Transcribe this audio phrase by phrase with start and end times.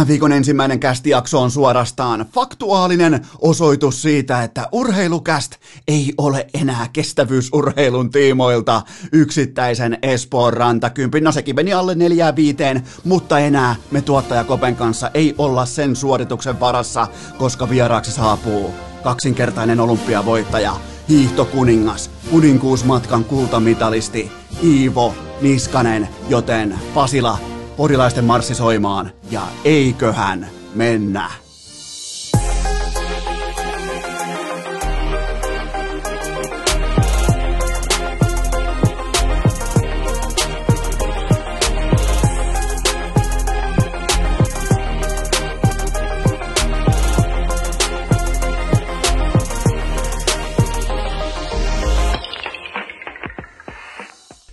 [0.00, 5.56] Tämän viikon ensimmäinen kästijakso on suorastaan faktuaalinen osoitus siitä, että urheilukäst
[5.88, 8.82] ei ole enää kestävyysurheilun tiimoilta
[9.12, 11.24] yksittäisen Espoon rantakympin.
[11.24, 15.96] No sekin meni alle neljää viiteen, mutta enää me tuottaja Kopen kanssa ei olla sen
[15.96, 17.06] suorituksen varassa,
[17.38, 20.76] koska vieraaksi saapuu kaksinkertainen olympiavoittaja,
[21.08, 24.32] hiihtokuningas, kuninkuusmatkan kultamitalisti
[24.64, 27.38] Iivo Niskanen, joten Pasila
[27.80, 31.30] porilaisten marssi soimaan ja eiköhän mennä.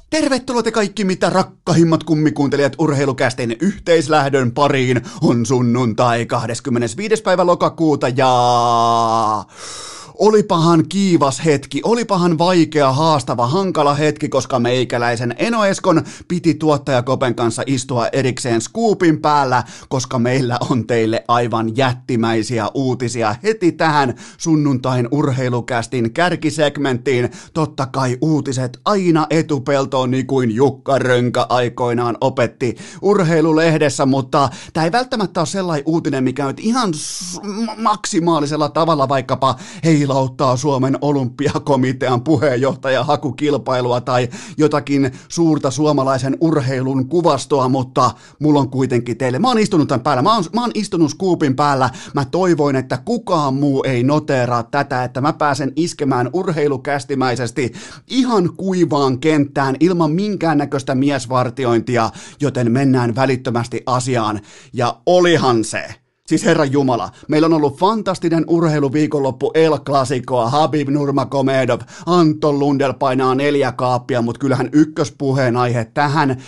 [0.09, 5.02] Tervetuloa te kaikki mitä rakkahimmat kummikuuntelijat urheilukästen yhteislähdön pariin.
[5.21, 7.23] On sunnuntai 25.
[7.23, 8.29] päivä lokakuuta ja
[10.20, 17.35] Olipahan kiivas hetki, olipahan vaikea, haastava, hankala hetki, koska meikäläisen Eno Eskon piti tuottaja Kopen
[17.35, 25.07] kanssa istua erikseen skuupin päällä, koska meillä on teille aivan jättimäisiä uutisia heti tähän sunnuntain
[25.12, 27.29] urheilukästin kärkisegmenttiin.
[27.54, 34.91] Totta kai uutiset aina etupeltoon niin kuin Jukka Rönkä aikoinaan opetti urheilulehdessä, mutta tämä ei
[34.91, 36.93] välttämättä ole sellainen uutinen, mikä nyt ihan
[37.77, 47.70] maksimaalisella tavalla vaikkapa hei heilauttaa Suomen olympiakomitean puheenjohtaja hakukilpailua tai jotakin suurta suomalaisen urheilun kuvastoa,
[47.70, 51.12] mutta mulla on kuitenkin teille, mä oon istunut tämän päällä, mä oon, mä oon istunut
[51.12, 57.74] skuupin päällä, mä toivoin, että kukaan muu ei noteeraa tätä, että mä pääsen iskemään urheilukästimäisesti
[58.08, 62.10] ihan kuivaan kenttään ilman minkäännäköistä miesvartiointia,
[62.41, 64.40] joten mennään välittömästi asiaan,
[64.74, 71.79] ja olihan se Siis Herra Jumala, meillä on ollut fantastinen urheiluviikonloppu El Clasicoa, Habib Nurmagomedov,
[72.06, 76.41] Anton Lundell painaa neljä kaappia, mutta kyllähän ykköspuheen aihe tähän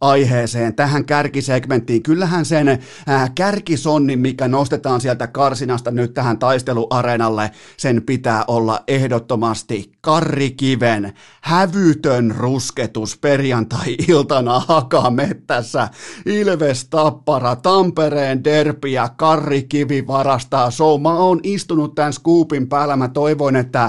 [0.00, 8.02] kärkiaiheeseen, tähän kärkisegmenttiin, kyllähän sen äh, kärkisonnin, mikä nostetaan sieltä karsinasta nyt tähän taisteluareenalle, sen
[8.02, 15.88] pitää olla ehdottomasti Karri Kiven hävytön rusketus perjantai-iltana Hakamettässä,
[16.26, 21.02] Ilves Tappara, Tampereen Der Derpi ja Karri Kivi varastaa show.
[21.02, 22.96] Mä oon istunut tämän scoopin päällä.
[22.96, 23.84] Mä toivoin, että,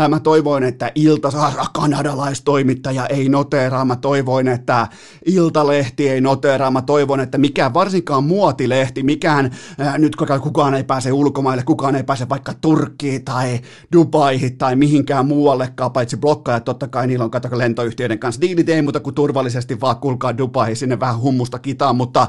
[0.00, 3.84] äh, mä toivoin, että Iltasaara kanadalaistoimittaja ei noteeraa.
[3.84, 4.88] Mä toivoin, että
[5.48, 6.70] Iltalehti ei noteeraa.
[6.70, 9.50] Mä toivon, että mikään varsinkaan muotilehti, mikään
[9.80, 13.60] äh, nyt kukaan ei pääse ulkomaille, kukaan ei pääse vaikka Turkkiin tai
[13.92, 16.64] Dubaihin tai mihinkään muuallekaan, paitsi blokkaajat.
[16.64, 20.76] Totta kai niillä on kato lentoyhtiöiden kanssa diilit, ei muuta kuin turvallisesti vaan kulkaa Dubaihin
[20.76, 22.26] sinne vähän hummusta kitaan, mutta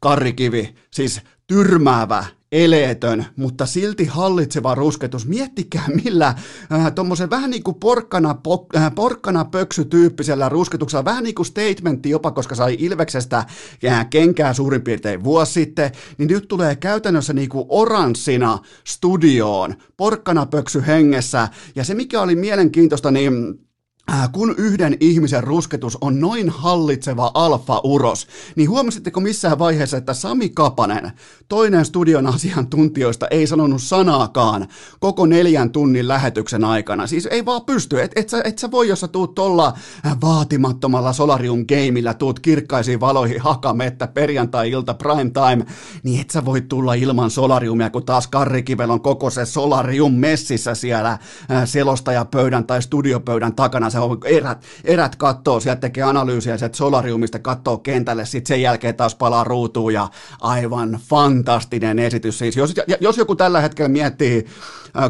[0.00, 5.26] Karrikivi, siis tyrmäävä, eleetön, mutta silti hallitseva rusketus.
[5.26, 6.26] Miettikää millä
[6.72, 12.10] äh, tuommoisen vähän niin kuin porkkana, pok, äh, porkkana pöksy-tyyppisellä rusketuksella, vähän niin kuin statementti
[12.10, 13.44] jopa, koska sai Ilveksestä
[13.86, 20.46] äh, kenkää suurin piirtein vuosi sitten, niin nyt tulee käytännössä niin kuin oranssina studioon, porkkana
[20.46, 23.32] pöksy hengessä, ja se mikä oli mielenkiintoista, niin
[24.12, 30.48] Äh, kun yhden ihmisen rusketus on noin hallitseva alfa-uros, niin huomasitteko missään vaiheessa, että Sami
[30.48, 31.12] Kapanen,
[31.48, 34.68] toinen studion asiantuntijoista, ei sanonut sanaakaan
[35.00, 37.06] koko neljän tunnin lähetyksen aikana.
[37.06, 39.72] Siis ei vaan pysty, et, et, sä, et sä voi, jos sä tuut tuolla
[40.06, 45.66] äh, vaatimattomalla Solarium Gameillä, tuut kirkkaisiin valoihin hakamettä perjantai-ilta prime time,
[46.02, 50.14] niin et sä voi tulla ilman Solariumia, kun taas Karri Kivel on koko se Solarium
[50.14, 51.18] messissä siellä äh,
[51.64, 57.78] selostajapöydän tai studiopöydän takana se on erät, erät kattoo, sieltä tekee analyysiä sieltä solariumista, kattoo
[57.78, 60.08] kentälle, sitten sen jälkeen taas palaa ruutuun ja
[60.40, 62.38] aivan fantastinen esitys.
[62.38, 64.46] Siis jos, jos joku tällä hetkellä miettii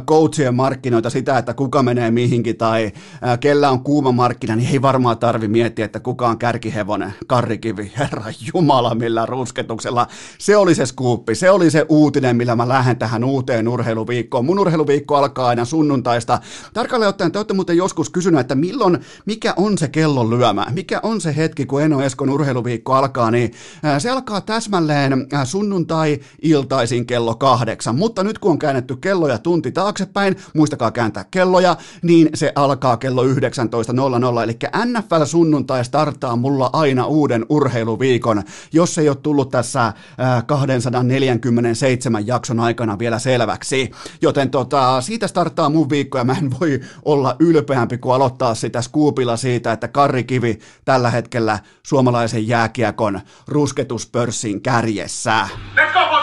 [0.07, 2.93] coachien markkinoita, sitä, että kuka menee mihinkin tai
[3.41, 8.25] kellä on kuuma markkina, niin ei varmaan tarvi miettiä, että kuka on kärkihevonen, karrikivi, herra
[8.55, 10.07] jumala, millä rusketuksella.
[10.39, 14.45] Se oli se skuuppi, se oli se uutinen, millä mä lähden tähän uuteen urheiluviikkoon.
[14.45, 16.39] Mun urheiluviikko alkaa aina sunnuntaista.
[16.75, 21.01] Tarkalleen ottaen te olette muuten joskus kysynyt, että milloin, mikä on se kellon lyömä, mikä
[21.03, 23.53] on se hetki, kun Eno Eskon urheiluviikko alkaa, niin
[23.99, 30.37] se alkaa täsmälleen sunnuntai-iltaisin kello kahdeksan, mutta nyt kun on käännetty kello ja tunti taaksepäin,
[30.55, 33.31] muistakaa kääntää kelloja, niin se alkaa kello 19.00,
[34.43, 38.43] eli NFL sunnuntai starttaa mulla aina uuden urheiluviikon,
[38.73, 39.93] jos ei ole tullut tässä
[40.47, 43.91] 247 jakson aikana vielä selväksi.
[44.23, 48.83] Joten tota, siitä starttaa mun viikko ja mä en voi olla ylpeämpi kuin aloittaa sitä
[48.83, 55.49] skuupilla siitä, että Karri Kivi tällä hetkellä suomalaisen jääkiekon rusketuspörssin kärjessä.
[55.77, 56.22] Let's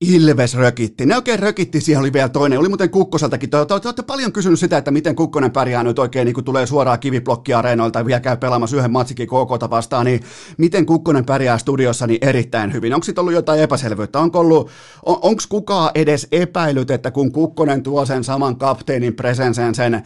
[0.00, 1.06] Ilves rökitti.
[1.06, 2.58] Ne oikein rökitti, siellä oli vielä toinen.
[2.58, 3.50] Oli muuten Kukkoseltakin.
[3.50, 6.44] Te, te, te olette paljon kysynyt sitä, että miten Kukkonen pärjää nyt oikein, niin kun
[6.44, 10.20] tulee suoraan kiviblokkiareenoilta ja vielä käy pelaamassa yhden matsikin KK vastaan, niin
[10.58, 12.94] miten Kukkonen pärjää studiossa niin erittäin hyvin?
[12.94, 14.18] Onko sitten ollut jotain epäselvyyttä?
[14.18, 14.70] Onko ollut,
[15.06, 20.02] on, onko kukaan edes epäilyt, että kun Kukkonen tuo sen saman kapteenin presensen, sen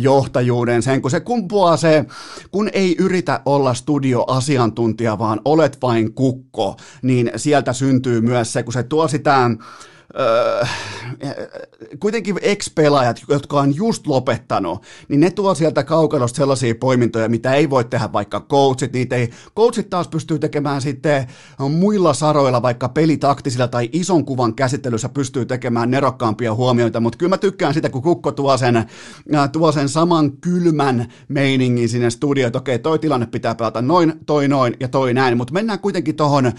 [0.00, 2.04] johtajuuden, sen kun se kumpuaa se,
[2.50, 8.72] kun ei yritä olla studioasiantuntija, vaan olet vain kukko, niin sieltä syntyy myös se, kun
[8.72, 9.58] se tuo sitä mitään
[10.20, 10.64] öö,
[12.00, 17.70] kuitenkin ex-pelaajat, jotka on just lopettanut, niin ne tuo sieltä kaukalosta sellaisia poimintoja, mitä ei
[17.70, 18.92] voi tehdä vaikka coachit.
[18.92, 21.26] Niitä ei, coachit taas pystyy tekemään sitten
[21.70, 27.38] muilla saroilla, vaikka pelitaktisilla tai ison kuvan käsittelyssä pystyy tekemään nerokkaampia huomioita, mutta kyllä mä
[27.38, 28.84] tykkään sitä, kun Kukko tuo sen,
[29.52, 34.48] tuo sen saman kylmän meiningin sinne studioon, että okei, toi tilanne pitää pelata noin, toi
[34.48, 36.54] noin ja toi näin, mutta mennään kuitenkin tuohon äh,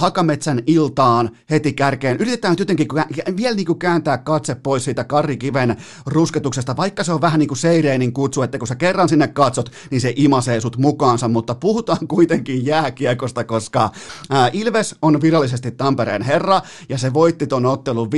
[0.00, 2.16] Hakametsän iltaan heti kärkeen.
[2.20, 5.76] Yritetään jotenkin niin vielä niin kuin kääntää katse pois siitä Karri Kiven
[6.06, 9.70] rusketuksesta, vaikka se on vähän niin kuin Seireenin kutsu, että kun sä kerran sinne katsot,
[9.90, 13.90] niin se imasee sut mukaansa, mutta puhutaan kuitenkin jääkiekosta, koska
[14.30, 18.08] ää, Ilves on virallisesti Tampereen herra, ja se voitti ton ottelun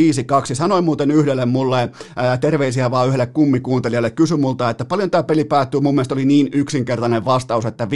[0.53, 0.55] 5-2.
[0.55, 5.45] Sanoin muuten yhdelle mulle, ää, terveisiä vaan yhdelle kummikuuntelijalle, kysy multa, että paljon tämä peli
[5.45, 7.89] päättyy, mun mielestä oli niin yksinkertainen vastaus, että 5-2,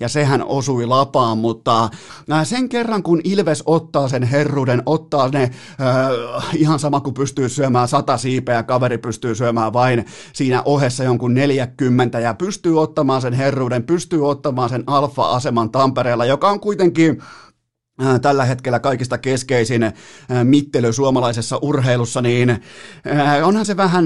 [0.00, 1.90] ja sehän osui lapaan, mutta
[2.30, 5.50] ää, sen kerran kun Ilves ottaa sen herruuden, ottaa ne
[6.54, 12.20] ihan sama kuin pystyy syömään sata siipeä, kaveri pystyy syömään vain siinä ohessa jonkun 40
[12.20, 17.51] ja pystyy ottamaan sen herruuden, pystyy ottamaan sen alfa-aseman Tampereella, joka on kuitenkin Äh,
[18.22, 19.92] tällä hetkellä kaikista keskeisin äh,
[20.44, 24.04] mittely suomalaisessa urheilussa, niin äh, onhan se vähän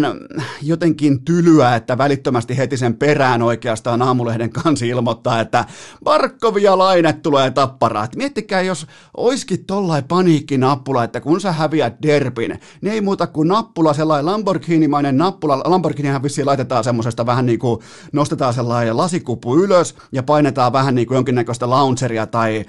[0.63, 5.65] jotenkin tylyä, että välittömästi heti sen perään oikeastaan aamulehden kansi ilmoittaa, että
[6.05, 8.05] Barkovia Laine tulee tapparaa.
[8.05, 8.87] Et miettikää, jos
[9.17, 15.19] oiskin tollain paniikkinappula, että kun sä häviät derbin, niin ei muuta kuin nappula, sellainen Lamborghini-mainen
[15.19, 17.81] nappula, Lamborghinihan vissiin laitetaan semmoisesta vähän niin kuin
[18.13, 22.65] nostetaan sellainen lasikupu ylös ja painetaan vähän niin kuin jonkinnäköistä launcheria tai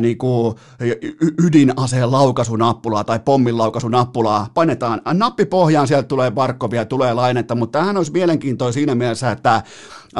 [0.00, 0.51] niin kuin
[1.44, 7.96] ydinaseen laukasunappulaa tai pommin laukasunappulaa, painetaan nappi pohjaan, sieltä tulee Barkovia, tulee lainetta, mutta tämähän
[7.96, 9.62] olisi mielenkiintoista siinä mielessä, että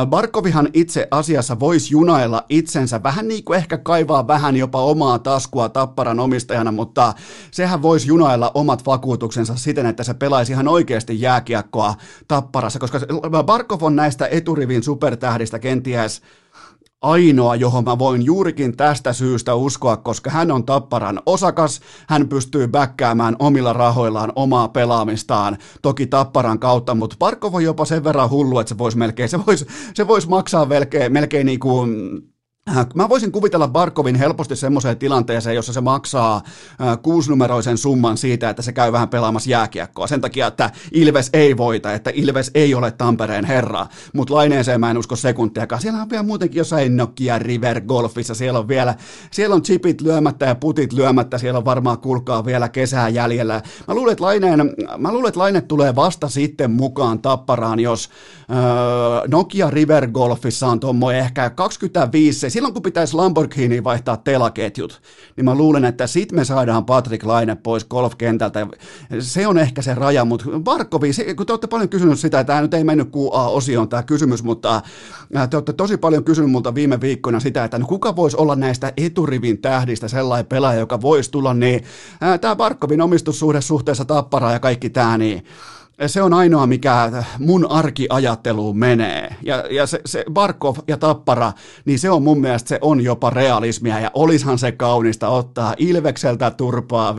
[0.06, 5.68] Barkovihan itse asiassa voisi junailla itsensä, vähän niin kuin ehkä kaivaa vähän jopa omaa taskua
[5.68, 7.14] tapparan omistajana, mutta
[7.50, 11.94] sehän voisi junailla omat vakuutuksensa siten, että se pelaisi ihan oikeasti jääkiekkoa
[12.28, 13.00] tapparassa, koska
[13.44, 16.22] Barkov on näistä eturivin supertähdistä kenties
[17.02, 22.68] ainoa, johon mä voin juurikin tästä syystä uskoa, koska hän on tapparan osakas, hän pystyy
[22.68, 28.58] bäkkäämään omilla rahoillaan omaa pelaamistaan, toki tapparan kautta, mutta Parkov on jopa sen verran hullu,
[28.58, 31.92] että se voisi melkein, se voisi, se voisi maksaa melkein, melkein niin kuin
[32.94, 38.62] mä voisin kuvitella Barkovin helposti semmoiseen tilanteeseen, jossa se maksaa äh, kuusinumeroisen summan siitä, että
[38.62, 40.06] se käy vähän pelaamassa jääkiekkoa.
[40.06, 43.86] Sen takia, että Ilves ei voita, että Ilves ei ole Tampereen herra.
[44.14, 45.82] Mutta laineeseen mä en usko sekuntiakaan.
[45.82, 48.34] Siellä on vielä muutenkin jossain Nokia River Golfissa.
[48.34, 48.94] Siellä on vielä,
[49.30, 51.38] siellä on chipit lyömättä ja putit lyömättä.
[51.38, 53.62] Siellä on varmaan kulkaa vielä kesää jäljellä.
[53.88, 58.10] Mä luulen, että Laineen, mä luulen, että Laine tulee vasta sitten mukaan tapparaan, jos
[58.50, 58.56] öö,
[59.28, 65.02] Nokia River Golfissa on tuommoinen ehkä 25 silloin kun pitäisi Lamborghini vaihtaa telaketjut,
[65.36, 68.66] niin mä luulen, että sit me saadaan Patrick Laine pois golfkentältä.
[69.18, 72.52] Se on ehkä se raja, mutta Barkovi, se, kun te olette paljon kysynyt sitä, että
[72.52, 74.82] tämä nyt ei mennyt QA-osioon tämä kysymys, mutta
[75.50, 78.92] te olette tosi paljon kysynyt multa viime viikkoina sitä, että no kuka voisi olla näistä
[78.96, 81.84] eturivin tähdistä sellainen pelaaja, joka voisi tulla, niin
[82.40, 85.44] tämä Barkovin omistussuhde suhteessa tapparaa ja kaikki tämä, niin
[86.06, 89.36] se on ainoa, mikä mun arkiajatteluun menee.
[89.42, 91.52] Ja, ja se, se Barkov ja Tappara,
[91.84, 94.00] niin se on mun mielestä se on jopa realismia.
[94.00, 97.14] Ja olishan se kaunista ottaa Ilvekseltä turpaa 5-2,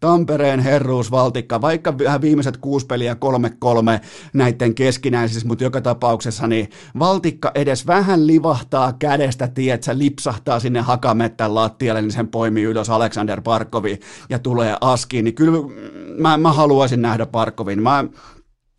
[0.00, 7.50] Tampereen herruusvaltikka, vaikka vähän viimeiset kuusi peliä 3-3 näiden keskinäisissä, mutta joka tapauksessa niin valtikka
[7.54, 14.00] edes vähän livahtaa kädestä, tietsä, lipsahtaa sinne hakamettän lattialle, niin sen poimii ylös Alexander Barkovi
[14.30, 15.24] ja tulee askiin.
[15.24, 15.58] Niin kyllä
[16.18, 17.82] mä, mä haluaisin nähdä Barkovin.
[17.82, 18.04] Mä,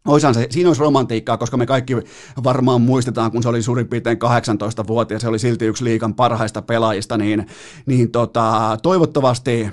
[0.08, 1.96] Oishan se, siinä olisi romantiikkaa, koska me kaikki
[2.44, 6.62] varmaan muistetaan, kun se oli suurin piirtein 18 ja se oli silti yksi liikan parhaista
[6.62, 7.48] pelaajista, niin,
[7.86, 9.70] niin tota, toivottavasti,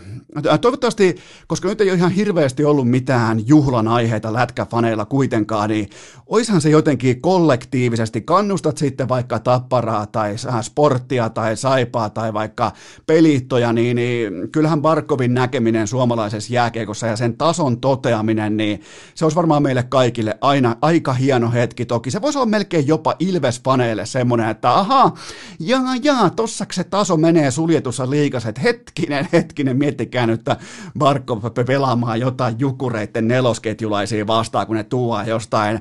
[0.61, 5.89] toivottavasti, koska nyt ei ole ihan hirveästi ollut mitään juhlan aiheita lätkäfaneilla kuitenkaan, niin
[6.27, 12.73] oishan se jotenkin kollektiivisesti, kannustat sitten vaikka tapparaa tai sporttia tai saipaa tai vaikka
[13.07, 18.81] pelittoja, niin, niin kyllähän Barkovin näkeminen suomalaisessa jääkiekossa ja sen tason toteaminen, niin
[19.15, 22.11] se olisi varmaan meille kaikille kaikille aina aika hieno hetki toki.
[22.11, 25.15] Se voisi olla melkein jopa Ilves-faneille semmoinen, että ahaa,
[25.61, 30.57] jaa, jaa, tossa se taso menee suljetussa liikassa, että hetkinen, hetkinen, miettikää nyt, että
[30.99, 35.81] Barkov pelaamaan jotain jukureiden nelosketjulaisia vastaan, kun ne tuo jostain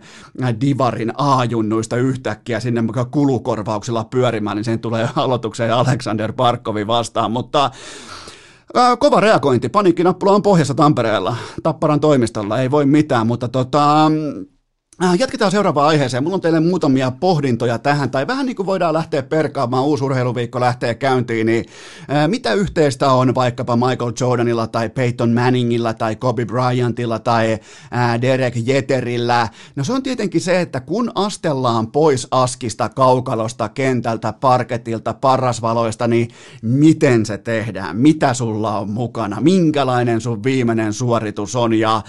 [0.61, 7.71] Divarin A-junnuista yhtäkkiä sinne kulukorvauksilla pyörimään, niin sen tulee aloitukseen Alexander Barkovi vastaan, mutta
[8.75, 9.69] Ää, kova reagointi.
[9.69, 14.11] Paniikkinappula on pohjassa Tampereella, Tapparan toimistolla, ei voi mitään, mutta tota, Äh,
[15.19, 16.23] jatketaan seuraavaan aiheeseen.
[16.23, 20.59] Mulla on teille muutamia pohdintoja tähän, tai vähän niin kuin voidaan lähteä perkaamaan, uusi urheiluviikko
[20.59, 21.65] lähtee käyntiin, niin
[22.11, 27.59] äh, mitä yhteistä on vaikkapa Michael Jordanilla, tai Peyton Manningilla, tai Kobe Bryantilla, tai
[27.95, 29.49] äh, Derek Jeterillä?
[29.75, 36.27] No se on tietenkin se, että kun astellaan pois askista, kaukalosta, kentältä, parketilta, parasvaloista, niin
[36.61, 37.97] miten se tehdään?
[37.97, 39.41] Mitä sulla on mukana?
[39.41, 41.73] Minkälainen sun viimeinen suoritus on?
[41.73, 42.01] Ja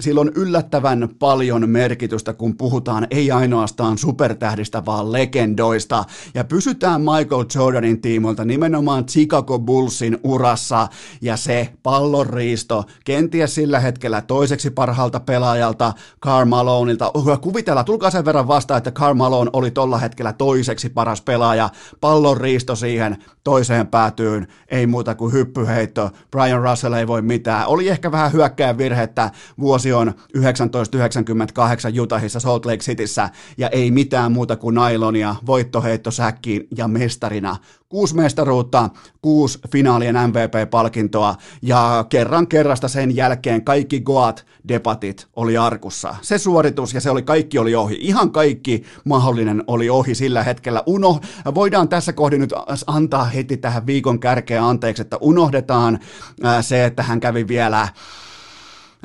[0.00, 6.04] sillä on yllättävän paljon merkitystä, kun puhutaan ei ainoastaan supertähdistä, vaan legendoista.
[6.34, 10.88] Ja pysytään Michael Jordanin tiimoilta nimenomaan Chicago Bullsin urassa
[11.20, 17.12] ja se pallonriisto kenties sillä hetkellä toiseksi parhaalta pelaajalta Karl Maloneilta.
[17.40, 21.70] Kuvitellaan, tulkaa sen verran vastaan, että Karl Malone oli tolla hetkellä toiseksi paras pelaaja.
[22.00, 26.10] Pallonriisto siihen toiseen päätyyn, ei muuta kuin hyppyheitto.
[26.30, 27.66] Brian Russell ei voi mitään.
[27.66, 29.30] Oli ehkä vähän hyökkäjän virhettä
[29.60, 36.68] vuosi on 1998 Utahissa Salt Lake Cityssä ja ei mitään muuta kuin nailonia, voittoheitto säkkiin
[36.76, 37.56] ja mestarina.
[37.88, 38.90] Kuusi mestaruutta,
[39.22, 46.14] kuusi finaalien MVP-palkintoa ja kerran kerrasta sen jälkeen kaikki Goat debatit oli arkussa.
[46.22, 47.96] Se suoritus ja se oli kaikki oli ohi.
[48.00, 50.82] Ihan kaikki mahdollinen oli ohi sillä hetkellä.
[50.86, 51.20] Uno,
[51.54, 52.54] voidaan tässä kohdin nyt
[52.86, 55.98] antaa heti tähän viikon kärkeen anteeksi, että unohdetaan
[56.60, 57.88] se, että hän kävi vielä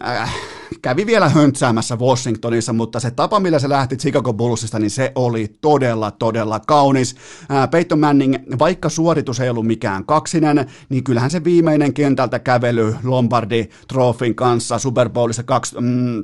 [0.03, 0.33] äh,
[0.81, 5.47] kävi vielä höntsäämässä Washingtonissa, mutta se tapa, millä se lähti Chicago Bullsista, niin se oli
[5.61, 7.15] todella, todella kaunis.
[7.49, 12.95] Ää, Peyton Manning, vaikka suoritus ei ollut mikään kaksinen, niin kyllähän se viimeinen kentältä kävely
[13.03, 16.23] Lombardi Trophyn kanssa Super Bowlissa kaksi, mm,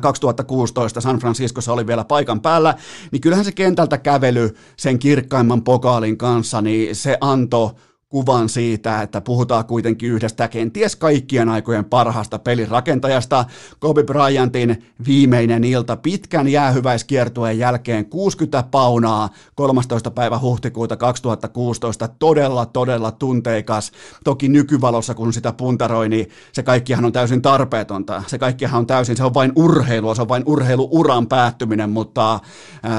[0.00, 2.74] 2016 San Franciscossa oli vielä paikan päällä,
[3.12, 7.70] niin kyllähän se kentältä kävely sen kirkkaimman pokaalin kanssa, niin se antoi
[8.08, 13.44] kuvan siitä, että puhutaan kuitenkin yhdestä kenties kaikkien aikojen parhaasta pelirakentajasta.
[13.78, 20.10] Kobe Bryantin viimeinen ilta pitkän jäähyväiskiertueen jälkeen 60 paunaa 13.
[20.10, 22.08] päivä huhtikuuta 2016.
[22.08, 23.92] Todella, todella tunteikas.
[24.24, 28.22] Toki nykyvalossa, kun sitä puntaroi, niin se kaikkihan on täysin tarpeetonta.
[28.26, 32.40] Se kaikkihan on täysin, se on vain urheilua, se on vain urheiluuran päättyminen, mutta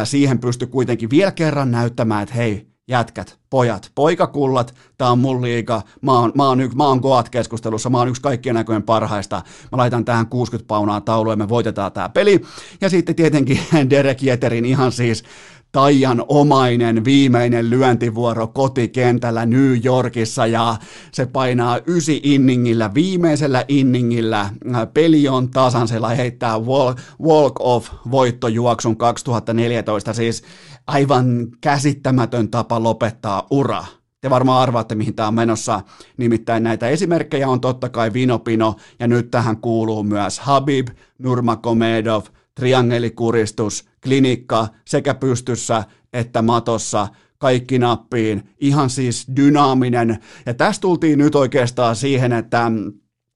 [0.03, 5.82] siihen pystyy kuitenkin vielä kerran näyttämään, että hei, jätkät, pojat, poikakullat, tämä on mun liiga,
[6.01, 9.41] mä oon, mä oon, mä oon Goat-keskustelussa, mä oon yksi kaikkien näköjen parhaista,
[9.72, 12.41] mä laitan tähän 60 paunaa tauluun ja me voitetaan tämä peli.
[12.82, 15.24] Ja sitten tietenkin Derek Jeterin ihan siis
[15.71, 20.75] Taijan omainen viimeinen lyöntivuoro kotikentällä New Yorkissa ja
[21.12, 24.50] se painaa ysi inningillä, viimeisellä inningillä
[24.93, 30.43] peli on tasan, se heittää walk, walk off voittojuoksun 2014, siis
[30.88, 33.86] aivan käsittämätön tapa lopettaa ura.
[34.21, 35.81] Te varmaan arvaatte, mihin tämä on menossa.
[36.17, 40.88] Nimittäin näitä esimerkkejä on totta kai Vinopino, ja nyt tähän kuuluu myös Habib,
[41.19, 42.24] Nurmagomedov,
[42.57, 45.83] triangelikuristus, klinikka sekä pystyssä
[46.13, 50.17] että matossa, kaikki nappiin, ihan siis dynaaminen.
[50.45, 52.71] Ja tästä tultiin nyt oikeastaan siihen, että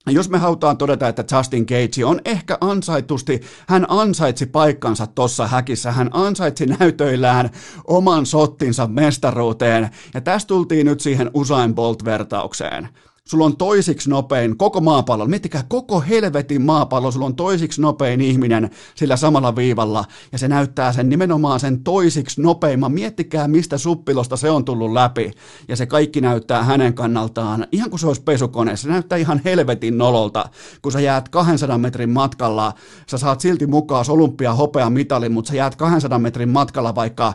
[0.08, 5.92] jos me halutaan todeta, että Justin Gage on ehkä ansaitusti, hän ansaitsi paikkansa tuossa häkissä,
[5.92, 7.50] hän ansaitsi näytöillään
[7.88, 12.90] oman sottinsa mestaruuteen, ja tästä tultiin nyt siihen Usain Bolt-vertaukseen
[13.32, 18.70] sulla on toisiksi nopein koko maapallo, miettikää koko helvetin maapallo, sulla on toisiksi nopein ihminen
[18.96, 24.50] sillä samalla viivalla, ja se näyttää sen nimenomaan sen toisiksi nopeimman, miettikää mistä suppilosta se
[24.50, 25.32] on tullut läpi,
[25.68, 29.98] ja se kaikki näyttää hänen kannaltaan, ihan kuin se olisi pesukone, se näyttää ihan helvetin
[29.98, 30.46] nololta,
[30.82, 32.74] kun sä jäät 200 metrin matkalla,
[33.08, 37.34] sä saat silti mukaan olympia hopea mitali, mutta sä jäät 200 metrin matkalla vaikka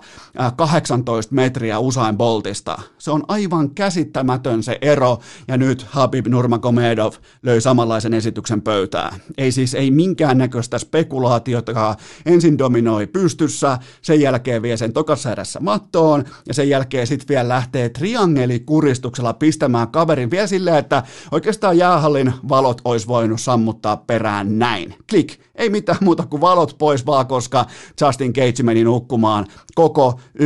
[0.57, 7.13] 18 metriä Usain Boltista, se on aivan käsittämätön se ero, ja nyt Habib Nurmagomedov
[7.43, 9.21] löi samanlaisen esityksen pöytään.
[9.39, 16.55] Ei siis ei minkäännäköistä spekulaatiota, ensin dominoi pystyssä, sen jälkeen vie sen tokassa mattoon, ja
[16.55, 23.07] sen jälkeen sitten vielä lähtee triangelikuristuksella pistämään kaverin vielä silleen, että oikeastaan jäähallin valot olisi
[23.07, 24.95] voinut sammuttaa perään näin.
[25.11, 25.41] Klik.
[25.55, 27.67] Ei mitään muuta kuin valot pois vaan, koska
[28.01, 29.47] Justin Cage meni nukkumaan.
[29.75, 30.43] Koko 1-5-5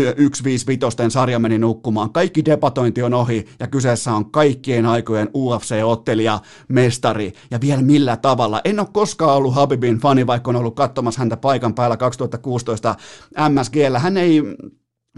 [1.09, 2.13] sarja meni nukkumaan.
[2.13, 8.61] Kaikki debatointi on ohi ja kyseessä on kaikkien aikojen UFC-ottelija, mestari ja vielä millä tavalla.
[8.65, 12.95] En ole koskaan ollut Habibin fani, vaikka on ollut katsomassa häntä paikan päällä 2016
[13.49, 13.99] MSGllä.
[13.99, 14.43] Hän ei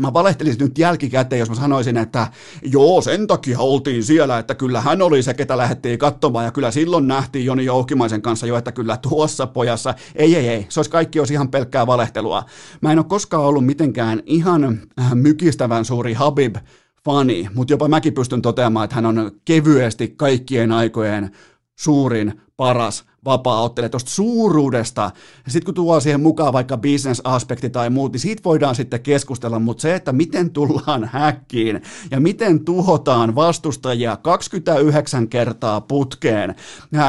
[0.01, 2.27] Mä valehtelisin nyt jälkikäteen, jos mä sanoisin, että
[2.63, 6.71] joo, sen takia oltiin siellä, että kyllä hän oli se, ketä lähdettiin katsomaan, ja kyllä
[6.71, 10.91] silloin nähtiin Joni Joukimaisen kanssa jo, että kyllä tuossa pojassa, ei, ei, ei, se olisi
[10.91, 12.45] kaikki olisi ihan pelkkää valehtelua.
[12.81, 16.57] Mä en ole koskaan ollut mitenkään ihan äh, mykistävän suuri Habib
[17.05, 21.31] fani, mutta jopa mäkin pystyn toteamaan, että hän on kevyesti kaikkien aikojen
[21.79, 25.11] suurin, paras vapaa-ottelee tuosta suuruudesta.
[25.49, 29.83] Sitten kun tuo siihen mukaan vaikka business-aspekti tai muut, niin siitä voidaan sitten keskustella, mutta
[29.83, 36.55] se, että miten tullaan häkkiin ja miten tuhotaan vastustajia 29 kertaa putkeen,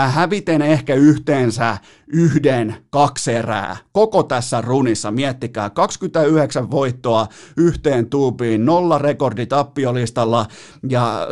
[0.10, 1.78] häviten ehkä yhteensä
[2.08, 3.78] yhden, kaksi erää.
[3.92, 7.28] Koko tässä runissa, miettikää, 29 voittoa
[7.58, 10.46] yhteen tuupiin, nolla rekordi tappiolistalla
[10.90, 11.28] ja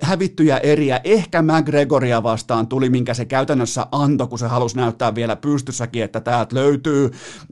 [0.00, 5.36] hävittyjä eriä, ehkä McGregoria vastaan tuli, minkä se käytännössä antoi kun se halusi näyttää vielä
[5.36, 7.10] pystyssäkin, että täältä löytyy.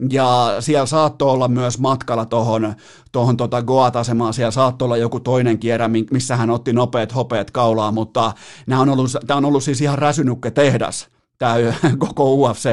[0.09, 2.73] Ja siellä saattoi olla myös matkalla tuohon
[3.11, 7.91] tohon tota Goat-asemaan, siellä saattoi olla joku toinen kierä, missä hän otti nopeat hopeat kaulaa,
[7.91, 8.33] mutta
[8.67, 11.55] nämä on ollut, tämä on ollut siis ihan räsynukke tehdas tämä
[12.07, 12.69] koko UFC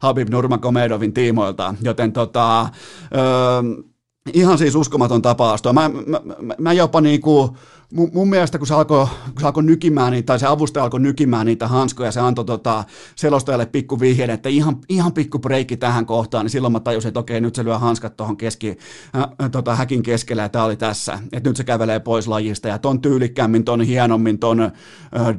[0.00, 2.68] Habib Nurmagomedovin tiimoilta, joten tota,
[3.14, 3.82] öö,
[4.32, 5.72] ihan siis uskomaton tapa astua.
[5.72, 7.56] Mä, mä, mä, mä jopa niinku,
[7.92, 11.46] mun, mielestä kun se, alkoi, kun se alkoi nykimään niitä, tai se avustaja alkoi nykimään
[11.46, 12.84] niitä hanskoja, se antoi tota,
[13.16, 17.20] selostajalle pikku vihjeen, että ihan, ihan pikku breikki tähän kohtaan, niin silloin mä tajusin, että
[17.20, 18.78] okei, nyt se lyö hanskat tuohon keski,
[19.16, 22.78] äh, tota, häkin keskellä, ja tämä oli tässä, että nyt se kävelee pois lajista, ja
[22.78, 24.70] ton tyylikkäämmin, ton hienommin, ton äh,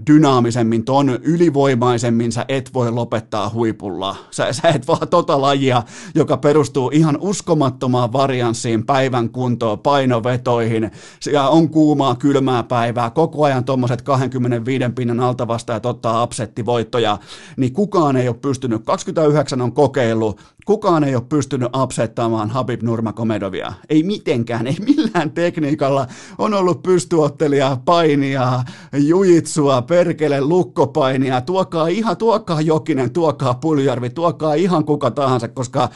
[0.08, 4.16] dynaamisemmin, ton ylivoimaisemmin sä et voi lopettaa huipulla.
[4.32, 5.84] Sä, sä et vaan tota lajia,
[6.16, 10.92] joka perustuu ihan uskomattomaan varianssiin, päivän kuntoon, painovetoihin,
[11.32, 17.18] ja on kuumaa, kylmää, kylmää päivää, koko ajan tuommoiset 25 pinnan alta vastaajat ottaa upsettivoittoja,
[17.58, 23.74] niin kukaan ei ole pystynyt, 29 on kokeillut, kukaan ei ole pystynyt upsettaamaan Habib Nurmagomedovia.
[23.90, 26.08] Ei mitenkään, ei millään tekniikalla.
[26.38, 34.86] On ollut pystyottelija, painia, jujitsua, perkele, lukkopainia, tuokaa ihan, tuokaa Jokinen, tuokaa Puljärvi, tuokaa ihan
[34.86, 35.90] kuka tahansa, koska äh,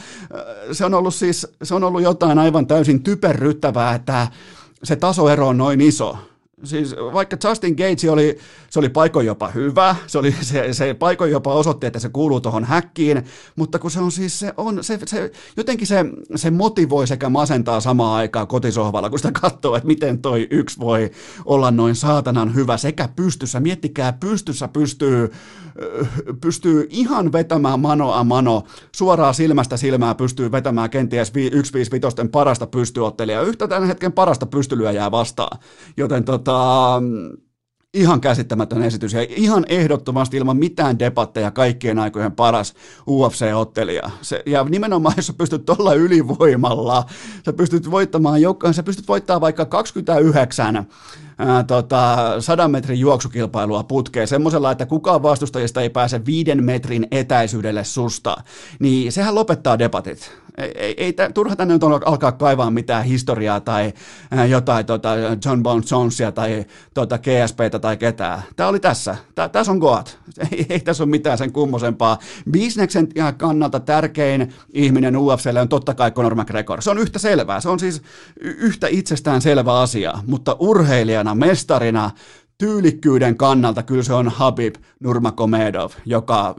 [0.72, 4.28] se on ollut siis, se on ollut jotain aivan täysin typerryttävää, että
[4.84, 6.18] se tasoero on noin iso.
[6.64, 8.38] Siis vaikka Justin Gage oli,
[8.70, 12.40] se oli paikoin jopa hyvä, se, oli, se, se paikoin jopa osoitti, että se kuuluu
[12.40, 13.24] tuohon häkkiin,
[13.56, 17.80] mutta kun se on siis, se on, se, se, jotenkin se, se motivoi sekä masentaa
[17.80, 21.10] samaan aikaan kotisohvalla, kun sitä katsoo, että miten toi yksi voi
[21.44, 25.32] olla noin saatanan hyvä sekä pystyssä, miettikää, pystyssä pystyy,
[26.40, 31.32] pystyy ihan vetämään mano a mano, suoraan silmästä silmää pystyy vetämään kenties
[32.24, 35.58] 1-5-5 parasta pystyottelijaa, yhtä tämän hetken parasta pystylyöjää vastaan,
[35.96, 37.02] joten tota, tota,
[37.94, 42.74] ihan käsittämätön esitys ja ihan ehdottomasti ilman mitään debatteja kaikkien aikojen paras
[43.10, 44.10] UFC-ottelija.
[44.22, 47.04] Se, ja nimenomaan, jos sä pystyt tuolla ylivoimalla,
[47.44, 50.86] sä pystyt voittamaan jokainen, sä pystyt voittamaan vaikka 29
[51.38, 57.84] ää, tota, 100 metrin juoksukilpailua putkeen semmoisella, että kukaan vastustajista ei pääse viiden metrin etäisyydelle
[57.84, 58.36] susta,
[58.78, 60.32] niin sehän lopettaa debatit.
[60.58, 63.92] Ei, ei, turha tänne nyt alkaa kaivaa mitään historiaa tai
[64.48, 65.08] jotain tota
[65.44, 68.42] John Bones Jonesia tai tota GSPtä tai ketään.
[68.56, 69.16] Tämä oli tässä.
[69.34, 70.18] Tää, tässä on Goat.
[70.52, 72.18] Ei, ei tässä ole mitään sen kummosempaa.
[72.50, 76.82] Bisneksen kannalta tärkein ihminen UFClle on totta kai Conor McGregor.
[76.82, 77.60] Se on yhtä selvää.
[77.60, 78.02] Se on siis
[78.40, 82.10] yhtä itsestään selvä asia, mutta urheilijana mestarina
[82.58, 86.54] tyylikkyyden kannalta kyllä se on Habib Nurmagomedov, joka,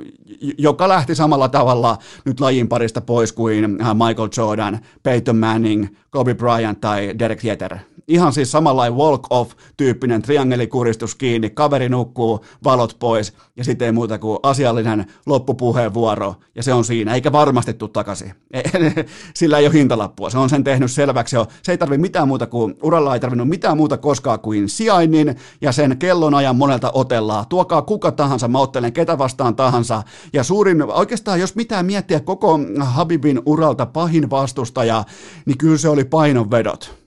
[0.58, 6.82] joka lähti samalla tavalla nyt lajin parista pois kuin Michael Jordan, Peyton Manning, Kobe Bryant
[6.82, 7.78] tai Derek Jeter
[8.10, 14.39] ihan siis samanlainen walk-off-tyyppinen triangelikuristus kiinni, kaveri nukkuu, valot pois ja sitten ei muuta kuin
[14.43, 18.34] asiallinen loppupuheenvuoro ja se on siinä, eikä varmasti tule takaisin.
[19.36, 21.48] Sillä ei ole hintalappua, se on sen tehnyt selväksi jo.
[21.63, 25.72] Se ei tarvi mitään muuta kuin, uralla ei tarvinnut mitään muuta koskaan kuin sijainnin ja
[25.72, 27.45] sen kellonajan monelta otellaan.
[27.50, 30.04] Tuokaa kuka tahansa, mä ottelen ketä vastaan tahansa.
[30.34, 35.04] Ja suurin, oikeastaan jos mitään miettiä koko Habibin uralta pahin vastustaja,
[35.45, 37.00] niin kyllä se oli painonvedot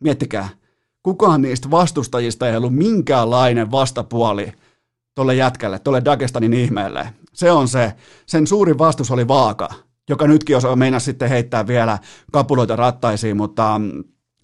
[0.00, 0.48] Miettikää,
[1.02, 4.52] kukaan niistä vastustajista ei ollut minkäänlainen vastapuoli
[5.14, 7.12] tolle jätkälle, tolle Dagestanin ihmeelle.
[7.32, 7.92] Se on se.
[8.26, 9.68] Sen suurin vastus oli Vaaka,
[10.08, 11.98] joka nytkin osaa meinaa sitten heittää vielä
[12.32, 13.80] kapuloita rattaisiin, mutta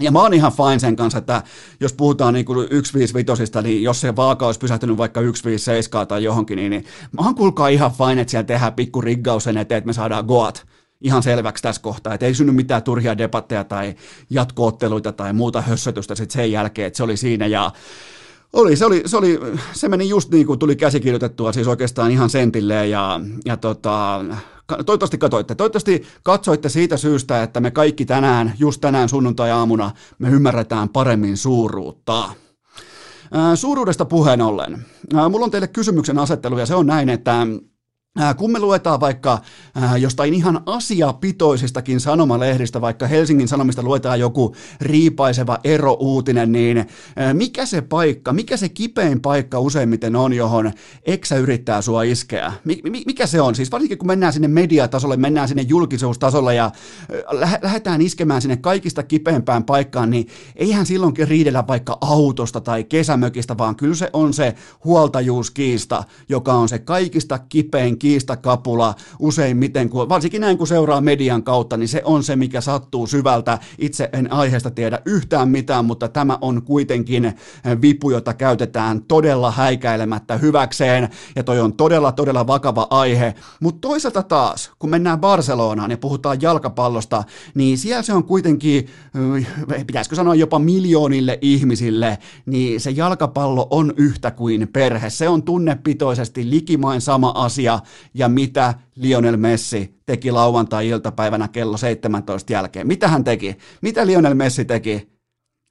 [0.00, 1.42] ja mä oon ihan fine sen kanssa, että
[1.80, 6.70] jos puhutaan niin 155, niin jos se vaaka olisi pysähtynyt vaikka 157 tai johonkin, niin,
[6.70, 9.92] niin mä oon kuulkaa ihan fine, että siellä tehdään pikku riggaus sen eteen, että me
[9.92, 10.66] saadaan goat
[11.02, 13.94] ihan selväksi tässä kohtaa, että ei synny mitään turhia debatteja tai
[14.30, 17.70] jatkootteluita tai muuta hössötystä sitten sen jälkeen, että se oli siinä ja
[18.52, 19.40] oli, se, oli, se, oli,
[19.72, 24.24] se meni just niin kuin tuli käsikirjoitettua, siis oikeastaan ihan sentilleen ja, ja tota,
[24.66, 25.54] toivottavasti katsoitte.
[25.54, 32.28] Toivottavasti katsoitte siitä syystä, että me kaikki tänään, just tänään sunnuntai-aamuna, me ymmärretään paremmin suuruutta.
[33.54, 34.86] Suuruudesta puheen ollen.
[35.30, 37.46] Mulla on teille kysymyksen asettelu ja se on näin, että
[38.36, 39.38] kun me luetaan vaikka
[39.98, 46.86] jostain ihan asiapitoisistakin sanomalehdistä, vaikka Helsingin Sanomista luetaan joku riipaiseva erouutinen, niin
[47.32, 50.72] mikä se paikka, mikä se kipein paikka useimmiten on, johon
[51.06, 52.52] eksä yrittää sua iskeä?
[53.06, 53.54] Mikä se on?
[53.54, 56.70] Siis varsinkin kun mennään sinne mediatasolle, mennään sinne julkisuustasolle ja
[57.62, 63.76] lähdetään iskemään sinne kaikista kipeimpään paikkaan, niin eihän silloinkin riidellä vaikka autosta tai kesämökistä, vaan
[63.76, 70.58] kyllä se on se huoltajuuskiista, joka on se kaikista kipein kiistakapula useimmiten, kun, varsinkin näin
[70.58, 73.58] kun seuraa median kautta, niin se on se, mikä sattuu syvältä.
[73.78, 77.32] Itse en aiheesta tiedä yhtään mitään, mutta tämä on kuitenkin
[77.82, 83.34] vipu, jota käytetään todella häikäilemättä hyväkseen, ja toi on todella, todella vakava aihe.
[83.60, 88.88] Mutta toisaalta taas, kun mennään Barcelonaan ja puhutaan jalkapallosta, niin siellä se on kuitenkin,
[89.72, 95.10] äh, pitäisikö sanoa jopa miljoonille ihmisille, niin se jalkapallo on yhtä kuin perhe.
[95.10, 97.78] Se on tunnepitoisesti likimain sama asia,
[98.14, 102.86] ja mitä Lionel Messi teki lauantai-iltapäivänä kello 17 jälkeen.
[102.86, 103.56] Mitä hän teki?
[103.82, 105.12] Mitä Lionel Messi teki?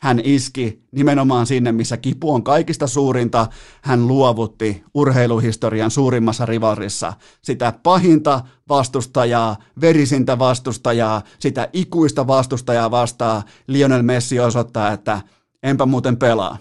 [0.01, 3.47] Hän iski nimenomaan sinne, missä kipu on kaikista suurinta.
[3.81, 13.43] Hän luovutti urheiluhistorian suurimmassa rivalrissa sitä pahinta vastustajaa, verisintä vastustajaa, sitä ikuista vastustajaa vastaan.
[13.67, 15.21] Lionel Messi osoittaa, että
[15.63, 16.57] enpä muuten pelaa.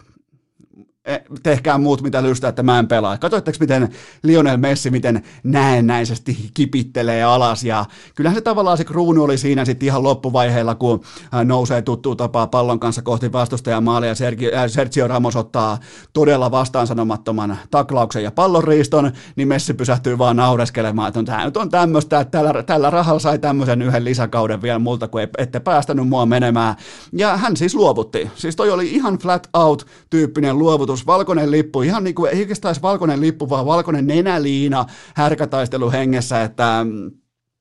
[1.10, 3.18] Eh, tehkää muut mitä lystää, että mä en pelaa.
[3.18, 3.88] Katoitteko, miten
[4.22, 9.86] Lionel Messi, miten näennäisesti kipittelee alas, ja kyllähän se tavallaan se kruunu oli siinä sitten
[9.86, 11.00] ihan loppuvaiheella, kun
[11.44, 15.78] nousee tuttuu tapaa pallon kanssa kohti vastustajamaalia, ja Sergio Ramos ottaa
[16.12, 22.20] todella vastaansanomattoman taklauksen ja pallonriiston, niin Messi pysähtyy vaan naureskelemaan, että tämä nyt on tämmöistä,
[22.20, 26.76] että tällä, tällä rahalla sai tämmöisen yhden lisäkauden vielä multa, kun ette päästänyt mua menemään.
[27.12, 28.30] Ja hän siis luovutti.
[28.34, 32.40] Siis toi oli ihan flat out tyyppinen luovutus, tarkoitus, valkoinen lippu, ihan niin kuin ei
[32.40, 36.86] oikeastaan valkoinen lippu, vaan valkoinen nenäliina härkätaistelu hengessä, että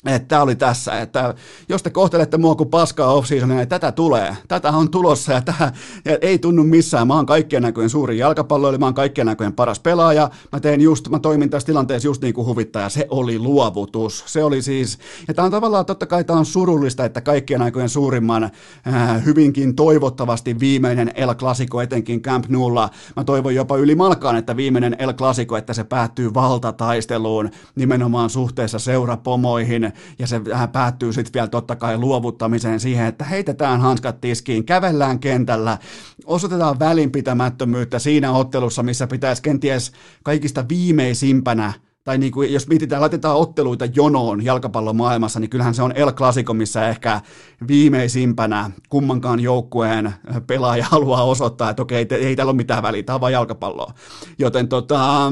[0.05, 1.33] että tämä oli tässä, että
[1.69, 5.71] jos te kohtelette mua kuin paskaa off niin tätä tulee, tätä on tulossa ja tämä
[6.05, 7.07] ja ei tunnu missään.
[7.07, 11.09] Mä oon kaikkien näköjen suuri jalkapalloilija, mä oon kaikkien näköjen paras pelaaja, mä teen just,
[11.09, 15.33] mä toimin tässä tilanteessa just niin kuin huvittaja, se oli luovutus, se oli siis, ja
[15.33, 20.59] tämä on tavallaan, totta kai tämä on surullista, että kaikkien näköjen suurimman, äh, hyvinkin toivottavasti
[20.59, 25.57] viimeinen El Clasico, etenkin Camp Noulla, mä toivon jopa yli malkaan, että viimeinen El Clasico,
[25.57, 29.88] että se päättyy valtataisteluun nimenomaan suhteessa seurapomoihin,
[30.19, 35.19] ja se vähän päättyy sitten vielä totta kai luovuttamiseen siihen, että heitetään hanskat tiskiin, kävellään
[35.19, 35.78] kentällä,
[36.25, 39.91] osoitetaan välinpitämättömyyttä siinä ottelussa, missä pitäisi kenties
[40.23, 41.73] kaikista viimeisimpänä
[42.04, 46.54] tai niin kuin, jos mietitään, laitetaan otteluita jonoon jalkapallomaailmassa, niin kyllähän se on El Clasico,
[46.54, 47.21] missä ehkä
[47.67, 50.13] viimeisimpänä kummankaan joukkueen
[50.47, 53.93] pelaaja haluaa osoittaa, että okei, ei, ei täällä ole mitään väliä, tämä on vain jalkapalloa.
[54.39, 55.32] Joten tota,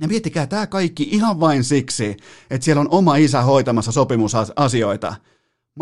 [0.00, 2.16] ja miettikää tämä kaikki ihan vain siksi,
[2.50, 5.14] että siellä on oma isä hoitamassa sopimusasioita.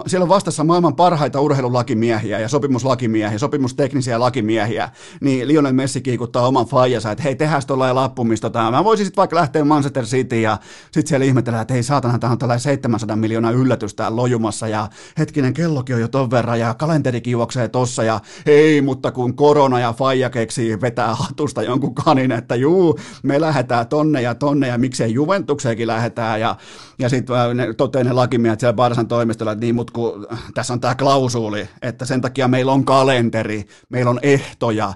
[0.06, 6.66] Siellä on vastassa maailman parhaita urheilulakimiehiä ja sopimuslakimiehiä, sopimusteknisiä lakimiehiä, niin Lionel Messi kiikuttaa oman
[6.66, 8.50] faijansa, että hei, tehdään tuolla lappumista.
[8.50, 8.70] Tämä.
[8.70, 12.32] Mä voisin sitten vaikka lähteä Manchester City ja sitten siellä ihmetellä, että hei saatana, tämä
[12.32, 16.74] on tällainen 700 miljoonaa yllätys täällä lojumassa ja hetkinen kellokin on jo ton verran ja
[16.74, 22.32] kalenterikin juoksee tossa ja hei, mutta kun korona ja faija keksii vetää hatusta jonkun kanin,
[22.32, 26.56] että juu, me lähdetään tonne ja tonne ja miksei Juventukseenkin lähdetään ja,
[26.98, 27.36] ja sitten
[27.76, 32.04] toteaa ne lakimiehet siellä Barsan toimistolla, että niin, mutta kun tässä on tämä klausuli, että
[32.04, 34.94] sen takia meillä on kalenteri, meillä on ehtoja,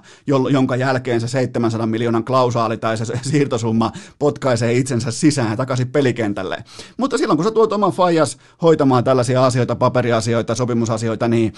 [0.51, 6.63] jonka jälkeen se 700 miljoonan klausaali tai se siirtosumma potkaisee itsensä sisään takaisin pelikentälle.
[6.97, 11.53] Mutta silloin kun sä tuot oman fajas hoitamaan tällaisia asioita, paperiasioita, sopimusasioita, niin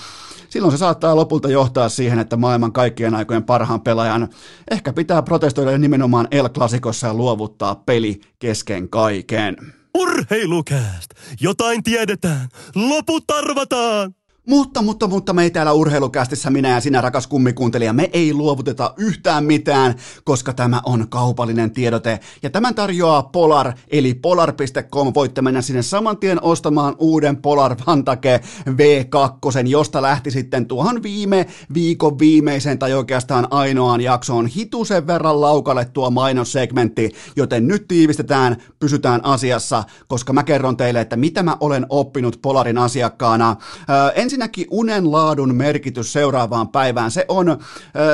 [0.49, 4.29] silloin se saattaa lopulta johtaa siihen, että maailman kaikkien aikojen parhaan pelaajan
[4.71, 9.78] ehkä pitää protestoida nimenomaan El Clasicossa ja luovuttaa peli kesken kaiken.
[9.97, 11.11] Urheilukääst!
[11.41, 12.49] Jotain tiedetään!
[12.75, 14.18] Loput arvataan!
[14.47, 18.93] Mutta, mutta, mutta me ei täällä urheilukästissä minä ja sinä rakas kummikuuntelija, me ei luovuteta
[18.97, 22.19] yhtään mitään, koska tämä on kaupallinen tiedote.
[22.43, 25.11] Ja tämän tarjoaa Polar, eli polar.com.
[25.15, 31.45] Voitte mennä sinne saman tien ostamaan uuden Polar Vantake V2, josta lähti sitten tuohon viime
[31.73, 39.25] viikon viimeiseen tai oikeastaan ainoaan jaksoon hitusen verran laukalle tuo mainossegmentti, joten nyt tiivistetään, pysytään
[39.25, 43.55] asiassa, koska mä kerron teille, että mitä mä olen oppinut Polarin asiakkaana.
[43.89, 47.57] Öö, ensinnäkin unen laadun merkitys seuraavaan päivään, se on,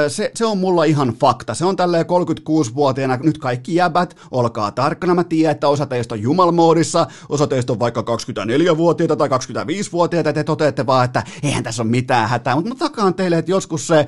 [0.08, 1.54] se, se on mulla ihan fakta.
[1.54, 6.22] Se on tälleen 36-vuotiaana, nyt kaikki jäbät, olkaa tarkkana, mä tiedän, että osa teistä on
[6.22, 11.92] jumalmoodissa, osa teistä on vaikka 24-vuotiaita tai 25-vuotiaita, te toteatte vaan, että eihän tässä ole
[11.92, 14.08] mitään hätää, mutta mä takaan teille, että joskus se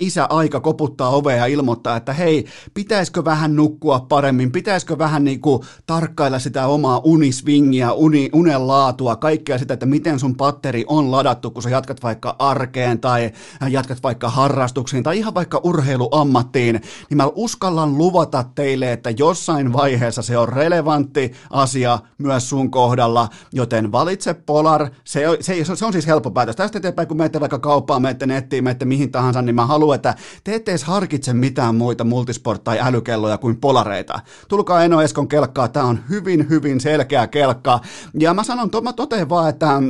[0.00, 5.64] isä aika koputtaa ovea ja ilmoittaa, että hei, pitäisikö vähän nukkua paremmin, pitäisikö vähän niinku
[5.86, 11.39] tarkkailla sitä omaa unisvingiä, uni, unen laatua, kaikkea sitä, että miten sun patteri on ladattu
[11.40, 13.32] kun sä jatkat vaikka arkeen tai
[13.68, 20.22] jatkat vaikka harrastuksiin tai ihan vaikka urheiluammattiin, niin mä uskallan luvata teille, että jossain vaiheessa
[20.22, 26.06] se on relevantti asia myös sun kohdalla, joten valitse Polar, se, se, se on siis
[26.06, 26.56] helppo päätös.
[26.56, 30.14] Tästä eteenpäin, kun menette vaikka kauppaan, menette nettiin, menette mihin tahansa, niin mä haluan, että
[30.44, 34.20] te ette edes harkitse mitään muita multisport- tai älykelloja kuin polareita.
[34.48, 37.80] Tulkaa Eno Eskon kelkkaa, tää on hyvin, hyvin selkeä kelkka.
[38.18, 39.82] Ja mä sanon, mä totean vaan, että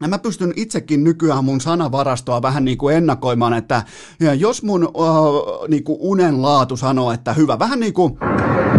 [0.00, 3.82] ja mä pystyn itsekin nykyään mun sanavarastoa vähän niin kuin ennakoimaan, että
[4.38, 8.18] jos mun uh, niin kuin unen laatu sanoo, että hyvä, vähän niin kuin...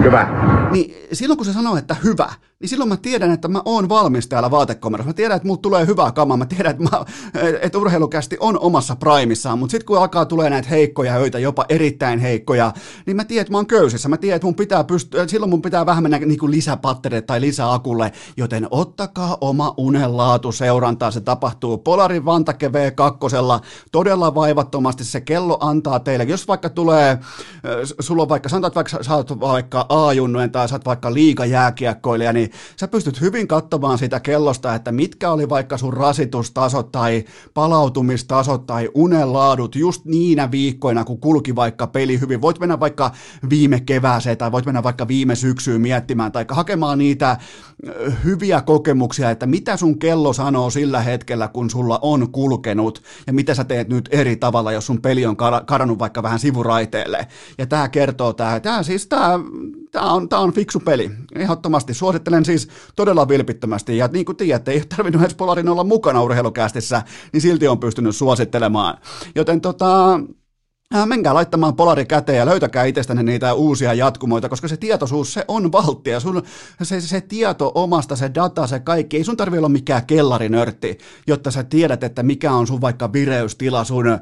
[0.04, 0.28] Hyvä.
[0.72, 2.30] Niin silloin kun se sanoo, että hyvä,
[2.62, 5.10] niin silloin mä tiedän, että mä oon valmis täällä vaatekomerossa.
[5.10, 6.38] Mä tiedän, että mulla tulee hyvää kamaa.
[6.38, 7.06] Mä tiedän, että, mä,
[7.62, 9.60] että urheilukästi on omassa primissaan.
[9.60, 12.74] Mutta sitten kun alkaa tulee näitä heikkoja öitä, jopa erittäin heikkoja,
[13.06, 14.10] niin mä tiedän, että mä oon köysissä.
[14.10, 17.41] Mä tiedän, että mun pitää pystyä, silloin mun pitää vähän mennä niin kuin lisäpattereille tai
[17.41, 18.12] lisäakulle.
[18.38, 21.12] Joten ottakaa oma unenlaatu seurantaa.
[21.12, 23.62] Se tapahtuu Polarin Vantake V2.
[23.91, 26.24] Todella vaivattomasti se kello antaa teille.
[26.24, 27.17] Jos vaikka tulee,
[28.00, 32.34] sulla on vaikka, sanotaan, että vaikka sä oot vaikka A-junnojen tai sä oot vaikka liikajääkiekkoilija,
[32.34, 38.66] niin sä pystyt hyvin katsomaan sitä kellosta, että mitkä oli vaikka sun rasitustasot tai palautumistasot
[38.66, 42.42] tai unenlaadut just niinä viikkoina, kun kulki vaikka peli hyvin.
[42.42, 43.12] Voit mennä vaikka
[43.50, 47.38] viime kevääseen tai voit mennä vaikka viime syksyyn miettimään tai hakemaan niitä
[48.24, 53.54] hyviä kokemuksia, että mitä sun kello sanoo sillä hetkellä, kun sulla on kulkenut ja mitä
[53.54, 57.28] sä teet nyt eri tavalla, jos sun peli on karannut vaikka vähän sivuraiteelle.
[57.58, 59.40] Ja tämä kertoo, tämä, tämä siis tämä,
[59.91, 61.12] tämä on, tämä on fiksu peli.
[61.36, 63.97] Ehdottomasti suosittelen siis todella vilpittömästi.
[63.97, 67.02] Ja niin kuin tiedätte, ei ole tarvinnut edes Polarin olla mukana urheilukästissä,
[67.34, 68.97] niin silti on pystynyt suosittelemaan.
[69.36, 70.19] Joten tota,
[71.06, 75.71] menkää laittamaan polari käteen ja löytäkää itsestänne niitä uusia jatkumoita, koska se tietoisuus, se on
[75.71, 76.19] valttia.
[76.19, 76.43] Sun,
[76.84, 80.97] se, se tieto omasta, se data, se kaikki, ei sun tarvi olla mikään kellarinörtti,
[81.28, 84.17] jotta sä tiedät, että mikä on sun vaikka vireystila, sun uh,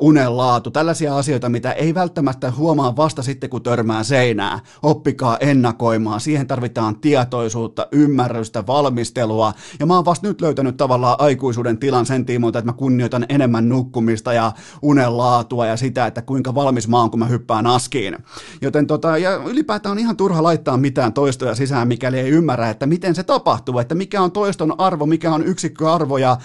[0.00, 4.60] unenlaatu, tällaisia asioita, mitä ei välttämättä huomaa vasta sitten, kun törmää seinää.
[4.82, 11.78] Oppikaa ennakoimaan, siihen tarvitaan tietoisuutta, ymmärrystä, valmistelua, ja mä oon vasta nyt löytänyt tavallaan aikuisuuden
[11.78, 14.52] tilan sen tiimoilta, että mä kunnioitan enemmän nukkumista ja
[14.82, 18.18] unenlaatua ja sitä, että kuinka valmis mä oon, kun mä hyppään askiin.
[18.60, 22.86] Joten tota, ja ylipäätään on ihan turha laittaa mitään toistoja sisään, mikäli ei ymmärrä, että
[22.86, 26.36] miten se tapahtuu, että mikä on toiston arvo, mikä on yksikköarvo ja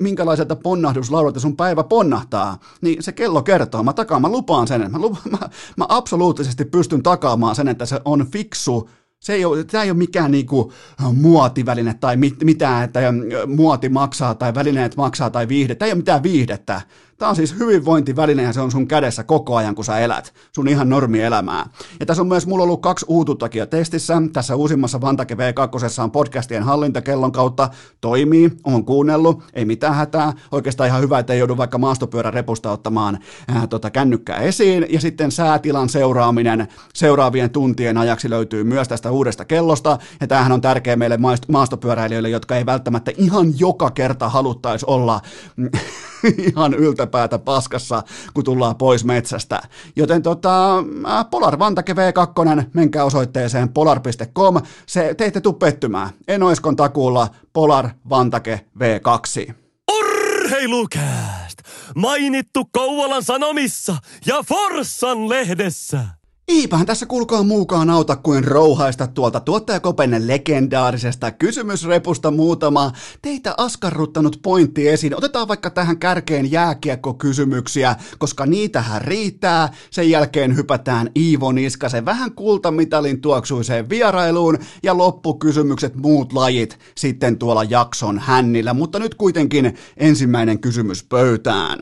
[0.00, 2.58] minkälaiselta ponnahduslaudulta sun päivä ponnahtaa.
[2.80, 5.38] Niin se kello kertoo, mä takaan, mä lupaan sen, mä, lupa, mä,
[5.76, 8.88] mä absoluuttisesti pystyn takaamaan sen, että se on fiksu
[9.20, 10.72] se ei ole, tämä ei ole mikään niinku
[11.14, 13.00] muotiväline tai mit, mitään, että
[13.46, 15.74] muoti maksaa tai välineet maksaa tai viihde.
[15.74, 16.80] Tämä ei ole mitään viihdettä.
[17.18, 20.34] Tämä on siis hyvinvointiväline ja se on sun kädessä koko ajan, kun sä elät.
[20.54, 21.66] Sun ihan normielämää.
[22.00, 24.22] Ja tässä on myös mulla ollut kaksi uututtakin testissä.
[24.32, 27.68] Tässä uusimmassa Vantake V2 on podcastien hallintakellon kautta.
[28.00, 30.32] Toimii, on kuunnellut, ei mitään hätää.
[30.52, 34.86] Oikeastaan ihan hyvä, että ei joudu vaikka maastopyörän repusta ottamaan ää, tota, kännykkää esiin.
[34.90, 39.98] Ja sitten säätilan seuraaminen seuraavien tuntien ajaksi löytyy myös tästä uudesta kellosta.
[40.20, 45.20] Ja tämähän on tärkeä meille maastopyöräilijöille, jotka ei välttämättä ihan joka kerta haluttaisi olla
[46.48, 48.02] ihan yltäpäätä paskassa,
[48.34, 49.62] kun tullaan pois metsästä.
[49.96, 50.84] Joten tota,
[51.30, 56.10] Polar Vantake V2, menkää osoitteeseen polar.com, se teitä tuu pettymään.
[56.28, 59.54] Enoiskon takuulla Polar Vantake V2.
[59.98, 61.58] Urheilukääst!
[61.94, 66.17] Mainittu Kouvolan Sanomissa ja Forssan lehdessä.
[66.48, 74.88] Eipähän tässä kuulkaa muukaan auta kuin rouhaista tuolta tuottajakopen legendaarisesta kysymysrepusta muutama teitä askarruttanut pointti
[74.88, 75.16] esiin.
[75.16, 79.72] Otetaan vaikka tähän kärkeen jääkiekkokysymyksiä, koska niitähän riittää.
[79.90, 87.64] Sen jälkeen hypätään Iivo Niskasen vähän kultamitalin tuoksuiseen vierailuun ja loppukysymykset muut lajit sitten tuolla
[87.64, 88.74] jakson hännillä.
[88.74, 91.78] Mutta nyt kuitenkin ensimmäinen kysymys pöytään.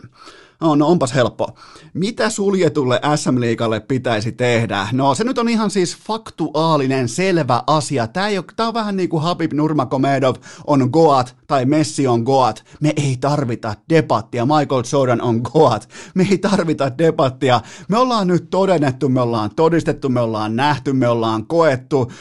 [0.61, 1.49] No, no onpas helppo.
[1.95, 4.88] Mitä suljetulle SM-liikalle pitäisi tehdä?
[4.92, 8.07] No se nyt on ihan siis faktuaalinen, selvä asia.
[8.07, 10.35] Tämä, ei ole, tämä on vähän niin kuin Habib Nurmagomedov
[10.66, 12.64] on Goat tai Messi on Goat.
[12.81, 14.47] Me ei tarvita debattia.
[14.47, 15.88] Michael Jordan on Goat.
[16.14, 17.61] Me ei tarvita debattia.
[17.88, 22.12] Me ollaan nyt todennettu, me ollaan todistettu, me ollaan nähty, me ollaan koettu,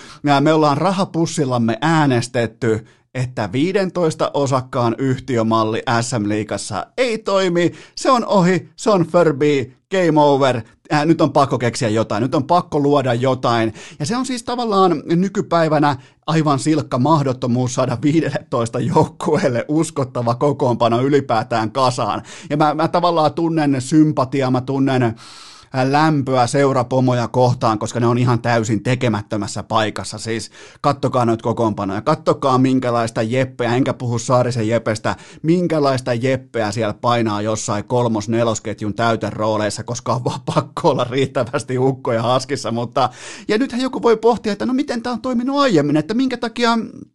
[0.42, 8.90] me ollaan rahapussillamme äänestetty että 15 osakkaan yhtiömalli SM-liikassa ei toimi, se on ohi, se
[8.90, 10.62] on Furby, game over,
[10.94, 13.74] äh, nyt on pakko keksiä jotain, nyt on pakko luoda jotain.
[14.00, 15.96] Ja se on siis tavallaan nykypäivänä
[16.28, 22.22] aivan silkka mahdottomuus saada 15 joukkueelle uskottava kokoonpano ylipäätään kasaan.
[22.50, 25.16] Ja mä, mä tavallaan tunnen sympatiaa, mä tunnen
[25.84, 30.18] lämpöä seurapomoja kohtaan, koska ne on ihan täysin tekemättömässä paikassa.
[30.18, 37.42] Siis kattokaa noita kokoonpanoja, kattokaa minkälaista jeppeä, enkä puhu Saarisen jepestä, minkälaista jeppeä siellä painaa
[37.42, 43.10] jossain kolmos-nelosketjun täyterooleissa, koska on vaan pakko olla riittävästi ukkoja haskissa, mutta
[43.48, 46.70] ja nythän joku voi pohtia, että no miten tämä on toiminut aiemmin, että minkä takia
[46.72, 47.15] Äh,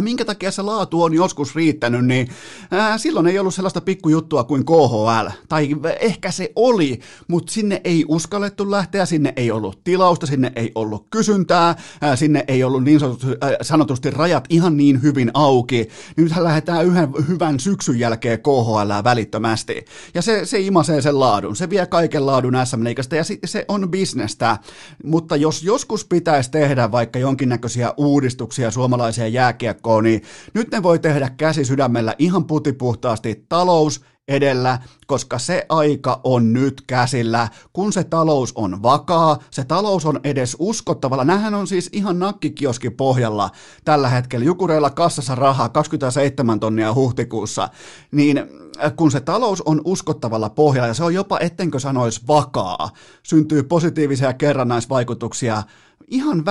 [0.00, 2.28] minkä takia se laatu on joskus riittänyt, niin
[2.70, 5.28] ää, äh, silloin ei ollut sellaista pikkujuttua kuin KHL.
[5.48, 5.68] Tai
[6.00, 11.06] ehkä se oli, mutta sinne ei uskallettu lähteä, sinne ei ollut tilausta, sinne ei ollut
[11.10, 11.66] kysyntää,
[12.00, 15.88] ää, äh, sinne ei ollut niin sanotusti, ää, sanotusti rajat ihan niin hyvin auki.
[16.16, 19.84] Nythän lähdetään yhden hyvän syksyn jälkeen KHL välittömästi.
[20.14, 23.90] Ja se, se imasee sen laadun, se vie kaiken laadun SM ja se, se on
[23.90, 24.58] bisnestä.
[25.04, 30.22] Mutta jos joskus pitäisi tehdä vaikka jonkinnäköisiä uudistuksia suomalaiseen jääkiekkoon, kiekkoon, niin
[30.54, 36.82] nyt ne voi tehdä käsi sydämellä ihan putipuhtaasti talous edellä, koska se aika on nyt
[36.86, 41.24] käsillä, kun se talous on vakaa, se talous on edes uskottavalla.
[41.24, 43.50] Nämähän on siis ihan nakkikioski pohjalla
[43.84, 44.44] tällä hetkellä.
[44.44, 47.68] Jukureilla kassassa rahaa 27 tonnia huhtikuussa,
[48.12, 52.90] niin äh, kun se talous on uskottavalla pohjalla, ja se on jopa, ettenkö sanoisi vakaa,
[53.22, 55.62] syntyy positiivisia kerrannaisvaikutuksia
[56.08, 56.44] ihan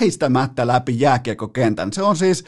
[0.00, 1.92] väistämättä läpi jääkiekokentän.
[1.92, 2.44] Se on siis,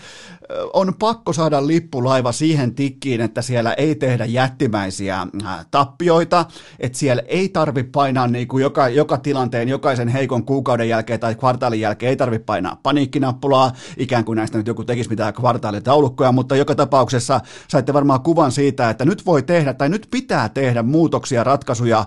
[0.72, 5.26] on pakko saada lippulaiva siihen tikkiin, että siellä ei tehdä jättimäisiä
[5.70, 6.46] tappioita,
[6.78, 11.34] että siellä ei tarvi painaa niin kuin joka, joka tilanteen, jokaisen heikon kuukauden jälkeen tai
[11.34, 16.56] kvartaalin jälkeen ei tarvi painaa paniikkinappulaa, ikään kuin näistä nyt joku tekisi mitään kvartaalitaulukkoja, mutta
[16.56, 21.44] joka tapauksessa saitte varmaan kuvan siitä, että nyt voi tehdä tai nyt pitää tehdä muutoksia,
[21.44, 22.04] ratkaisuja,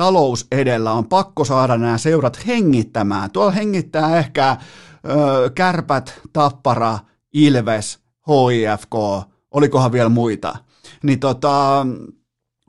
[0.00, 3.30] talous edellä, on pakko saada nämä seurat hengittämään.
[3.30, 4.56] Tuolla hengittää ehkä
[5.10, 6.98] ö, Kärpät, Tappara,
[7.32, 8.94] Ilves, HIFK,
[9.50, 10.56] olikohan vielä muita.
[11.02, 11.86] Niin tota,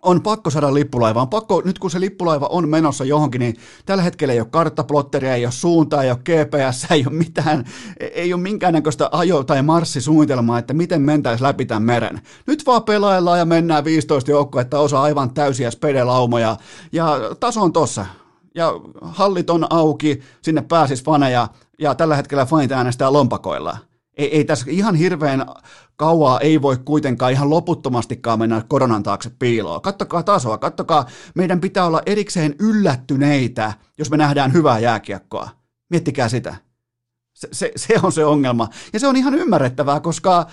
[0.02, 1.22] on pakko saada lippulaiva.
[1.22, 5.36] On pakko, nyt kun se lippulaiva on menossa johonkin, niin tällä hetkellä ei ole karttaplotteria,
[5.36, 7.66] ei ole suuntaa, ei ole GPS, ei ole mitään,
[8.00, 12.22] ei ole minkäännäköistä ajo- tai marssisuunnitelmaa, että miten mentäisiin läpi tämän meren.
[12.48, 16.58] Nyt vaan pelaillaan ja mennään 15 että osa aivan täysiä spedelaumoja
[16.92, 18.06] ja taso on tossa.
[18.56, 21.48] Ja hallit on auki, sinne pääsis faneja
[21.80, 23.78] ja tällä hetkellä fanit äänestää lompakoilla.
[24.22, 25.46] Ei, ei tässä ihan hirveän
[25.96, 29.82] kauaa ei voi kuitenkaan ihan loputtomastikaan mennä koronan taakse piiloon.
[29.82, 31.06] Kattokaa tasoa, kattokaa,
[31.36, 35.50] meidän pitää olla erikseen yllättyneitä, jos me nähdään hyvää jääkiekkoa.
[35.90, 36.56] Miettikää sitä.
[37.34, 38.70] Se, se, se on se ongelma.
[38.94, 40.48] Ja se on ihan ymmärrettävää, koska äh,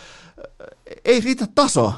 [1.04, 1.92] ei riitä taso.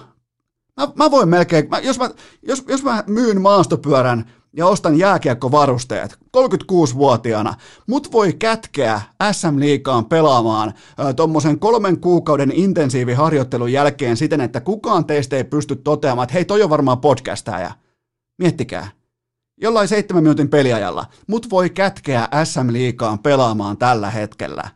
[0.81, 2.11] Mä, mä voin melkein, mä, jos, mä,
[2.43, 7.55] jos, jos mä myyn maastopyörän ja ostan jääkiekkovarusteet 36-vuotiaana,
[7.87, 9.01] mut voi kätkeä
[9.33, 10.75] SM-liikaan pelaamaan
[11.17, 16.63] tuommoisen kolmen kuukauden intensiiviharjoittelun jälkeen siten, että kukaan teistä ei pysty toteamaan, että hei toi
[16.63, 17.73] on varmaan podcastaja.
[18.39, 18.89] Miettikää.
[19.63, 24.71] Jollain seitsemän minuutin peliajalla, mut voi kätkeä SM-liikaan pelaamaan tällä hetkellä.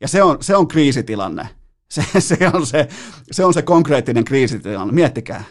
[0.00, 1.48] Ja se on, se on kriisitilanne.
[1.88, 2.88] Se, se, on se,
[3.30, 5.44] se on se konkreettinen kriisitilanne, miettikää.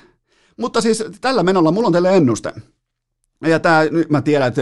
[0.58, 2.54] Mutta siis tällä menolla mulla on teille ennuste.
[3.42, 4.62] Ja tämä, nyt mä tiedän, että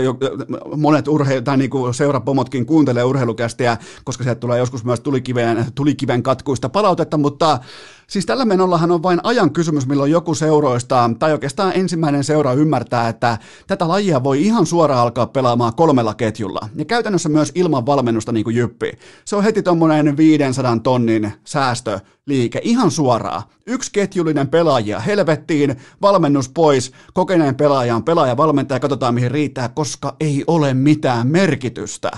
[0.77, 6.23] monet urheilu, tai niin kuin seurapomotkin kuuntelee urheilukästiä, koska sieltä tulee joskus myös tulikiven, tulikiven
[6.23, 7.59] katkuista palautetta, mutta
[8.07, 13.09] Siis tällä menollahan on vain ajan kysymys, milloin joku seuroista, tai oikeastaan ensimmäinen seura ymmärtää,
[13.09, 13.37] että
[13.67, 16.69] tätä lajia voi ihan suoraan alkaa pelaamaan kolmella ketjulla.
[16.75, 18.91] Ja käytännössä myös ilman valmennusta niin kuin jyppi.
[19.25, 23.43] Se on heti tuommoinen 500 tonnin säästöliike, ihan suoraan.
[23.67, 30.43] Yksi ketjullinen pelaajia, helvettiin, valmennus pois, kokeneen pelaajan pelaaja valmentaja, katsotaan mihin riittää, koska ei
[30.47, 32.11] ole mitään merkitystä.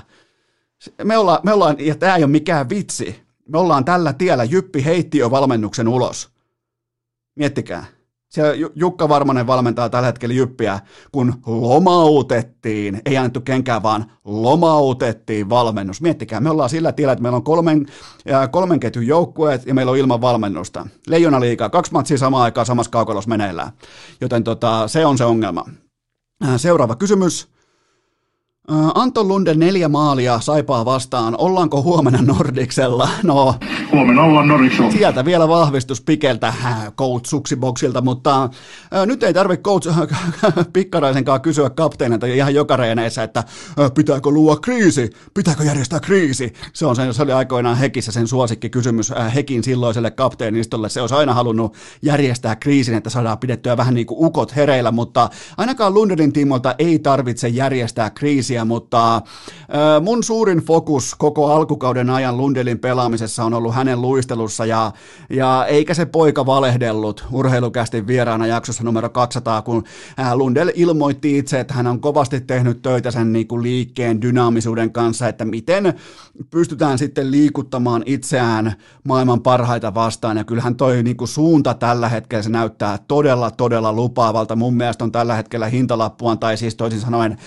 [1.03, 4.85] Me ollaan, me ollaan ja tämä ei ole mikään vitsi, me ollaan tällä tiellä, Jyppi
[4.85, 6.29] heitti jo valmennuksen ulos.
[7.35, 7.85] Miettikää.
[8.29, 10.79] Siellä Jukka Varmanen valmentaa tällä hetkellä Jyppiä,
[11.11, 16.01] kun lomautettiin, ei annettu kenkään, vaan lomautettiin valmennus.
[16.01, 17.85] Miettikää, me ollaan sillä tiellä, että meillä on kolmen,
[18.51, 20.87] kolmen ketjun joukkueet ja meillä on ilman valmennusta.
[21.07, 23.71] Leijona liikaa, kaksi matsia samaan aikaan samassa kaukalossa meneillään.
[24.21, 25.65] Joten tota, se on se ongelma.
[26.57, 27.56] Seuraava kysymys.
[28.71, 31.35] Anton Lunde neljä maalia Saipaa vastaan.
[31.37, 33.09] Ollaanko huomenna Nordiksella?
[33.23, 33.55] No,
[33.91, 34.91] huomenna ollaan Nordiksella.
[34.91, 36.53] Sieltä vielä vahvistus Pikeltä,
[36.97, 38.49] coach Suksiboksilta, mutta
[38.91, 39.89] ää, nyt ei tarvitse coach
[40.73, 43.43] Pikkaraisenkaan kysyä kapteenilta ihan joka reeneissä, että
[43.77, 46.53] ää, pitääkö luoda kriisi, pitääkö järjestää kriisi.
[46.73, 50.89] Se, on sen, se oli aikoinaan Hekissä sen suosikki kysymys ää, Hekin silloiselle kapteenistolle.
[50.89, 55.29] Se olisi aina halunnut järjestää kriisin, että saadaan pidettyä vähän niin kuin ukot hereillä, mutta
[55.57, 59.21] ainakaan Lundenin tiimolta ei tarvitse järjestää kriisiä peliä, mutta
[60.01, 64.91] mun suurin fokus koko alkukauden ajan Lundelin pelaamisessa on ollut hänen luistelussa ja,
[65.29, 69.83] ja eikä se poika valehdellut urheilukästi vieraana jaksossa numero 200, kun
[70.33, 75.27] Lundell ilmoitti itse, että hän on kovasti tehnyt töitä sen niin kuin liikkeen dynaamisuuden kanssa,
[75.27, 75.93] että miten
[76.51, 82.43] pystytään sitten liikuttamaan itseään maailman parhaita vastaan ja kyllähän toi niin kuin suunta tällä hetkellä
[82.43, 84.55] se näyttää todella todella lupaavalta.
[84.55, 87.37] Mun mielestä on tällä hetkellä hintalappuaan tai siis toisin sanoen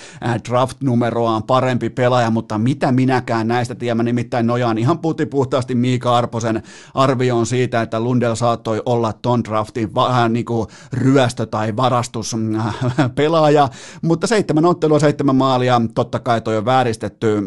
[0.49, 6.63] draft numeroaan parempi pelaaja, mutta mitä minäkään näistä tiedän, nimittäin nojaan ihan putipuhtaasti Miika Arposen
[6.95, 12.37] arvioon siitä, että Lundell saattoi olla ton draftin vähän niin kuin ryöstö tai varastus
[13.15, 13.69] pelaaja,
[14.03, 17.43] mutta seitsemän ottelua, seitsemän maalia, totta kai toi on vääristetty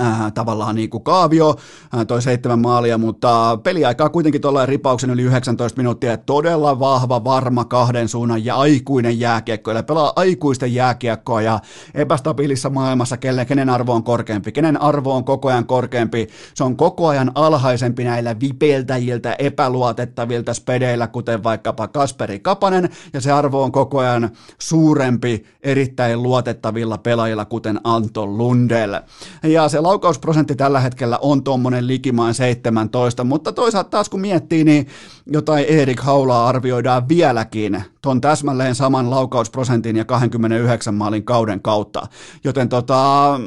[0.00, 1.56] äh, tavallaan niin kuin kaavio,
[1.94, 7.64] äh, toi seitsemän maalia, mutta peliaikaa kuitenkin tuolla ripauksen yli 19 minuuttia, todella vahva, varma
[7.64, 11.60] kahden suunnan ja aikuinen jääkiekko, eli pelaa aikuisten jääkiekkoa ja
[11.94, 16.76] epästabiilissa maailmassa, kelle, kenen arvo on korkeampi, kenen arvo on koko ajan korkeampi, se on
[16.76, 23.72] koko ajan alhaisempi näillä vipeltäjiltä, epäluotettavilta spedeillä, kuten vaikkapa Kasperi Kapanen, ja se arvo on
[23.72, 28.94] koko ajan suurempi erittäin luotettavilla pelaajilla, kuten Anton Lundell.
[29.42, 34.86] Ja se laukausprosentti tällä hetkellä on tuommoinen likimaan 17, mutta toisaalta taas kun miettii, niin
[35.26, 42.06] jotain Erik Haulaa arvioidaan vieläkin ton täsmälleen saman laukausprosentin ja 29 maalin kauden kautta.
[42.44, 43.40] Joten tota,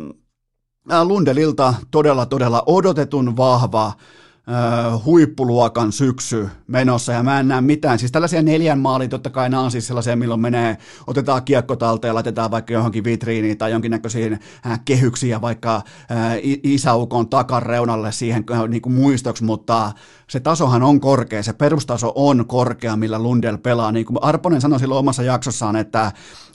[1.04, 3.92] Lundelilta todella todella odotetun vahva
[5.06, 8.00] huippuluokan syksy menossa ja mä en näe mitään.
[8.00, 10.78] Siis tällaisia neljän maalin, totta kai nämä on siis sellaisia, milloin menee,
[11.08, 15.84] otetaan kiekko talteen ja laitetaan vaikka johonkin vitriiniin tai jonkinnäköisiin äh, kehyksiä vaikka äh,
[16.64, 19.92] isäukon takareunalle siihen äh, niin kuin muistoksi, mutta
[20.30, 23.92] se tasohan on korkea, se perustaso on korkea, millä Lundell pelaa.
[23.92, 26.12] Niin kuin Arponen sanoi silloin omassa jaksossaan, että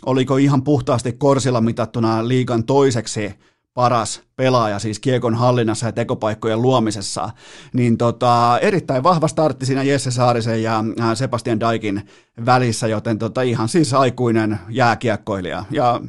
[0.07, 3.35] oliko ihan puhtaasti korsilla mitattuna liigan toiseksi
[3.75, 7.31] paras pelaaja siis kiekon hallinnassa ja tekopaikkojen luomisessa,
[7.73, 12.07] niin tota, erittäin vahva startti siinä Jesse Saarisen ja Sebastian Daikin
[12.47, 15.65] välissä, joten tota, ihan siis aikuinen jääkiekkoilija.
[15.71, 16.01] Ja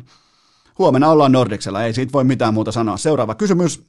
[0.77, 2.97] huomenna ollaan Nordiksella, ei siitä voi mitään muuta sanoa.
[2.97, 3.85] Seuraava kysymys.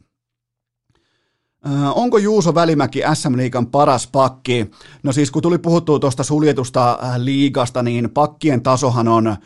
[1.94, 4.70] Onko Juuso Välimäki SM Liigan paras pakki?
[5.02, 9.38] No siis kun tuli puhuttua tuosta suljetusta liigasta, niin pakkien tasohan on Äh,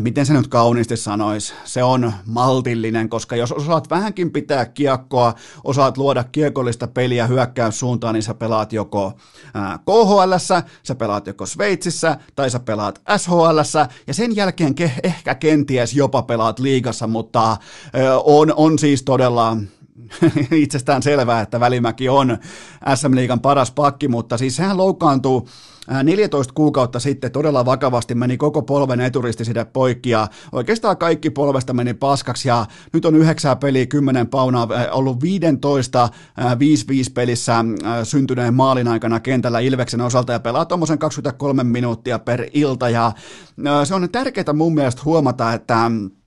[0.00, 5.98] miten se nyt kauniisti sanoisi, se on maltillinen, koska jos osaat vähänkin pitää kiekkoa, osaat
[5.98, 9.12] luoda kiekollista peliä hyökkäyssuuntaan, niin sä pelaat joko
[9.56, 10.32] äh, KHL,
[10.82, 13.58] sä pelaat joko Sveitsissä tai sä pelaat SHL,
[14.06, 17.58] ja sen jälkeen ke- ehkä kenties jopa pelaat liigassa, mutta äh,
[18.24, 19.56] on, on siis todella
[20.50, 22.38] itsestään selvää, että Välimäki on
[22.94, 25.48] SM Liigan paras pakki, mutta siis sehän loukkaantuu
[26.02, 31.94] 14 kuukautta sitten todella vakavasti meni koko polven eturistiside poikki ja oikeastaan kaikki polvesta meni
[31.94, 36.08] paskaksi ja nyt on yhdeksää peliä, kymmenen paunaa ollut 15
[36.38, 37.64] 5-5 pelissä
[38.02, 43.12] syntyneen maalin aikana kentällä Ilveksen osalta ja pelaa tuommoisen 23 minuuttia per ilta ja
[43.84, 46.25] se on tärkeää mun mielestä huomata, että Äh,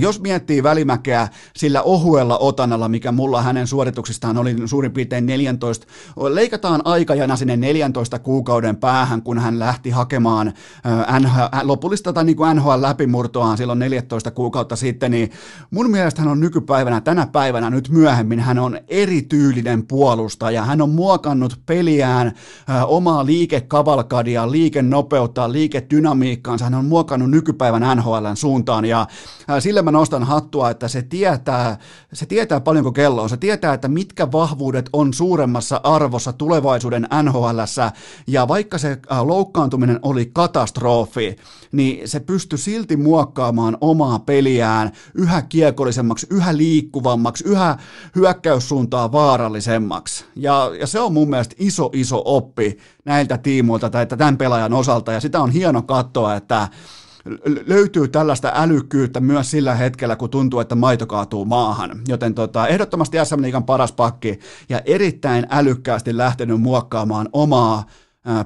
[0.00, 5.86] jos miettii välimäkeä sillä ohuella otanalla, mikä mulla hänen suorituksistaan oli suurin piirtein 14,
[6.28, 10.52] leikataan aikajana sinne 14 kuukauden päähän, kun hän lähti hakemaan
[10.86, 15.30] äh, äh, lopullista tai niin NHL-läpimurtoaan silloin 14 kuukautta sitten, niin
[15.70, 20.64] mun mielestä hän on nykypäivänä, tänä päivänä nyt myöhemmin, hän on erityylinen puolustaja.
[20.64, 22.32] Hän on muokannut peliään,
[22.86, 29.06] omaa liikekavalkadia, liikenopeutta, liikedynamiikkaansa, hän on muokannut nykypäivän NHLn suuntaan ja
[29.70, 31.78] sille mä nostan hattua, että se tietää,
[32.12, 33.28] se tietää paljonko kello on.
[33.28, 37.92] Se tietää, että mitkä vahvuudet on suuremmassa arvossa tulevaisuuden NHLssä.
[38.26, 41.36] Ja vaikka se äh, loukkaantuminen oli katastrofi,
[41.72, 47.76] niin se pystyi silti muokkaamaan omaa peliään yhä kiekollisemmaksi, yhä liikkuvammaksi, yhä
[48.16, 50.24] hyökkäyssuuntaa vaarallisemmaksi.
[50.36, 55.12] Ja, ja se on mun mielestä iso, iso oppi näiltä tiimoilta tai tämän pelaajan osalta.
[55.12, 56.68] Ja sitä on hieno katsoa, että
[57.66, 62.00] löytyy tällaista älykkyyttä myös sillä hetkellä, kun tuntuu, että maito kaatuu maahan.
[62.08, 67.84] Joten tota, ehdottomasti SM Liigan paras pakki ja erittäin älykkäästi lähtenyt muokkaamaan omaa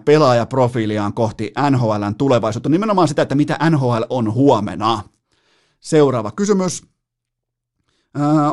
[0.05, 2.69] pelaajaprofiiliaan kohti NHLn tulevaisuutta.
[2.69, 5.03] Nimenomaan sitä, että mitä NHL on huomenna.
[5.81, 6.83] Seuraava kysymys.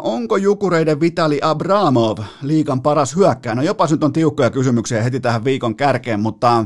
[0.02, 3.56] Onko Jukureiden Vitali Abramov liikan paras hyökkääjä?
[3.56, 6.66] No jopa nyt on tiukkoja kysymyksiä heti tähän viikon kärkeen, mutta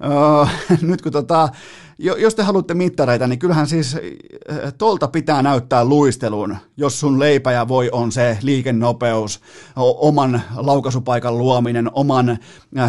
[0.82, 1.48] nyt kun tota,
[1.98, 3.96] jos te haluatte mittareita, niin kyllähän siis
[4.78, 9.40] tolta pitää näyttää luistelun, jos sun leipä ja voi on se liikennopeus,
[9.76, 12.38] oman laukaisupaikan luominen, oman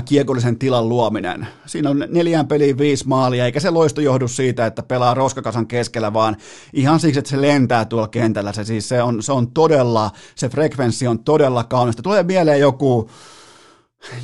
[0.06, 1.48] kiekollisen tilan luominen.
[1.66, 6.14] Siinä on neljään peliin viisi maalia, eikä se loisto johdu siitä, että pelaa roskakasan keskellä,
[6.14, 6.38] vaan
[6.74, 8.54] ihan siksi, että se lentää tuolla kentällä.
[8.54, 12.04] Se, siis se, on, se on todella, se frekvenssi on todella kaunista.
[12.04, 13.10] Tulee mieleen joku,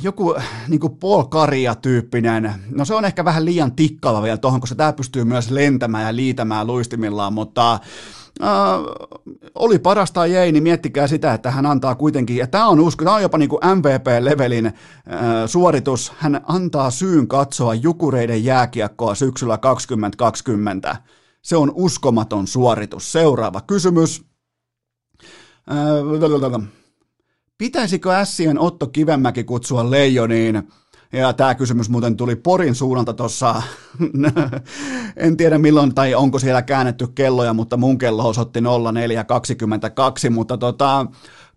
[0.02, 0.34] joku
[0.68, 4.92] niin kuin Paul Karia-tyyppinen, no se on ehkä vähän liian tikkava vielä tuohon, koska tämä
[4.92, 8.48] pystyy myös lentämään ja liitämään luistimillaan, mutta äh,
[9.54, 13.04] oli parasta tai ei, niin miettikää sitä, että hän antaa kuitenkin, ja tämä on usko,
[13.04, 14.72] tämä on jopa niin kuin MVP-levelin äh,
[15.46, 20.96] suoritus, hän antaa syyn katsoa Jukureiden jääkiekkoa syksyllä 2020.
[21.42, 23.12] Se on uskomaton suoritus.
[23.12, 24.24] Seuraava kysymys.
[25.70, 26.74] Äh,
[27.58, 30.62] Pitäisikö Ässien Otto Kivemäki kutsua Leijoniin?
[31.12, 33.62] Ja tämä kysymys muuten tuli Porin suunnalta tuossa,
[35.16, 41.06] en tiedä milloin tai onko siellä käännetty kelloja, mutta mun kello osoitti 0422, mutta tota,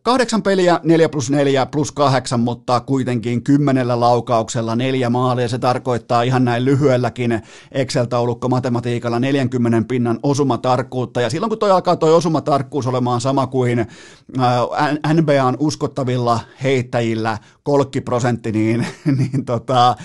[0.08, 5.48] Kahdeksan peliä, 4 plus 4 plus 8, mutta kuitenkin kymmenellä laukauksella neljä maalia.
[5.48, 7.42] Se tarkoittaa ihan näin lyhyelläkin
[7.72, 11.22] Excel-taulukko matematiikalla 40 pinnan osumatarkkuutta.
[11.22, 18.52] Ja silloin kun toi alkaa toi osumatarkkuus olemaan sama kuin äh, NBAn uskottavilla heittäjillä kolkkiprosentti,
[18.52, 18.88] niin,
[19.18, 19.96] niin tota,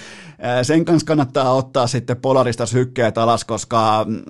[0.62, 4.22] sen kanssa kannattaa ottaa sitten polarista sykkeet alas, koska mm,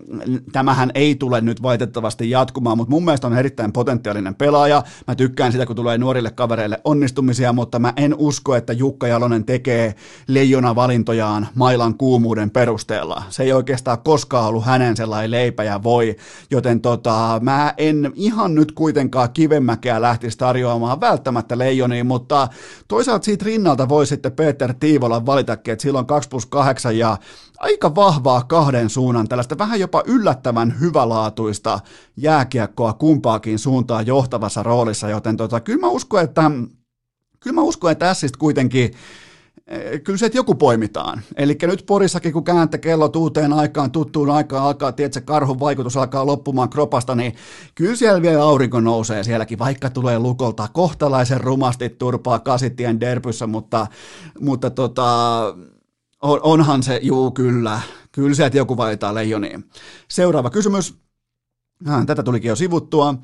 [0.52, 4.82] tämähän ei tule nyt valitettavasti jatkumaan, mutta mun mielestä on erittäin potentiaalinen pelaaja.
[5.06, 9.44] Mä tykkään sitä, kun tulee nuorille kavereille onnistumisia, mutta mä en usko, että Jukka Jalonen
[9.44, 9.94] tekee
[10.26, 13.22] leijona valintojaan mailan kuumuuden perusteella.
[13.28, 16.16] Se ei oikeastaan koskaan ollut hänen sellainen leipä ja voi,
[16.50, 22.48] joten tota, mä en ihan nyt kuitenkaan kivemmäkeä lähtisi tarjoamaan välttämättä leijoniin, mutta
[22.88, 27.16] toisaalta siitä rinnalta voi sitten Peter Tiivola valitakin, että silloin on 2 plus 8 ja
[27.58, 31.80] aika vahvaa kahden suunnan, tällaista vähän jopa yllättävän hyvälaatuista
[32.16, 36.50] jääkiekkoa kumpaakin suuntaan johtavassa roolissa, joten tota, kyllä mä uskon, että
[37.40, 38.90] kyllä mä uskon, että Sistä kuitenkin
[39.66, 41.22] eh, kyllä se, että joku poimitaan.
[41.36, 46.26] Eli nyt Porissakin, kun kääntä kello uuteen aikaan, tuttuun aikaan alkaa, tiedätkö, karhun vaikutus alkaa
[46.26, 47.34] loppumaan kropasta, niin
[47.74, 53.86] kyllä siellä vielä aurinko nousee sielläkin, vaikka tulee lukolta kohtalaisen rumasti turpaa kasitien derpyssä, mutta,
[54.40, 55.42] mutta tota,
[56.22, 57.80] on, onhan se, juu kyllä,
[58.12, 59.64] kyllä että joku valitaan leijoniin.
[60.08, 60.94] Seuraava kysymys.
[61.88, 63.14] Äh, tätä tulikin jo sivuttua.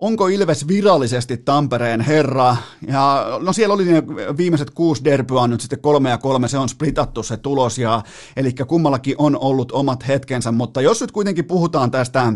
[0.00, 2.56] Onko Ilves virallisesti Tampereen herra?
[2.86, 4.02] Ja no siellä oli ne
[4.36, 8.02] viimeiset kuusi derbyä nyt sitten kolme ja kolme, se on splitattu se tulos, ja,
[8.36, 12.32] eli kummallakin on ollut omat hetkensä, mutta jos nyt kuitenkin puhutaan tästä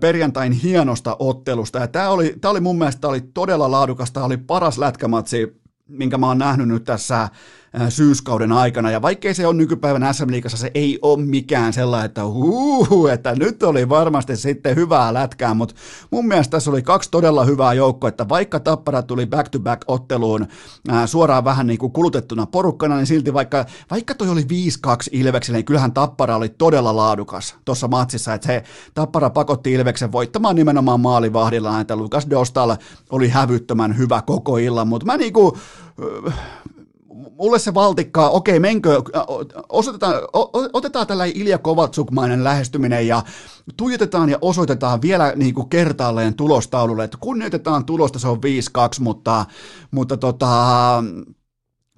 [0.00, 4.36] perjantain hienosta ottelusta, ja tämä oli, tämä oli mun mielestä oli todella laadukasta, tämä oli
[4.36, 7.30] paras lätkämatsi, minkä mä oon nähnyt nyt tässä Äh,
[7.88, 8.90] syyskauden aikana.
[8.90, 13.34] Ja vaikkei se on nykypäivän SM Liigassa, se ei ole mikään sellainen, että huuhu, että
[13.34, 15.74] nyt oli varmasti sitten hyvää lätkää, mutta
[16.10, 20.46] mun mielestä tässä oli kaksi todella hyvää joukkoa, että vaikka Tappara tuli back-to-back otteluun
[20.88, 24.44] ää, äh, suoraan vähän niin kuin kulutettuna porukkana, niin silti vaikka, vaikka toi oli 5-2
[25.12, 28.64] Ilvekselle, niin kyllähän Tappara oli todella laadukas tuossa matsissa, että se
[28.94, 32.76] Tappara pakotti Ilveksen voittamaan nimenomaan maalivahdilla, että Lukas Dostal
[33.10, 35.58] oli hävyttömän hyvä koko illan, mutta mä niinku,
[37.38, 39.02] mulle se valtikkaa, okei, menkö,
[39.68, 40.14] osoitetaan,
[40.72, 43.22] otetaan tällä Ilja Kovatsukmainen lähestyminen ja
[43.76, 48.40] tuijotetaan ja osoitetaan vielä niin kuin kertaalleen tulostaululle, että kunnioitetaan tulosta, se on 5-2,
[49.00, 49.46] mutta,
[49.90, 50.54] mutta tota,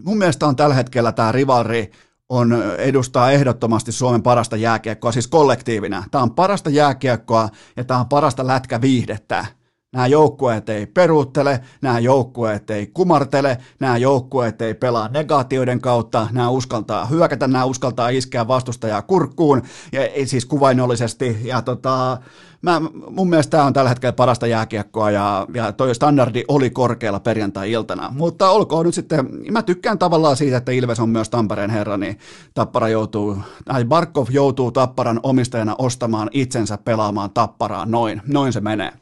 [0.05, 1.91] mun mielestä on tällä hetkellä tämä rivalri
[2.29, 6.05] on, edustaa ehdottomasti Suomen parasta jääkiekkoa, siis kollektiivina.
[6.11, 9.60] Tämä on parasta jääkiekkoa ja tämä on parasta lätkäviihdettä.
[9.93, 16.51] Nämä joukkueet ei peruuttele, nämä joukkueet ei kumartele, nämä joukkueet ei pelaa negaatioiden kautta, nämä
[16.51, 19.63] uskaltaa hyökätä, nämä uskaltaa iskeä vastustajaa kurkkuun,
[19.93, 22.19] ja siis kuvainnollisesti, ja tota,
[22.63, 22.81] mä,
[23.11, 28.13] mun mielestä tämä on tällä hetkellä parasta jääkiekkoa, ja, ja toi standardi oli korkealla perjantai-iltana,
[28.17, 32.19] mutta olkoon nyt sitten, mä tykkään tavallaan siitä, että Ilves on myös Tampereen herra, niin
[32.55, 38.93] Tappara joutuu, tai Barkov joutuu Tapparan omistajana ostamaan itsensä pelaamaan Tapparaa, noin, noin se menee.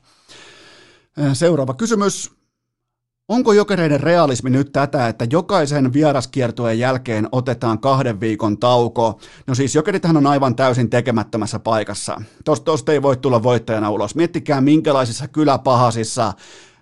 [1.33, 2.39] Seuraava kysymys.
[3.29, 9.21] Onko jokereiden realismi nyt tätä, että jokaisen vieraskiertueen jälkeen otetaan kahden viikon tauko?
[9.47, 12.23] No siis jokerithan on aivan täysin tekemättömässä paikassa.
[12.65, 14.15] Tosta ei voi tulla voittajana ulos.
[14.15, 16.33] Miettikää minkälaisissa kyläpahasissa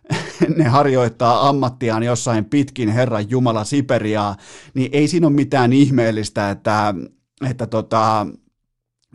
[0.57, 4.37] ne harjoittaa ammattiaan jossain pitkin Herran Jumala Siperiaa,
[4.75, 6.95] niin ei siinä ole mitään ihmeellistä, että,
[7.51, 8.27] että tota,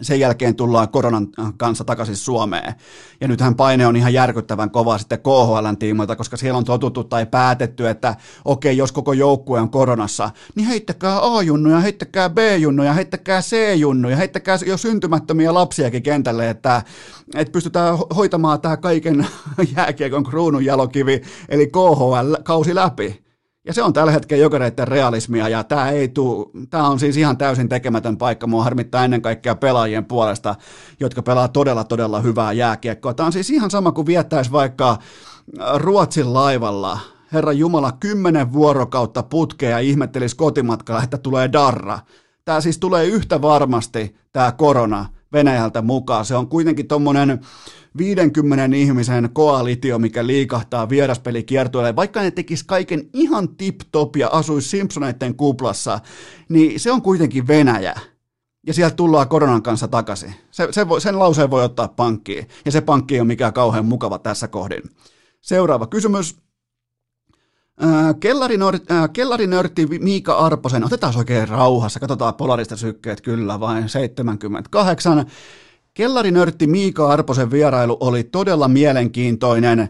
[0.01, 1.27] sen jälkeen tullaan koronan
[1.57, 2.73] kanssa takaisin Suomeen.
[3.21, 7.25] Ja nythän paine on ihan järkyttävän kova sitten KHLn tiimoilta, koska siellä on totuttu tai
[7.25, 14.15] päätetty, että okei, jos koko joukkue on koronassa, niin heittäkää A-junnuja, heittäkää B-junnuja, heittäkää C-junnuja,
[14.15, 16.81] heittäkää jo syntymättömiä lapsiakin kentälle, että,
[17.35, 19.27] että pystytään hoitamaan tämä kaiken
[19.75, 23.30] jääkiekon kruunun jalokivi, eli KHL-kausi läpi.
[23.65, 27.37] Ja se on tällä hetkellä jokereiden realismia ja tämä ei tuu, tämä on siis ihan
[27.37, 28.47] täysin tekemätön paikka.
[28.47, 30.55] Mua harmittaa ennen kaikkea pelaajien puolesta,
[30.99, 33.13] jotka pelaa todella todella hyvää jääkiekkoa.
[33.13, 34.97] Tämä on siis ihan sama kuin viettäisi vaikka
[35.75, 36.99] Ruotsin laivalla
[37.33, 41.99] Herra Jumala kymmenen vuorokautta putkea ja ihmettelisi kotimatkalla, että tulee darra.
[42.45, 46.25] Tämä siis tulee yhtä varmasti, tämä korona, Venäjältä mukaan.
[46.25, 47.39] Se on kuitenkin tuommoinen
[47.97, 55.35] 50 ihmisen koalitio, mikä liikahtaa vieraspelikiertueelle, vaikka ne tekis kaiken ihan tip-top ja asuisi Simpsoneiden
[55.35, 55.99] kuplassa,
[56.49, 57.95] niin se on kuitenkin Venäjä.
[58.67, 60.33] Ja sieltä tullaan koronan kanssa takaisin.
[60.51, 64.19] Se, se voi, sen lauseen voi ottaa pankkiin, ja se pankki on mikään kauhean mukava
[64.19, 64.83] tässä kohdin.
[65.41, 66.35] Seuraava kysymys.
[68.19, 75.25] Kellarinörtti, kellarinörtti Miika Arposen, otetaan oikein rauhassa, katsotaan polarista sykkeet, kyllä vain 78.
[75.93, 79.89] Kellarinörtti Miika Arposen vierailu oli todella mielenkiintoinen.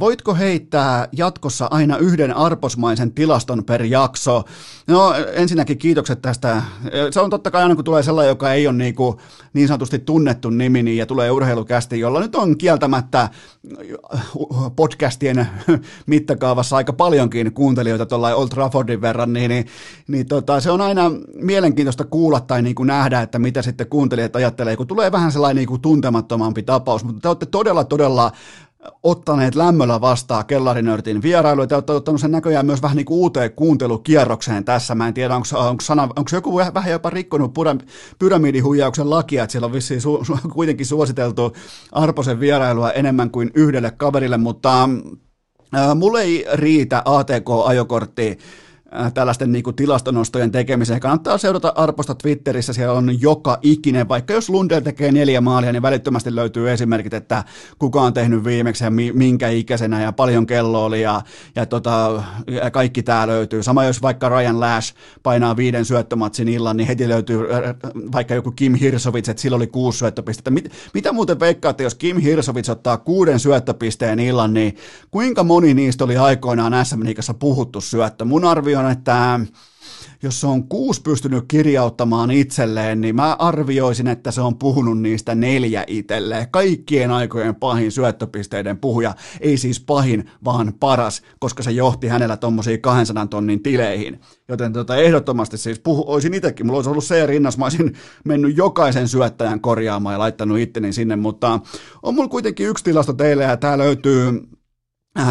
[0.00, 4.44] Voitko heittää jatkossa aina yhden arposmaisen tilaston per jakso?
[4.86, 6.62] No ensinnäkin kiitokset tästä.
[7.10, 9.16] Se on totta kai aina kun tulee sellainen, joka ei ole niin, kuin
[9.52, 13.28] niin sanotusti tunnettu nimi niin, ja tulee urheilukästi, jolla nyt on kieltämättä
[14.76, 15.48] podcastien
[16.06, 19.66] mittakaavassa aika paljonkin kuuntelijoita tuolla Old Traffordin verran, niin, niin,
[20.08, 24.36] niin tota, se on aina mielenkiintoista kuulla tai niin kuin nähdä, että mitä sitten kuuntelijat
[24.36, 28.32] ajattelee, kun tulee vähän sellainen niin kuin tuntemattomampi tapaus, mutta te olette todella, todella
[29.02, 33.52] ottaneet lämmöllä vastaan kellarinörtin vierailu, te olette ottanut sen näköjään myös vähän niin kuin uuteen
[33.52, 34.94] kuuntelukierrokseen tässä.
[34.94, 37.54] Mä en tiedä, onko, onko, sana, onko joku vähän jopa rikkonut
[38.18, 41.52] pyramidihuijauksen lakia, että siellä on vissiin su, su, kuitenkin suositeltu
[41.92, 44.88] Arposen vierailua enemmän kuin yhdelle kaverille, mutta
[45.74, 48.65] äh, mulle ei riitä ATK-ajokortti Äh,
[49.14, 51.00] tällaisten niin kuin tilastonostojen tekemiseen.
[51.00, 55.82] Kannattaa seurata Arposta Twitterissä, siellä on joka ikinen, vaikka jos Lundell tekee neljä maalia, niin
[55.82, 57.44] välittömästi löytyy esimerkit, että
[57.78, 61.22] kuka on tehnyt viimeksi ja minkä ikäisenä ja paljon kello oli ja,
[61.56, 63.62] ja, tota, ja kaikki tämä löytyy.
[63.62, 67.74] Sama jos vaikka Ryan Lash painaa viiden syöttömatsin illan, niin heti löytyy äh,
[68.12, 70.50] vaikka joku Kim Hirsovits, että sillä oli kuusi syöttöpistettä.
[70.50, 74.76] Mit, mitä muuten veikkaatte, jos Kim Hirsovits ottaa kuuden syöttöpisteen illan, niin
[75.10, 78.24] kuinka moni niistä oli aikoinaan SM Liigassa puhuttu syöttö?
[78.24, 79.40] Mun arvio on, että
[80.22, 85.34] jos se on kuusi pystynyt kirjauttamaan itselleen, niin mä arvioisin, että se on puhunut niistä
[85.34, 86.50] neljä itselleen.
[86.50, 92.80] Kaikkien aikojen pahin syöttöpisteiden puhuja, ei siis pahin, vaan paras, koska se johti hänellä tommosiin
[92.80, 94.20] 200 tonnin tileihin.
[94.48, 98.56] Joten tota, ehdottomasti siis puhu, olisin itsekin, mulla olisi ollut se rinnas, mä olisin mennyt
[98.56, 101.60] jokaisen syöttäjän korjaamaan ja laittanut itteni sinne, mutta
[102.02, 104.48] on mulla kuitenkin yksi tilasto teille ja tää löytyy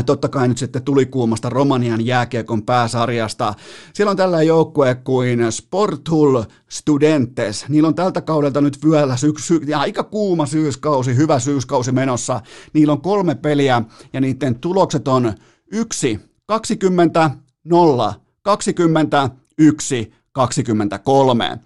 [0.06, 3.54] totta kai nyt sitten tuli kuumasta Romanian jääkiekon pääsarjasta.
[3.94, 7.66] Siellä on tällä joukkue kuin Sportul Studentes.
[7.70, 12.42] Niillä on tältä kaudelta nyt vielä syksy, ja aika kuuma syyskausi, hyvä syyskausi menossa.
[12.74, 13.82] Niillä on kolme peliä
[14.14, 15.34] ja niiden tulokset on
[15.72, 17.32] 1, 20,
[17.64, 21.60] 0, 20, 1, 23.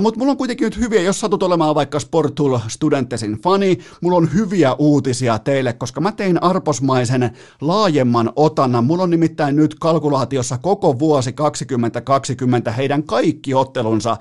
[0.00, 4.34] Mutta mulla on kuitenkin nyt hyviä, jos satut olemaan vaikka Sportul Studentesin fani, mulla on
[4.34, 8.84] hyviä uutisia teille, koska mä tein arposmaisen laajemman otannan.
[8.84, 14.16] Mulla on nimittäin nyt kalkulaatiossa koko vuosi 2020 heidän kaikki ottelunsa.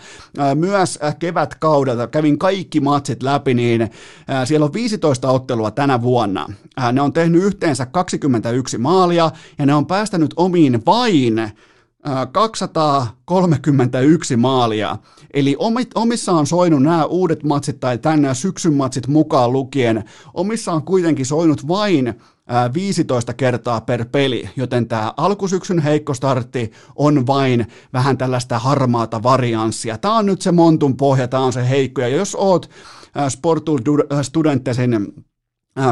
[0.55, 3.89] Myös kevätkaudelta kävin kaikki matsit läpi, niin
[4.45, 6.53] siellä on 15 ottelua tänä vuonna.
[6.91, 11.51] Ne on tehnyt yhteensä 21 maalia ja ne on päästänyt omiin vain
[12.31, 14.97] 231 maalia.
[15.33, 15.55] Eli
[15.95, 20.03] omissa on soinut nämä uudet matsit tai tänne syksyn matsit mukaan lukien.
[20.33, 22.13] Omissa on kuitenkin soinut vain
[22.73, 29.97] 15 kertaa per peli, joten tämä alkusyksyn heikko startti on vain vähän tällaista harmaata varianssia.
[29.97, 32.69] Tämä on nyt se montun pohja, tämä on se heikko, ja jos oot
[33.29, 33.79] Sportul
[34.21, 35.01] Studentesin Äh,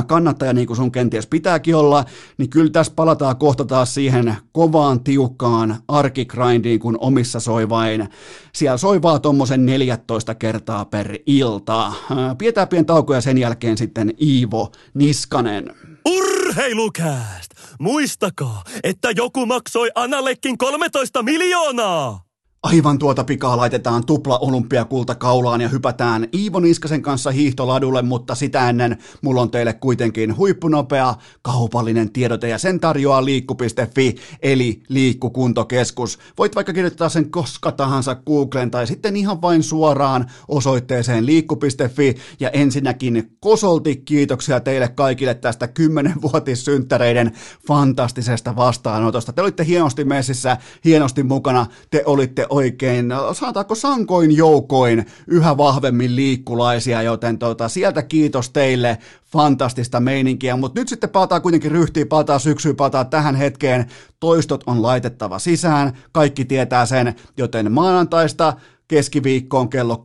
[0.07, 2.05] kannattaja, niin kuin sun kenties pitääkin olla,
[2.38, 8.09] niin kyllä tässä palataan kohta taas siihen kovaan, tiukkaan arkigrindiin, kun omissa soi vain.
[8.53, 11.88] Siellä soi vaan tommosen 14 kertaa per ilta.
[11.88, 15.75] Äh, pidetään pien tauko ja sen jälkeen sitten Iivo Niskanen.
[16.05, 17.51] Urheilukääst!
[17.79, 22.30] Muistakaa, että joku maksoi Anallekin 13 miljoonaa!
[22.64, 28.70] Aivan tuota pikaa laitetaan tupla olympiakulta kaulaan ja hypätään Iivo Niskasen kanssa hiihtoladulle, mutta sitä
[28.70, 36.20] ennen mulla on teille kuitenkin huippunopea kaupallinen tiedote ja sen tarjoaa liikku.fi eli liikkukuntokeskus.
[36.38, 42.49] Voit vaikka kirjoittaa sen koska tahansa Googleen tai sitten ihan vain suoraan osoitteeseen liikku.fi ja
[42.49, 47.32] ensinnäkin kosolti kiitoksia teille kaikille tästä 10-vuotissynttäreiden
[47.68, 49.34] fantastisesta vastaanotosta.
[49.34, 57.02] Te olitte hienosti messissä, hienosti mukana, te olitte oikein, saataako sankoin joukoin yhä vahvemmin liikkulaisia,
[57.02, 58.97] joten tota, sieltä kiitos teille,
[59.32, 63.86] fantastista meininkiä, mutta nyt sitten palataan kuitenkin ryhtiin, palataan syksyyn, palataan tähän hetkeen,
[64.20, 68.54] toistot on laitettava sisään, kaikki tietää sen, joten maanantaista
[68.91, 70.02] keskiviikkoon kello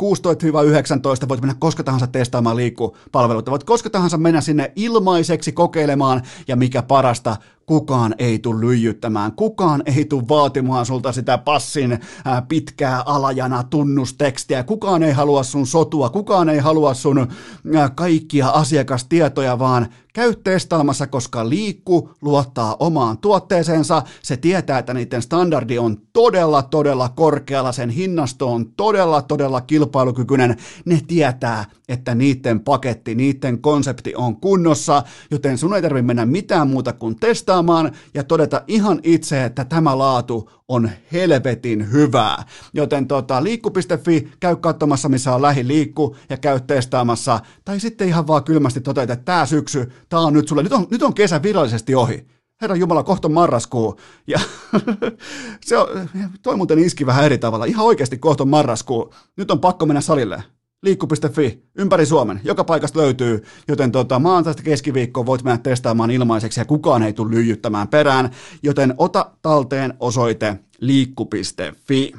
[1.24, 1.28] 16-19.
[1.28, 3.50] Voit mennä koska tahansa testaamaan liikkupalveluita.
[3.50, 6.22] Voit koska tahansa mennä sinne ilmaiseksi kokeilemaan.
[6.48, 7.36] Ja mikä parasta,
[7.66, 11.98] kukaan ei tule lyijyttämään, kukaan ei tule vaatimaan sulta sitä passin
[12.48, 17.26] pitkää alajana tunnustekstiä, kukaan ei halua sun sotua, kukaan ei halua sun
[17.94, 19.86] kaikkia asiakastietoja, vaan
[20.16, 27.08] käy testaamassa, koska liikku luottaa omaan tuotteeseensa, se tietää, että niiden standardi on todella, todella
[27.08, 34.40] korkealla, sen hinnasto on todella, todella kilpailukykyinen, ne tietää, että niiden paketti, niiden konsepti on
[34.40, 39.64] kunnossa, joten sun ei tarvitse mennä mitään muuta kuin testaamaan ja todeta ihan itse, että
[39.64, 42.44] tämä laatu on helvetin hyvää.
[42.74, 47.40] Joten tota, liikku.fi, käy katsomassa, missä on lähiliikku ja käy testaamassa.
[47.64, 50.86] Tai sitten ihan vaan kylmästi toteta, että tämä syksy, tämä on nyt sulle, nyt on,
[50.90, 52.26] nyt on kesä virallisesti ohi.
[52.60, 54.00] Herra Jumala, kohta marraskuu.
[54.26, 54.40] Ja
[55.66, 55.88] se on,
[56.42, 57.64] toi muuten iski vähän eri tavalla.
[57.64, 59.14] Ihan oikeasti kohta marraskuu.
[59.36, 60.42] Nyt on pakko mennä salille
[60.82, 66.64] liikku.fi, ympäri Suomen, joka paikasta löytyy, joten tota, maanantaista keskiviikkoa voit mennä testaamaan ilmaiseksi ja
[66.64, 68.30] kukaan ei tule lyijyttämään perään,
[68.62, 72.12] joten ota talteen osoite liikku.fi.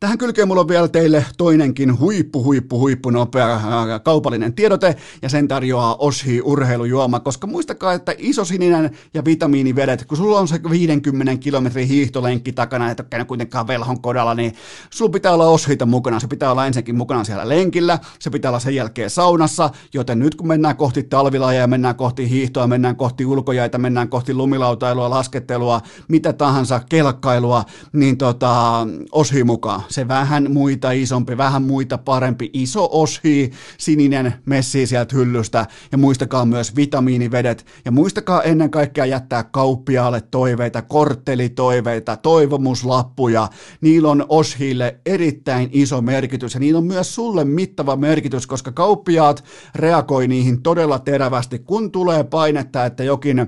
[0.00, 3.62] Tähän kylkeen mulla on vielä teille toinenkin huippu, huippu, huippu nopea äh,
[4.04, 10.16] kaupallinen tiedote, ja sen tarjoaa Oshi urheilujuoma, koska muistakaa, että iso sininen ja vitamiinivedet, kun
[10.16, 14.54] sulla on se 50 kilometrin hiihtolenkki takana, et ole käynyt kuitenkaan velhon kodalla, niin
[14.90, 18.60] sulla pitää olla Oshita mukana, se pitää olla ensinnäkin mukana siellä lenkillä, se pitää olla
[18.60, 23.78] sen jälkeen saunassa, joten nyt kun mennään kohti talvilajia, mennään kohti hiihtoa, mennään kohti ulkojäitä,
[23.78, 31.36] mennään kohti lumilautailua, laskettelua, mitä tahansa, kelkkailua, niin tota, Oshi mukaan se vähän muita isompi,
[31.36, 35.66] vähän muita parempi, iso oshi, sininen messi sieltä hyllystä.
[35.92, 37.66] Ja muistakaa myös vitamiinivedet.
[37.84, 43.48] Ja muistakaa ennen kaikkea jättää kauppiaalle toiveita, korttelitoiveita, toivomuslappuja.
[43.80, 46.54] Niillä on Oshille erittäin iso merkitys.
[46.54, 52.24] Ja niillä on myös sulle mittava merkitys, koska kauppiaat reagoi niihin todella terävästi, kun tulee
[52.24, 53.38] painetta, että jokin,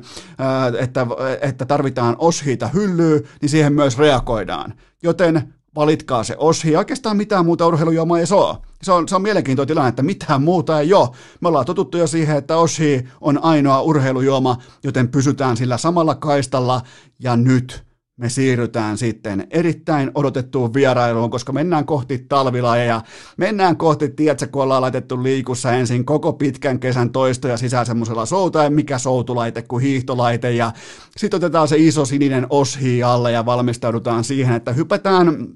[0.81, 1.07] että,
[1.41, 4.75] että tarvitaan Oshita hyllyä, niin siihen myös reagoidaan.
[5.03, 6.77] Joten valitkaa se oshi.
[6.77, 8.57] Oikeastaan mitään muuta urheilujuomaa ei ole.
[8.83, 11.09] Se on, se on mielenkiintoinen tilanne, että mitään muuta ei ole.
[11.41, 16.81] Me ollaan totuttu jo siihen, että oshi on ainoa urheilujuoma, joten pysytään sillä samalla kaistalla.
[17.23, 23.03] Ja nyt me siirrytään sitten erittäin odotettuun vierailuun, koska mennään kohti talvilajeja,
[23.37, 28.71] mennään kohti, tiedätkö, kun ollaan laitettu liikussa ensin koko pitkän kesän toistoja sisään semmoisella souta,
[28.71, 30.73] mikä soutulaite kuin hiihtolaite, ja
[31.17, 35.49] sitten otetaan se iso sininen oshi alle ja valmistaudutaan siihen, että hypätään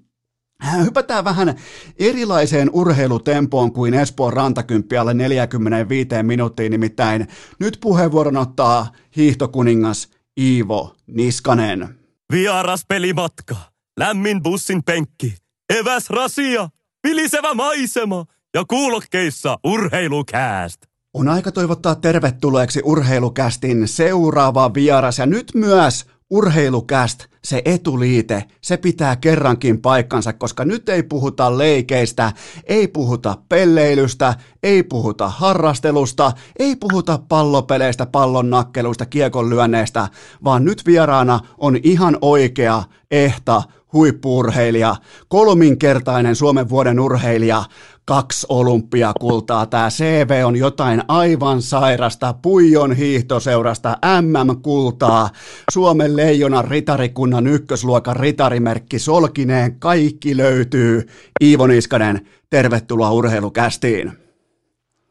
[0.84, 1.54] Hypätään vähän
[1.98, 7.28] erilaiseen urheilutempoon kuin Espoon rantakymppi alle 45 minuuttiin, nimittäin
[7.60, 10.08] nyt puheenvuoron ottaa hiihtokuningas
[10.40, 11.98] Iivo Niskanen.
[12.32, 13.56] Vieras pelimatka,
[13.98, 15.34] lämmin bussin penkki,
[15.78, 16.68] eväsrasia,
[17.08, 20.82] vilisevä maisema ja kuulokkeissa urheilukääst.
[21.14, 29.16] On aika toivottaa tervetulleeksi urheilukästin seuraava vieras ja nyt myös urheilukäst, se etuliite, se pitää
[29.16, 32.32] kerrankin paikkansa, koska nyt ei puhuta leikeistä,
[32.64, 40.08] ei puhuta pelleilystä, ei puhuta harrastelusta, ei puhuta pallopeleistä, pallon nakkeluista, kiekon lyönneistä,
[40.44, 43.62] vaan nyt vieraana on ihan oikea, ehta,
[43.92, 44.96] huippuurheilija,
[45.28, 47.64] kolminkertainen Suomen vuoden urheilija,
[48.04, 49.66] kaksi olympiakultaa.
[49.66, 52.34] Tämä CV on jotain aivan sairasta.
[52.42, 55.30] Puijon hiihtoseurasta MM-kultaa.
[55.72, 59.78] Suomen leijonan ritarikunnan ykkösluokan ritarimerkki Solkineen.
[59.78, 61.06] Kaikki löytyy.
[61.44, 64.12] Iivo Niskanen, tervetuloa urheilukästiin.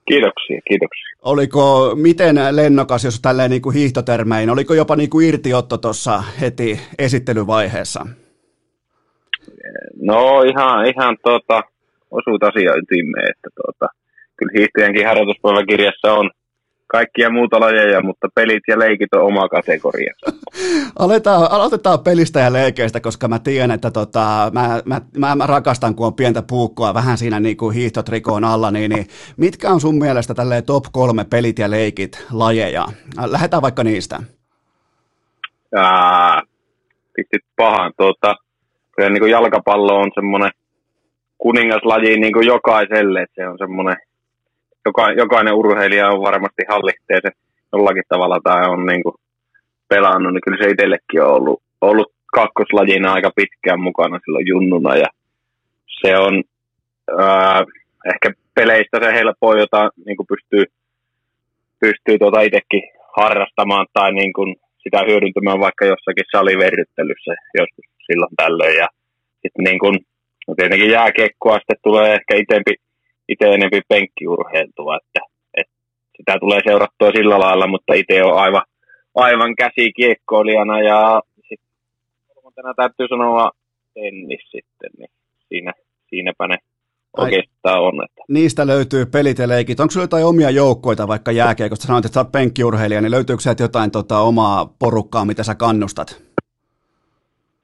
[0.07, 1.11] Kiitoksia, kiitoksia.
[1.21, 6.79] Oliko miten lennokas, jos tälleen niin kuin hiihtotermein, oliko jopa niin kuin irtiotto tuossa heti
[6.99, 8.05] esittelyvaiheessa?
[10.01, 11.61] No ihan, ihan tota,
[12.11, 13.93] osuut asia ytimeen, että tuota,
[14.37, 16.31] kyllä hiihtäjänkin harjoituspäiväkirjassa on
[16.91, 20.13] kaikkia muuta lajeja, mutta pelit ja leikit on oma kategoria.
[20.99, 25.95] Aletaan, aloitetaan pelistä ja leikeistä, koska mä tiedän, että tota, mä, mä, mä, mä, rakastan,
[25.95, 29.99] kun on pientä puukkoa vähän siinä niin kuin hiihtotrikoon alla, niin, niin mitkä on sun
[29.99, 32.85] mielestä tälleen top kolme pelit ja leikit lajeja?
[33.25, 34.19] Lähdetään vaikka niistä.
[35.75, 36.41] Ää,
[37.15, 37.93] pistit pahan.
[37.97, 38.35] Tuota,
[39.01, 40.51] kyllä niin kuin jalkapallo on semmoinen
[41.37, 43.97] kuningaslaji niin kuin jokaiselle, se on semmoinen,
[44.85, 47.31] joka, jokainen urheilija on varmasti hallitsee se
[47.73, 49.15] jollakin tavalla tai on niin kuin
[49.87, 55.09] pelannut, niin kyllä se itsellekin on ollut, ollut kakkoslajina aika pitkään mukana silloin junnuna ja
[56.01, 56.43] se on
[57.19, 57.63] ää,
[58.13, 60.63] ehkä peleistä se helpoin, jota niin kuin pystyy,
[61.79, 62.83] pystyy tuota itsekin
[63.17, 68.87] harrastamaan tai niin kuin sitä hyödyntämään vaikka jossakin saliverryttelyssä joskus silloin tällöin ja
[69.41, 69.95] sitten niin kuin
[70.47, 72.73] No tietenkin jääkiekkoa sitten tulee ehkä itempi,
[73.29, 75.19] itse enempi penkkiurheiltua, että,
[75.53, 75.73] että,
[76.17, 78.61] sitä tulee seurattua sillä lailla, mutta itse on aivan,
[79.15, 81.69] aivan käsi kiekkoilijana ja sitten
[82.33, 83.51] kolmantena täytyy sanoa
[83.93, 85.09] tennis sitten, niin
[85.47, 85.73] siinä,
[86.09, 86.57] siinäpä ne
[87.17, 88.03] oikeastaan on.
[88.05, 88.21] Että.
[88.29, 89.79] Niistä löytyy pelit ja leikit.
[89.79, 91.87] Onko sinulla jotain omia joukkoita vaikka jääkiekosta?
[91.87, 96.30] Sanoit, että olet penkkiurheilija, niin löytyykö sieltä jotain tota, omaa porukkaa, mitä sä kannustat?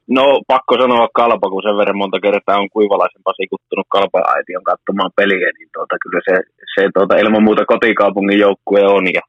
[0.09, 5.11] No pakko sanoa kalpa, kun sen verran monta kertaa on kuivalaisen Pasi kuttunut kalpa-aition katsomaan
[5.15, 6.35] peliä, niin tuota, kyllä se,
[6.75, 9.05] se tuota, ilman muuta kotikaupungin joukkue on.
[9.13, 9.21] Ja,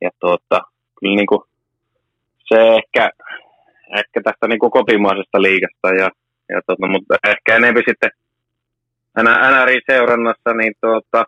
[0.00, 0.60] ja tuota,
[1.00, 1.42] kyllä niin kuin,
[2.48, 3.10] se ehkä,
[3.98, 6.08] ehkä tästä niin kuin kotimaisesta liigasta, ja,
[6.48, 8.10] ja tuota, mutta ehkä enemmän sitten
[9.22, 11.24] NRI-seurannassa niin tuota,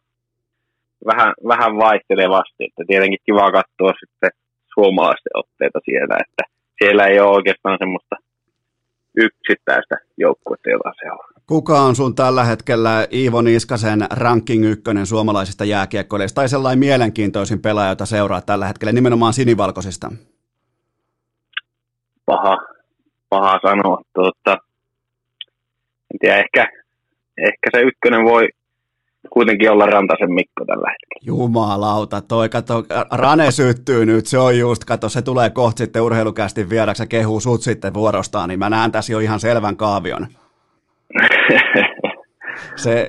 [1.06, 2.64] vähän, vähän vaihtelevasti.
[2.64, 4.30] Että tietenkin kiva katsoa sitten
[4.74, 6.42] suomalaisten otteita siellä, että
[6.78, 8.16] siellä ei ole oikeastaan semmoista–
[9.16, 11.30] yksittäistä joukkuetta, jota seuraa.
[11.46, 17.88] Kuka on sun tällä hetkellä Iivo Niskasen ranking ykkönen suomalaisista jääkiekkoilijoista tai sellainen mielenkiintoisin pelaaja,
[17.90, 20.12] jota seuraa tällä hetkellä nimenomaan sinivalkoisista?
[22.26, 22.56] Paha,
[23.28, 24.02] paha sanoa.
[24.14, 24.58] Tuota,
[26.12, 26.62] en tiedä, ehkä,
[27.38, 28.48] ehkä se ykkönen voi
[29.32, 31.26] kuitenkin olla Rantasen Mikko tällä hetkellä.
[31.26, 36.70] Jumalauta, toi kato, Rane syttyy nyt, se on just, kato, se tulee kohta sitten urheilukästin
[36.70, 40.26] vieraksi ja kehuu sut sitten vuorostaan, niin mä näen tässä jo ihan selvän kaavion.
[42.76, 43.06] Se,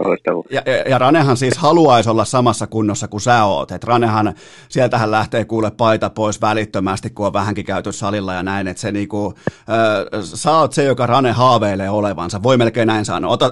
[0.52, 3.72] ja, ja Ranehan siis haluaisi olla samassa kunnossa kuin sä oot.
[3.72, 4.34] Et Ranehan,
[4.70, 8.68] sieltähän lähtee kuule paita pois välittömästi, kun on vähänkin käyty salilla ja näin.
[8.68, 12.44] Että se niinku, äh, sä oot se, joka Rane haaveilee olevansa.
[12.44, 13.32] Voi melkein näin sanoa.
[13.32, 13.52] Ota,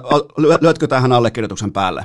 [0.60, 2.04] lyötkö tähän allekirjoituksen päälle?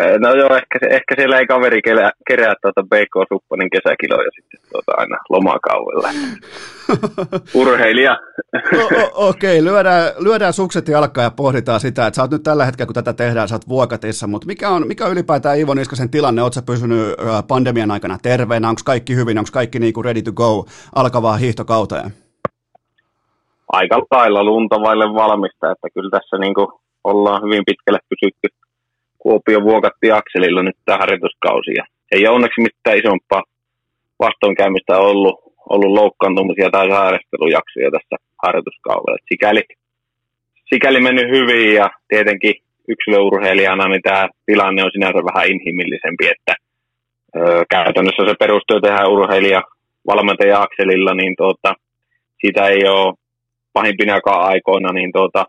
[0.00, 4.92] No joo, ehkä, ehkä siellä ei kaveri kerää, kerää tuota BK Suppanin kesäkiloja sitten tuota
[4.96, 6.08] aina lomakaudella.
[7.60, 8.16] Urheilija.
[9.14, 12.86] Okei, okay, lyödään, lyödään sukset jalkaan ja pohditaan sitä, että sä oot nyt tällä hetkellä,
[12.86, 16.42] kun tätä tehdään, sä oot vuokatissa, mutta mikä on, mikä on ylipäätään Ivo Niskasen tilanne?
[16.42, 17.14] Oletko pysynyt
[17.48, 18.68] pandemian aikana terveenä?
[18.68, 19.38] Onko kaikki hyvin?
[19.38, 22.10] Onko kaikki niin kuin ready to go alkavaa hiihtokauteen?
[23.72, 26.68] Aika lailla lunta vaille valmista, että kyllä tässä niin kuin
[27.04, 28.48] ollaan hyvin pitkälle pysytty
[29.26, 31.72] Kuopio vuokatti akselilla nyt tämä harjoituskausi.
[31.78, 33.42] Ja ei ole onneksi mitään isompaa
[34.18, 35.36] vastoinkäymistä ollut,
[35.72, 39.26] ollut loukkaantumisia tai sairastelujaksoja tässä harjoituskaudella.
[39.28, 39.62] Sikäli,
[40.72, 42.54] sikäli mennyt hyvin ja tietenkin
[42.88, 46.54] yksilöurheilijana niin tämä tilanne on sinänsä vähän inhimillisempi, että
[47.36, 49.62] ö, käytännössä se perustyö tehdään urheilija
[50.06, 51.74] valmentaja akselilla, niin tuota,
[52.40, 53.14] siitä ei ole
[53.72, 55.44] pahimpinakaan aikoina niin tuota,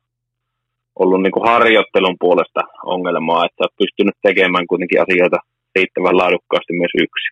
[0.99, 5.37] ollut niin kuin harjoittelun puolesta ongelmaa, että olet pystynyt tekemään kuitenkin asioita
[5.75, 7.27] riittävän laadukkaasti myös yksi.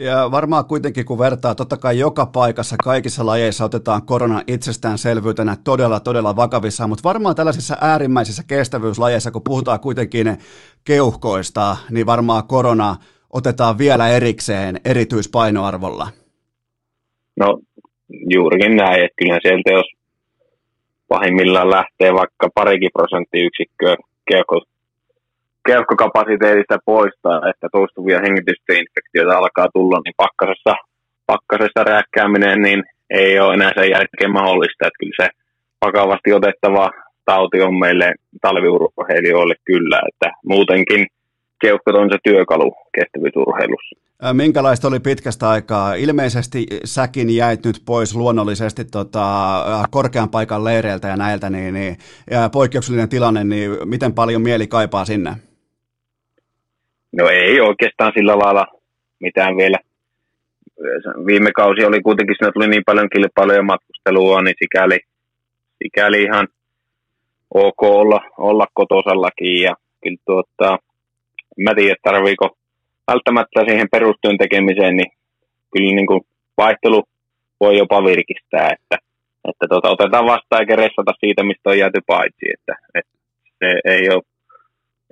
[0.00, 6.00] Ja varmaan kuitenkin, kun vertaa, totta kai joka paikassa, kaikissa lajeissa otetaan korona itsestäänselvyytenä todella,
[6.00, 10.26] todella vakavissaan, mutta varmaan tällaisissa äärimmäisissä kestävyyslajeissa, kun puhutaan kuitenkin
[10.84, 12.96] keuhkoista, niin varmaan korona
[13.30, 16.08] otetaan vielä erikseen erityispainoarvolla.
[17.36, 17.58] No
[18.34, 19.86] juurikin näin, että kyllä sieltä jos
[21.08, 23.96] pahimmillaan lähtee vaikka parikin prosenttiyksikköä
[24.30, 24.62] keuhko,
[25.66, 30.74] keuhkokapasiteetista poistaa, että toistuvia hengitysinfektioita alkaa tulla, niin pakkasessa,
[31.26, 34.86] pakkasessa rääkkääminen niin ei ole enää sen jälkeen mahdollista.
[34.86, 35.28] Että kyllä se
[35.86, 36.90] vakavasti otettava
[37.24, 41.06] tauti on meille talviurheilijoille kyllä, että muutenkin
[41.60, 44.07] keuhkot on se työkalu kestävyysurheilussa.
[44.32, 45.94] Minkälaista oli pitkästä aikaa?
[45.94, 49.24] Ilmeisesti säkin jäit nyt pois luonnollisesti tota,
[49.90, 51.96] korkean paikan leireiltä ja näiltä, niin, niin
[52.30, 55.30] ja poikkeuksellinen tilanne, niin miten paljon mieli kaipaa sinne?
[57.12, 58.66] No ei oikeastaan sillä lailla
[59.20, 59.78] mitään vielä.
[61.26, 64.98] Viime kausi oli kuitenkin, siinä tuli niin paljon kilpailuja ja matkustelua, niin sikäli,
[65.82, 66.48] sikäli ihan
[67.54, 69.62] ok olla, olla kotosallakin.
[69.62, 70.78] Ja kyllä tuota,
[71.58, 72.56] mä tiedän, tarviiko
[73.08, 75.12] välttämättä siihen perustyön tekemiseen, niin
[75.72, 76.20] kyllä niin kuin
[76.56, 77.02] vaihtelu
[77.60, 78.96] voi jopa virkistää, että,
[79.48, 83.12] että tuota, otetaan vastaan eikä ressata siitä, mistä on jääty paitsi, että, että
[83.58, 84.22] se ei, ole,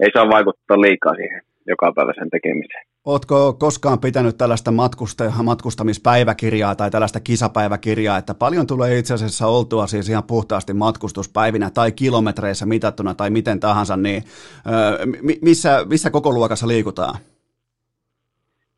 [0.00, 2.86] ei saa vaikuttaa liikaa siihen joka päivä sen tekemiseen.
[3.04, 9.86] Oletko koskaan pitänyt tällaista matkusta, matkustamispäiväkirjaa tai tällaista kisapäiväkirjaa, että paljon tulee itse asiassa oltua
[9.86, 14.22] siis ihan puhtaasti matkustuspäivinä tai kilometreissä mitattuna tai miten tahansa, niin
[15.42, 17.18] missä, missä koko luokassa liikutaan?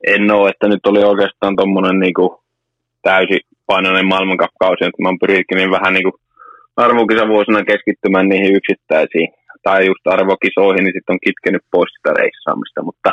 [0.06, 2.14] En ole, että nyt oli oikeastaan tuommoinen niin
[3.02, 6.12] täysipainoinen maailmankapkausi, että mä oon pyrkinyt vähän niin
[6.76, 9.28] arvokisavuosina keskittymään niihin yksittäisiin.
[9.62, 13.10] Tai just arvokisoihin, niin sitten on kitkenyt pois sitä reissaamista, mutta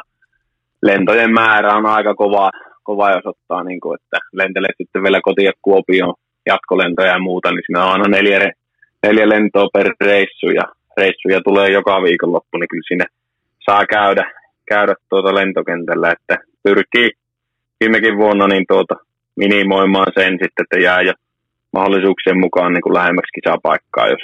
[0.83, 2.51] lentojen määrä on aika kova,
[2.83, 6.13] kova jos ottaa, niin kuin, että lentelee sitten vielä kotia Kuopioon
[6.45, 8.51] jatkolentoja ja muuta, niin siinä on aina neljä,
[9.03, 10.63] neljä lentoa per reissu ja
[10.97, 13.05] reissuja tulee joka viikonloppu, niin kyllä sinne
[13.65, 14.31] saa käydä,
[14.67, 17.09] käydä tuota lentokentällä, että pyrkii
[17.79, 18.95] viimekin vuonna niin tuota
[19.35, 21.13] minimoimaan sen sitten, että jää jo
[21.73, 24.23] mahdollisuuksien mukaan niin kuin lähemmäksi kisapaikkaa, jos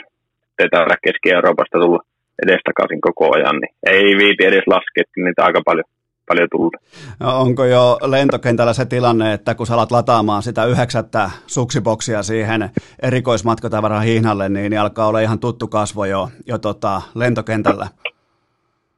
[0.59, 2.01] ei tarvitse Keski-Euroopasta tulla
[2.43, 5.87] edestakaisin koko ajan, niin ei viiti edes laskea, niitä aika paljon,
[6.27, 6.75] paljon tullut.
[7.19, 12.69] No, onko jo lentokentällä se tilanne, että kun alat lataamaan sitä yhdeksättä suksiboksia siihen
[13.01, 17.87] erikoismatkotavaran hihnalle, niin, niin alkaa olla ihan tuttu kasvo jo, jo tota, lentokentällä?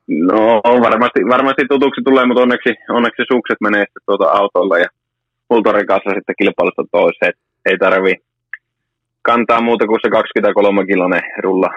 [0.08, 4.88] No varmasti, varmasti tutuksi tulee, mutta onneksi, onneksi sukset menee sitten tuota autolla ja
[5.50, 7.34] Hultorin kanssa sitten kilpailusta toiseen.
[7.66, 8.14] Ei tarvi
[9.22, 11.70] kantaa muuta kuin se 23 kilonen rulla,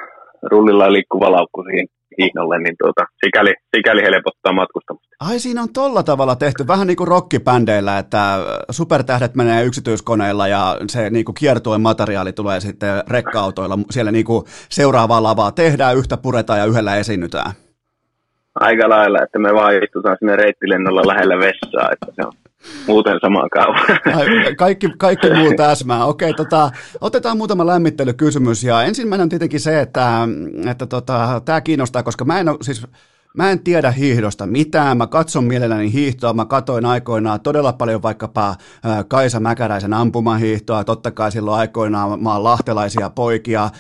[0.53, 1.87] rullilla liikkuva laukku siihen
[2.21, 5.17] hihnalle, niin tuota, sikäli, sikäli helpottaa matkustamista.
[5.21, 8.39] Ai siinä on tolla tavalla tehty, vähän niin kuin rockibändeillä, että
[8.71, 14.45] supertähdet menee yksityiskoneilla ja se niin kuin kiertuen materiaali tulee sitten rekka-autoilla siellä niin kuin
[14.69, 17.53] seuraavaa lavaa tehdään, yhtä puretaan ja yhdellä esiinnytään.
[18.61, 22.33] Aika lailla, että me vaan istutaan sinne reittilennolla lähellä vessaa, että se on
[22.87, 23.79] muuten sama kaava.
[24.57, 26.05] Kaikki, kaikki muu täsmää.
[26.05, 28.65] Okei, tota, otetaan muutama lämmittelykysymys.
[28.65, 30.29] Ja ensimmäinen on tietenkin se, että,
[30.71, 32.87] että tota, tämä kiinnostaa, koska mä en ole, siis
[33.37, 38.57] Mä en tiedä hiihdosta mitään, mä katson mielelläni hiihtoa, mä katoin aikoinaan todella paljon vaikkapa
[39.09, 43.71] Kaisa Mäkäräisen ampumahiihtoa, totta kai silloin aikoinaan mä oon lahtelaisia poikia,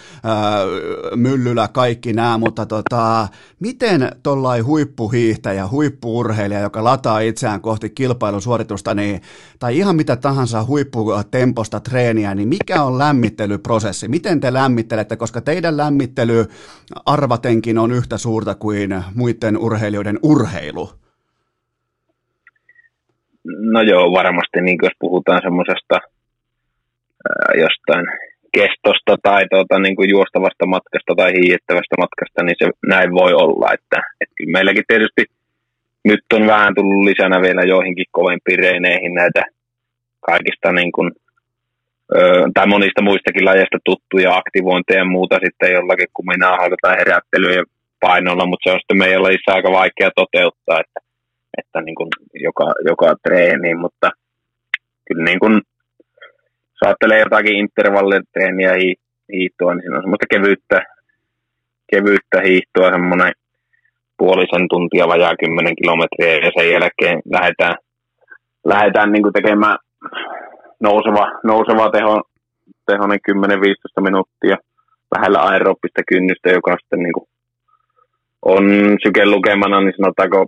[1.15, 3.29] Myllylä, kaikki nämä, mutta tota,
[3.61, 9.23] miten tollai huippuhiihtäjä, huippuurheilija, joka lataa itseään kohti kilpailusuoritusta, niin,
[9.59, 14.09] tai ihan mitä tahansa huipputemposta treeniä, niin mikä on lämmittelyprosessi?
[14.09, 16.47] Miten te lämmittelette, koska teidän lämmittely
[17.07, 20.91] arvatenkin on yhtä suurta kuin muiden muiden urheilijoiden urheilu?
[23.45, 25.97] No joo, varmasti niin jos puhutaan semmoisesta
[27.65, 28.07] jostain
[28.57, 33.67] kestosta tai tuota, niin kuin juostavasta matkasta tai hiihettävästä matkasta, niin se näin voi olla.
[33.75, 35.23] Että, että kyllä meilläkin tietysti
[36.05, 39.43] nyt on vähän tullut lisänä vielä joihinkin kovempiin reineihin näitä
[40.21, 41.09] kaikista niin kuin,
[42.17, 42.19] ö,
[42.55, 47.63] tai monista muistakin lajeista tuttuja aktivointeja ja muuta sitten jollakin kuminaa tai herättelyä
[48.01, 51.01] painolla, mutta se on sitten meidän lajissa aika vaikea toteuttaa, että,
[51.59, 54.11] että niin kuin joka, joka treeni, mutta
[55.07, 55.55] kyllä niin kuin,
[56.73, 58.73] jos ajattelee jotakin intervallitreeniä
[59.33, 60.79] hiihtoa, niin siinä on semmoista kevyyttä,
[61.91, 63.33] kevyyttä hiihtoa, semmoinen
[64.19, 67.77] puolisen tuntia, vajaa 10 kilometriä, ja sen jälkeen lähdetään,
[68.65, 69.79] lähdetään niin kuin tekemään
[70.81, 72.23] nouseva, nouseva teho,
[72.87, 74.57] tehonen 10-15 minuuttia
[75.15, 77.29] lähellä aerobista kynnystä, joka sitten niin kuin
[78.53, 78.65] on
[79.05, 80.39] sykelukemana, niin sanotaanko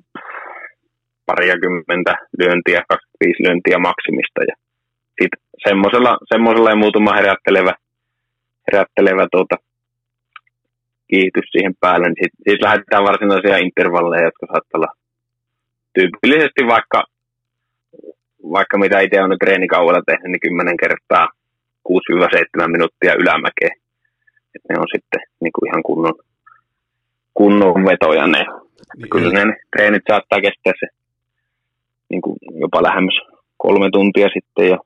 [1.27, 4.41] pariakymmentä lyöntiä, 25 lyöntiä maksimista.
[4.49, 4.55] Ja
[5.21, 7.75] sitten semmoisella, semmoisella ja muutama herättelevä,
[8.67, 9.57] herättelevä tuota,
[11.11, 14.93] kiihitys siihen päälle, niin sitten sit lähdetään varsinaisia intervalleja, jotka saattaa olla
[15.95, 17.01] tyypillisesti vaikka,
[18.57, 21.27] vaikka mitä itse on nyt treenikaudella tehnyt, niin 10 kertaa
[21.89, 23.73] 6-7 minuuttia ylämäkeä.
[24.55, 26.15] Et ne on sitten niin kuin ihan kunnon,
[27.39, 28.43] kunnon vetoja ne.
[28.97, 29.11] Niin.
[29.11, 30.86] Kyllä ne, treenit saattaa kestää se
[32.11, 33.18] niin kuin jopa lähemmäs
[33.57, 34.78] kolme tuntia sitten ja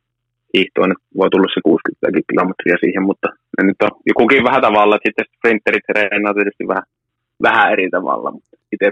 [0.55, 4.97] hiihtoa nyt voi tulla se 60 kilometriä siihen, mutta ne nyt on jokukin vähän tavalla,
[4.97, 6.87] että sitten sprinterit treenaa tietysti vähän,
[7.43, 8.91] vähän eri tavalla, mutta itse,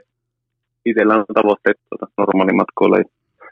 [0.89, 3.09] itsellä on tavoitteet tuota, normaalimatkoilla ja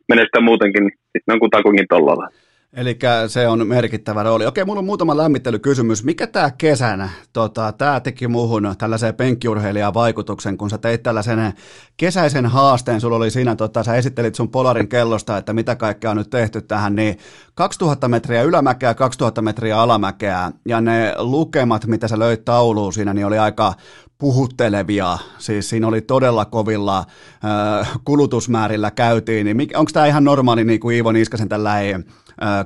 [0.08, 2.26] menestyä muutenkin, niin sitten on kutakuinkin tollalla.
[2.72, 2.98] Eli
[3.28, 4.46] se on merkittävä rooli.
[4.46, 6.04] Okei, mulla on muutama lämmittelykysymys.
[6.04, 11.52] Mikä tämä kesänä, tota, tämä teki muuhun tällaiseen penkkiurheilijan vaikutuksen, kun sä teit tällaisen
[11.96, 16.16] kesäisen haasteen, sulla oli siinä, tota, sä esittelit sun Polarin kellosta, että mitä kaikkea on
[16.16, 17.18] nyt tehty tähän, niin
[17.54, 23.26] 2000 metriä ylämäkeä, 2000 metriä alamäkeä, ja ne lukemat, mitä sä löit tauluun siinä, niin
[23.26, 23.74] oli aika
[24.18, 30.80] puhuttelevia, siis siinä oli todella kovilla äh, kulutusmäärillä käytiin, niin onko tämä ihan normaali niin
[30.80, 32.04] kuin Iivo Niskasen tällainen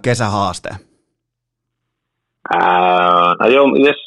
[0.03, 0.71] kesähaaste?
[2.55, 4.01] Ää, no joo, yes,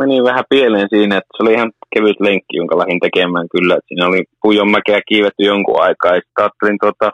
[0.00, 3.76] meni vähän pieleen siinä, että se oli ihan kevyt lenkki, jonka lähdin tekemään kyllä.
[3.86, 7.08] Siinä oli Pujonmäkeä kiivetty jonkun aikaa ja ajattelin tuota,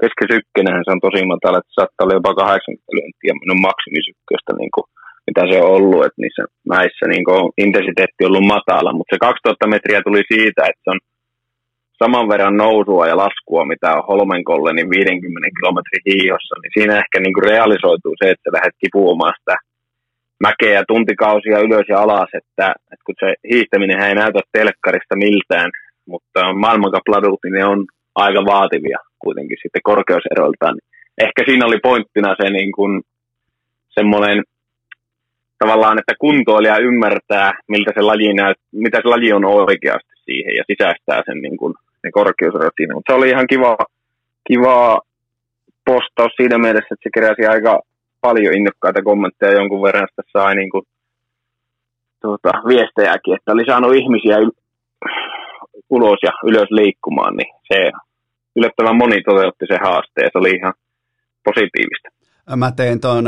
[0.00, 4.86] keskisykkenähän se on tosi matala, että saattaa olla jopa 80 lyöntiä minun maksimisykköstä, niin kuin,
[5.28, 6.42] mitä se on ollut, että niissä
[6.74, 10.90] näissä niin kuin, intensiteetti on ollut matala, mutta se 2000 metriä tuli siitä, että se
[10.94, 11.00] on
[12.02, 17.20] saman verran nousua ja laskua, mitä on Holmenkolle, niin 50 kilometrin hiihossa, niin siinä ehkä
[17.20, 19.56] niin kuin realisoituu se, että lähdet kipuamaan sitä
[20.46, 25.70] mäkeä tuntikausia ylös ja alas, että, että kun se hiihtäminen ei näytä telkkarista miltään,
[26.06, 30.76] mutta maailmankapladut, niin ne on aika vaativia kuitenkin sitten korkeuseroiltaan.
[31.18, 33.02] Ehkä siinä oli pointtina se niin kuin
[33.88, 34.42] semmoinen
[35.58, 40.64] tavallaan, että kuntoilija ymmärtää, miltä se laji näyt, mitä se laji on oikeasti siihen ja
[40.70, 41.74] sisäistää sen niin kuin
[42.04, 42.94] ne korkeuserot siinä.
[42.94, 43.76] Mutta se oli ihan kiva,
[44.48, 45.00] kiva
[45.84, 47.80] postaus siinä mielessä, että se keräsi aika
[48.20, 50.84] paljon innokkaita kommentteja jonkun verran, että sai niin kuin,
[52.22, 54.60] tuota, viestejäkin, että oli saanut ihmisiä yl-
[55.90, 57.78] ulos ja ylös liikkumaan, niin se
[58.56, 60.74] yllättävän moni toteutti se haaste ja se oli ihan
[61.44, 62.08] positiivista
[62.56, 63.24] mä tein tuon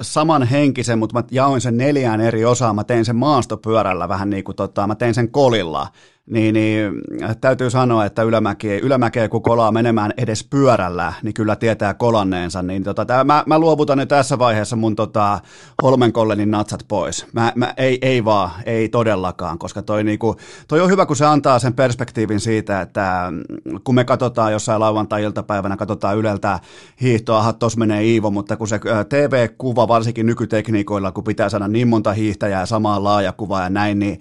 [0.00, 2.76] saman henkisen, mutta mä jaoin sen neljään eri osaan.
[2.76, 5.86] Mä tein sen maastopyörällä vähän niin kuin tota, mä tein sen kolilla
[6.30, 6.92] niin, niin
[7.40, 12.62] täytyy sanoa, että ylämäkeä, ylämäkeä kun kolaa menemään edes pyörällä, niin kyllä tietää kolanneensa.
[12.62, 15.40] Niin tota, tää, mä, mä, luovutan nyt tässä vaiheessa mun tota,
[15.82, 17.26] Holmenkollenin natsat pois.
[17.32, 20.36] Mä, mä, ei, ei vaan, ei todellakaan, koska toi, niinku,
[20.68, 23.32] toi on hyvä, kun se antaa sen perspektiivin siitä, että
[23.84, 26.58] kun me katsotaan jossain lauantai-iltapäivänä, katsotaan Yleltä
[27.00, 32.12] hiihtoa, tuossa menee Iivo, mutta kun se TV-kuva, varsinkin nykytekniikoilla, kun pitää saada niin monta
[32.12, 34.20] hiihtäjää samaan laajakuvaan ja näin, niin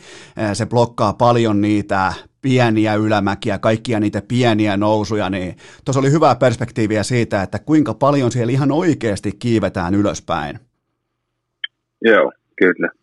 [0.54, 6.36] se blokkaa paljon niitä niitä pieniä ylämäkiä, kaikkia niitä pieniä nousuja, niin tuossa oli hyvää
[6.36, 10.60] perspektiiviä siitä, että kuinka paljon siellä ihan oikeasti kiivetään ylöspäin.
[12.02, 13.01] Joo, kyllä.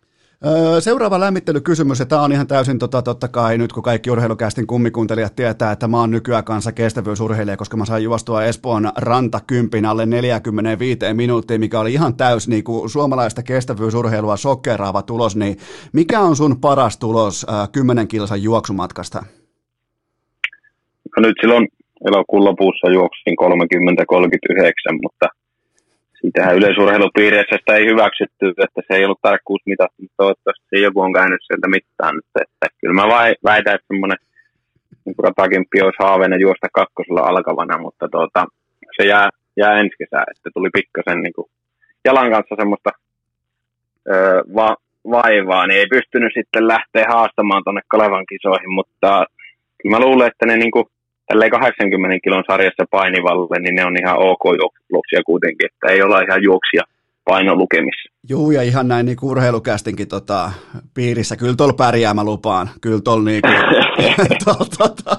[0.81, 5.37] Seuraava lämmittelykysymys, ja tämä on ihan täysin tota, totta kai nyt, kun kaikki urheilukästin kummikuuntelijat
[5.37, 10.99] tietää, että mä oon nykyään kanssa kestävyysurheilija, koska mä sain juostua Espoon rantakympin alle 45
[11.13, 15.57] minuuttia, mikä oli ihan täys niin kuin suomalaista kestävyysurheilua sokeraava tulos, niin
[15.93, 19.23] mikä on sun paras tulos äh, 10 kilsan juoksumatkasta?
[21.17, 21.69] No nyt silloin
[22.09, 25.27] elokuun lopussa juoksin 30-39, mutta
[26.21, 31.13] siitähän yleisurheilupiireissä sitä ei hyväksytty, että se ei ollut tarkkuus mitattu, mutta toivottavasti joku on
[31.13, 32.15] käynyt sieltä mittaan.
[32.19, 33.09] Että, että kyllä mä
[33.45, 34.19] väitän, että semmoinen
[35.05, 38.47] niin ratakimppi olisi haaveena juosta kakkosella alkavana, mutta tuota,
[38.97, 41.49] se jää, jää ensi kesää, että tuli pikkasen niin
[42.05, 42.91] jalan kanssa semmoista
[44.13, 44.77] öö, va,
[45.11, 49.25] vaivaa, niin ei pystynyt sitten lähteä haastamaan tuonne Kalevan kisoihin, mutta
[49.79, 50.87] kyllä mä luulen, että ne niin kuin
[51.29, 54.45] tälleen 80 kilon sarjassa painivalle, niin ne on ihan ok
[54.93, 56.83] juoksia kuitenkin, että ei olla ihan juoksia
[57.25, 58.09] painolukemissa.
[58.29, 60.53] Joo, ja ihan näin niin urheilukästinkin tota,
[60.95, 61.37] piirissä.
[61.37, 62.71] Kyllä tuolla pärjää mä lupaan.
[62.81, 63.43] Kyllä tuolla niin
[64.45, 65.17] tol, tota,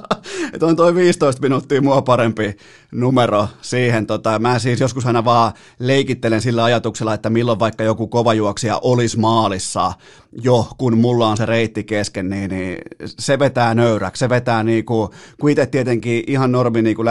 [0.53, 2.55] että on toi 15 minuuttia mua parempi
[2.91, 4.05] numero siihen.
[4.05, 9.19] Tota, mä siis joskus aina vaan leikittelen sillä ajatuksella, että milloin vaikka joku kovajuoksija olisi
[9.19, 9.93] maalissa
[10.31, 14.19] jo, kun mulla on se reitti kesken, niin, niin se vetää nöyräksi.
[14.19, 15.09] Se vetää niin kuin,
[15.39, 17.07] kun itse tietenkin ihan normi niin kuin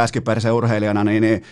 [0.55, 1.43] urheilijana, niin, niin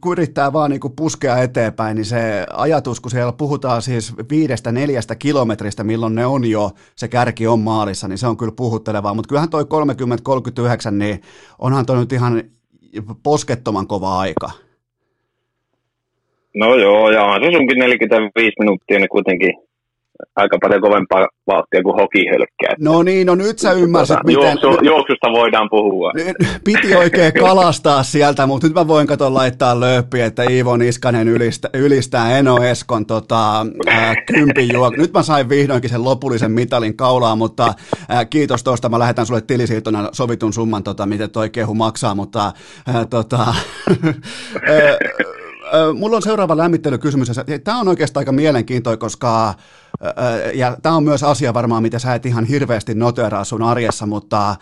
[0.00, 4.72] kun yrittää vaan niin kuin puskea eteenpäin, niin se ajatus, kun siellä puhutaan siis viidestä
[4.72, 9.14] neljästä kilometristä, milloin ne on jo, se kärki on maalissa, niin se on kyllä puhuttelevaa.
[9.14, 9.64] Mutta kyllähän toi
[10.88, 11.22] 30-39, niin
[11.58, 12.42] onhan toi nyt ihan
[13.22, 14.50] poskettoman kova aika.
[16.54, 19.52] No joo, ja on se sunkin 45 minuuttia, niin kuitenkin
[20.36, 22.74] aika paljon kovempaa vauhtia kuin hokihölkkää.
[22.80, 24.58] No niin, no nyt sä ymmärsit, tuota, miten...
[24.62, 26.12] Juoksu, juoksusta voidaan puhua.
[26.64, 31.70] Piti oikein kalastaa sieltä, mutta nyt mä voin katsoa laittaa lööppi, että Iivo Niskanen ylistää,
[31.74, 34.96] ylistää Eno Eskon tota, ää, kympin juok.
[34.96, 37.74] Nyt mä sain vihdoinkin sen lopullisen mitalin kaulaan, mutta
[38.08, 38.88] ää, kiitos tuosta.
[38.88, 42.52] Mä lähetän sulle tilisiirtona sovitun summan, tota, miten toi kehu maksaa, mutta
[42.94, 43.38] ää, tota,
[44.68, 44.96] ää,
[45.94, 47.30] mulla on seuraava lämmittelykysymys.
[47.64, 49.54] Tämä on oikeastaan aika mielenkiintoinen, koska
[50.54, 54.56] ja tämä on myös asia varmaan, mitä sä et ihan hirveästi noteraa sun arjessa, mutta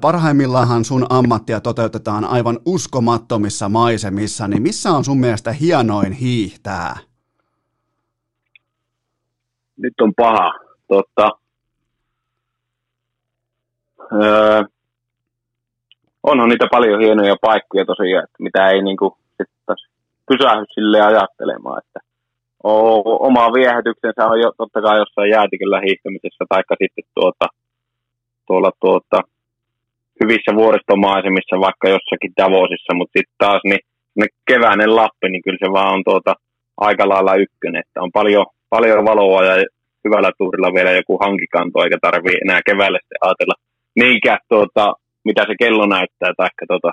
[0.00, 6.96] parhaimmillaan sun ammattia toteutetaan aivan uskomattomissa maisemissa, niin missä on sun mielestä hienoin hiihtää?
[9.76, 10.52] Nyt on paha.
[10.88, 11.30] Totta.
[14.22, 14.62] Öö,
[16.22, 19.18] onhan niitä paljon hienoja paikkoja tosiaan, mitä ei niinku
[20.28, 22.00] pysähdy sille ajattelemaan, että
[23.28, 27.46] oma viehätyksensä on jo, totta kai jossain jäätiköllä hiihtämisessä, tai sitten tuota,
[28.46, 29.18] tuolla tuota,
[30.20, 33.82] hyvissä vuoristomaisemissa, vaikka jossakin Davosissa, mutta sitten taas niin
[34.14, 36.34] ne keväinen Lappi, niin kyllä se vaan on tuota,
[36.76, 39.54] aika lailla ykkönen, että on paljon, paljon valoa ja
[40.04, 43.54] hyvällä tuurilla vielä joku hankikanto, eikä tarvii enää keväällä sitten ajatella
[43.94, 44.92] niinkään tuota,
[45.24, 46.92] mitä se kello näyttää, tai tuota,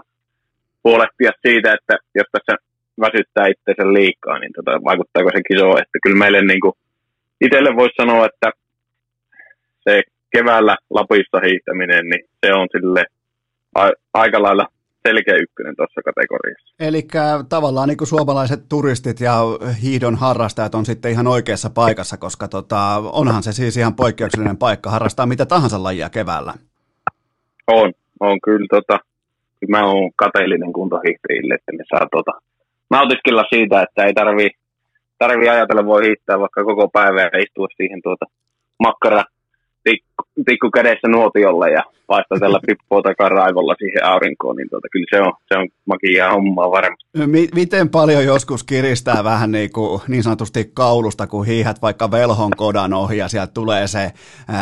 [0.83, 2.53] huolehtia siitä, että jos tässä
[3.01, 6.73] väsyttää itseensä liikaa, niin tota, vaikuttaako se kiso, että kyllä meille niin kuin,
[7.41, 8.51] itselle voisi sanoa, että
[9.84, 10.01] se
[10.35, 13.05] keväällä Lapissa hiihtäminen, niin se on sille
[13.76, 14.67] a- aika lailla
[15.07, 16.76] selkeä ykkönen tuossa kategoriassa.
[16.80, 17.07] Eli
[17.49, 19.35] tavallaan niin kuin suomalaiset turistit ja
[19.84, 22.80] hiidon harrastajat on sitten ihan oikeassa paikassa, koska tota,
[23.11, 26.53] onhan se siis ihan poikkeuksellinen paikka harrastaa mitä tahansa lajia keväällä.
[27.67, 28.67] On, on kyllä.
[28.69, 28.99] Tota,
[29.69, 32.31] mä oon kateellinen kuntohiihtäjille, että ne saa tota,
[32.91, 34.49] nautiskella siitä, että ei tarvi,
[35.17, 38.25] tarvi ajatella, voi hiittää vaikka koko päivä ja istua siihen tuota
[38.79, 39.23] makkara
[39.85, 45.21] tikku, tikku kädessä nuotiolle ja paistatella pippua takaa raivolla siihen aurinkoon, niin tuota, kyllä se
[45.21, 47.05] on, se on makia hommaa varmasti.
[47.55, 52.93] Miten paljon joskus kiristää vähän niin, kuin, niin sanotusti kaulusta, kun hiihät vaikka velhon kodan
[52.93, 54.11] ohi ja sieltä tulee se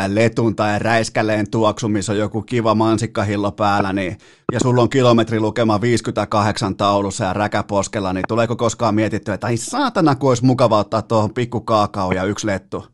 [0.07, 4.17] letun tai räiskäleen tuoksu, missä on joku kiva mansikkahillo päällä, niin,
[4.51, 10.15] ja sulla on kilometrilukema 58 taulussa ja räkäposkella, niin tuleeko koskaan mietitty, että ai saatana,
[10.15, 12.93] kun olisi mukava ottaa tuohon pikku kaakao ja yksi lettu?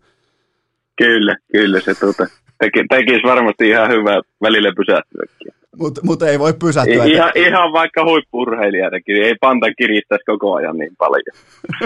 [1.00, 2.28] Kyllä, kyllä se tuota,
[2.58, 5.60] teki, tekisi varmasti ihan hyvää välillä pysähtyäkin.
[5.80, 7.06] Mutta mut ei voi pysähtyä.
[7.06, 11.36] Ihan, ihan vaikka huippurheilijanakin, ei panta kiristäisi koko ajan niin paljon.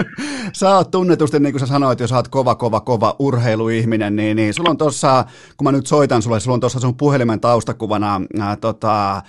[0.58, 4.36] sä oot tunnetusti, niin kuin sä sanoit, jos sä oot kova, kova, kova urheiluihminen, niin,
[4.36, 5.24] niin sulla on tuossa,
[5.56, 9.22] kun mä nyt soitan sulle, sulla on tuossa sun puhelimen taustakuvana ää, tota,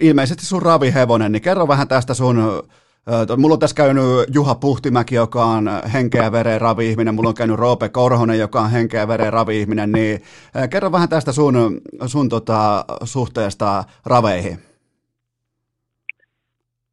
[0.00, 2.62] ilmeisesti sun ravihevonen, niin kerro vähän tästä sun
[3.36, 4.04] Mulla on tässä käynyt
[4.34, 9.08] Juha Puhtimäki, joka on henkeä veren ravi-ihminen, mulla on käynyt Roope Korhonen, joka on henkeä
[9.08, 10.20] veren ravi-ihminen, niin
[10.70, 14.58] kerro vähän tästä sun, sun tota, suhteesta raveihin.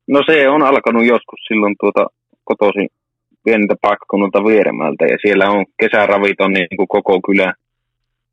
[0.08, 2.08] No se on alkanut joskus silloin tuota
[2.44, 2.90] kotoisin
[3.44, 7.54] pieniltä paikkakunnalta Vieremältä ja siellä on kesäravit on niin kuin koko kylä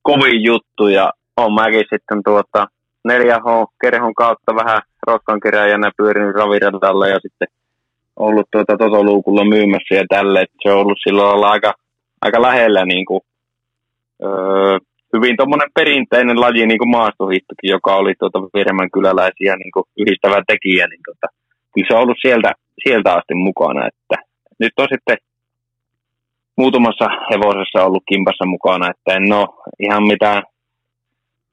[0.02, 2.66] kovin juttu ja on mäkin sitten tuota
[3.08, 7.48] 4H kerhon kautta vähän roskan keräjänä pyörinyt raviradalla ja sitten
[8.16, 11.74] ollut tuota Totoluukulla myymässä ja tälle, että se on ollut silloin aika,
[12.22, 13.20] aika lähellä niin kuin,
[14.22, 14.78] öö,
[15.16, 20.42] hyvin tuommoinen perinteinen laji niin kuin maastohittokin, joka oli tuota Viremän kyläläisiä niin kuin yhdistävä
[20.46, 21.26] tekijä, niin tuota,
[21.74, 22.52] kyllä se on ollut sieltä,
[22.84, 24.16] sieltä asti mukana, että
[24.58, 25.16] nyt on sitten
[26.56, 29.48] muutamassa hevosessa ollut kimpassa mukana, että en ole
[29.80, 30.42] ihan mitään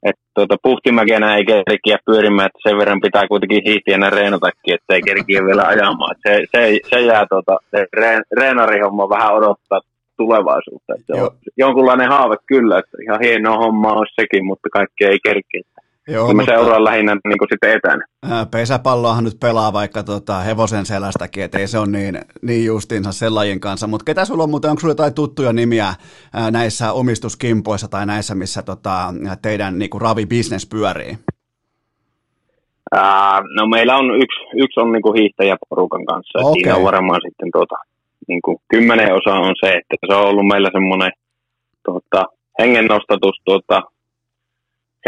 [0.03, 5.02] että tuota, puhtimäkenä ei kerkiä pyörimään, että sen verran pitää kuitenkin hiihtiänä reenatakin, että ei
[5.02, 6.15] kerkiä vielä ajamaan.
[6.28, 9.82] se, se, se jää tuota, se reen, reenarihomma vähän odottaa
[10.18, 10.94] tulevaisuutta.
[10.99, 15.61] Että on jonkunlainen haave kyllä, että ihan hieno homma on sekin, mutta kaikki ei kerkiä.
[16.07, 16.52] Joo, mä mutta...
[16.52, 18.06] seuraan lähinnä niin kuin sitten etänä.
[18.52, 23.88] Pesäpalloahan nyt pelaa vaikka tota hevosen selästäkin, ettei se ole niin, niin justiinsa sellajin kanssa.
[23.88, 25.94] Mutta ketä sulla on muuten, onko sulla jotain tuttuja nimiä
[26.52, 31.18] näissä omistuskimpoissa tai näissä, missä tota, teidän niin kuin ravi-business pyörii?
[32.91, 36.40] Ää, no meillä on yksi, yksi on niin kuin hiihtäjäporukan kanssa.
[36.40, 36.53] Okay.
[36.53, 37.76] Siinä on varmaan sitten tuota,
[38.28, 41.11] niin kuin kymmenen osa on se, että se on ollut meillä semmoinen
[41.86, 42.26] tuota,
[42.60, 43.82] hengennostatus tuota,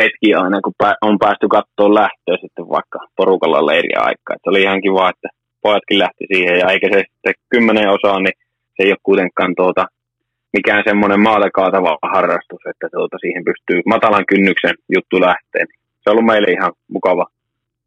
[0.02, 4.36] hetki aina, kun on päästy katsoa lähtöä sitten vaikka porukalla leiriä aikaa.
[4.44, 5.30] se oli ihan kiva, että
[5.62, 8.38] pojatkin lähti siihen ja eikä se sitten kymmenen osaa, niin
[8.76, 9.84] se ei ole kuitenkaan tuota,
[10.54, 15.68] mikään semmoinen maalle kaatava harrastus, että tuota, siihen pystyy matalan kynnyksen juttu lähteen.
[16.02, 17.26] Se on ollut meille ihan mukava,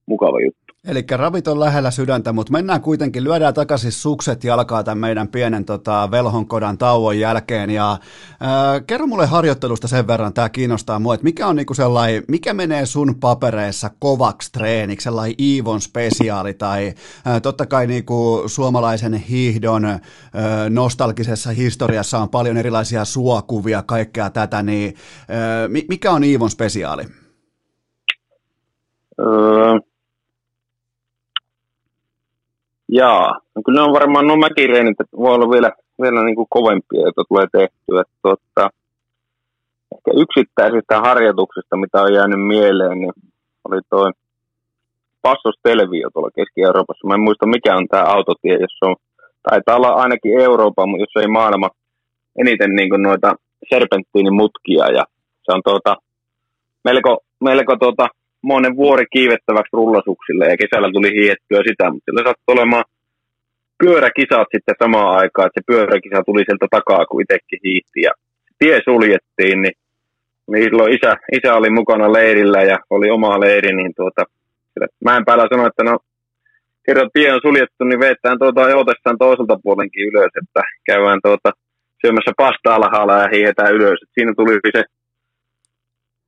[0.07, 0.66] mukava juttu.
[0.87, 5.65] Eli ravit on lähellä sydäntä, mutta mennään kuitenkin, lyödään takaisin sukset jalkaa tämän meidän pienen
[5.65, 7.71] tota, velhonkodan tauon jälkeen.
[7.71, 7.99] Ja
[8.41, 12.55] ää, kerro mulle harjoittelusta sen verran, tämä kiinnostaa mua, että mikä on niinku sellainen, mikä
[12.55, 16.95] menee sun papereissa kovaksi treeniksi, sellainen Iivon spesiaali tai
[17.25, 20.01] ää, totta kai niinku suomalaisen hiihdon ää,
[20.69, 24.95] nostalgisessa historiassa on paljon erilaisia suokuvia, kaikkea tätä, niin
[25.29, 27.05] ää, mikä on Iivon spesiaali?
[29.21, 29.79] Öö,
[32.89, 35.73] Jaa, no kyllä ne on varmaan nuo mäkireenit, että voi olla vielä,
[36.03, 38.03] vielä niin kuin kovempia, joita tulee tehtyä.
[38.23, 38.71] Tuota,
[39.95, 43.13] ehkä yksittäisistä harjoituksista, mitä on jäänyt mieleen, niin
[43.65, 44.13] oli tuo
[45.23, 47.07] Passos Televio tuolla Keski-Euroopassa.
[47.07, 48.97] Mä en muista, mikä on tämä autotie, jos on,
[49.51, 51.69] taitaa olla ainakin Euroopan, mutta jos ei maailma
[52.39, 53.35] eniten niin kuin noita
[53.69, 54.87] serpenttiinimutkia.
[54.99, 55.05] Ja
[55.43, 55.97] se on tuota,
[56.85, 58.09] melko, melko tuota,
[58.53, 62.85] monen vuori kiivettäväksi rullasuksille ja kesällä tuli hiettyä sitä, mutta sillä saattoi olemaan
[63.83, 68.13] pyöräkisat sitten samaan aikaan, että se pyöräkisa tuli sieltä takaa, kun itsekin hiihti ja
[68.59, 69.77] tie suljettiin, niin,
[70.51, 74.23] niin silloin isä, isä oli mukana leirillä ja oli oma leiri, niin tuota,
[75.05, 75.99] mäen päällä sanoi, että no
[76.87, 81.51] kerran tie on suljettu, niin veetään tuota joutessaan toiselta puolenkin ylös, että käydään tuota
[82.01, 83.99] syömässä pasta alhaalla ja hiihetään ylös.
[84.03, 84.85] Et siinä tuli se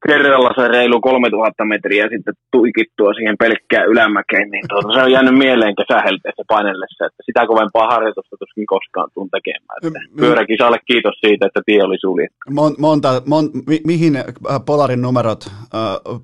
[0.07, 5.39] kerralla se reilu 3000 metriä sitten tuikittua siihen pelkkään ylämäkeen, niin tuota, se on jäänyt
[5.39, 9.79] mieleen kesähelteessä painellessa, että sitä kovempaa harjoitusta tuskin koskaan tuun tekemään.
[9.83, 12.37] Että pyöräkisalle kiitos siitä, että tie oli suljettu.
[12.51, 14.25] Mon, monta, mon, mi, mihin äh,
[14.67, 15.51] Polarin numerot äh,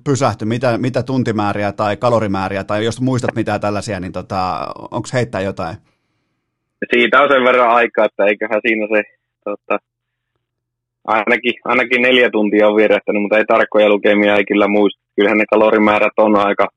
[0.03, 5.41] pysähtyi, mitä, mitä tuntimääriä tai kalorimääriä, tai jos muistat mitä tällaisia, niin tota, onko heittää
[5.41, 5.75] jotain?
[6.93, 9.03] Siitä on sen verran aikaa, että eiköhän siinä se
[9.43, 9.79] tota,
[11.05, 15.01] ainakin, ainakin neljä tuntia on vierähtänyt, mutta ei tarkkoja lukemia ei kyllä muista.
[15.15, 16.67] Kyllähän ne kalorimäärät on aika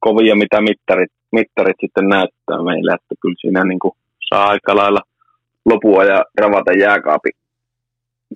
[0.00, 3.92] kovia, mitä mittarit, mittarit sitten näyttää meille, että kyllä siinä niin kuin
[4.28, 5.00] saa aika lailla
[5.64, 7.30] lopua ja ravata jääkaapi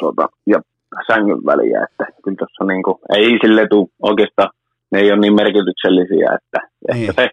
[0.00, 0.58] tuota, ja
[1.06, 4.50] sängyn väliä, että kyllä tuossa niin kuin, ei sille tule oikeastaan,
[4.92, 6.58] ne ei ole niin merkityksellisiä, että,
[6.94, 7.10] niin.
[7.10, 7.28] että se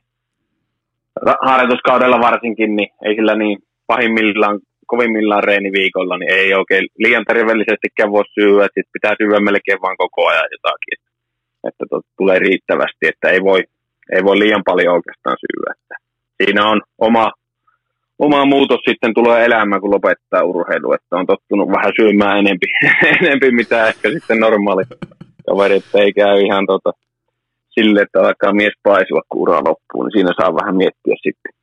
[1.41, 3.57] harjoituskaudella varsinkin, niin ei sillä niin
[3.87, 9.81] pahimmillaan kovimmillaan reeniviikolla, niin ei oikein liian terveellisestikään voi syödä, että sit pitää syödä melkein
[9.81, 11.11] vaan koko ajan jotakin, että,
[11.67, 13.59] että to, tulee riittävästi, että ei voi,
[14.15, 15.69] ei voi liian paljon oikeastaan syödä.
[15.77, 15.95] Että
[16.37, 17.31] siinä on oma,
[18.19, 22.67] oma muutos sitten tulee elämään, kun lopettaa urheilu, että on tottunut vähän syömään enempi,
[23.21, 24.83] enempi mitä ehkä sitten normaali
[25.47, 26.91] kaveri, että ei käy ihan tota,
[27.69, 31.56] sille, että alkaa mies paisua, kun ura loppuu, niin siinä saa vähän miettiä sitten.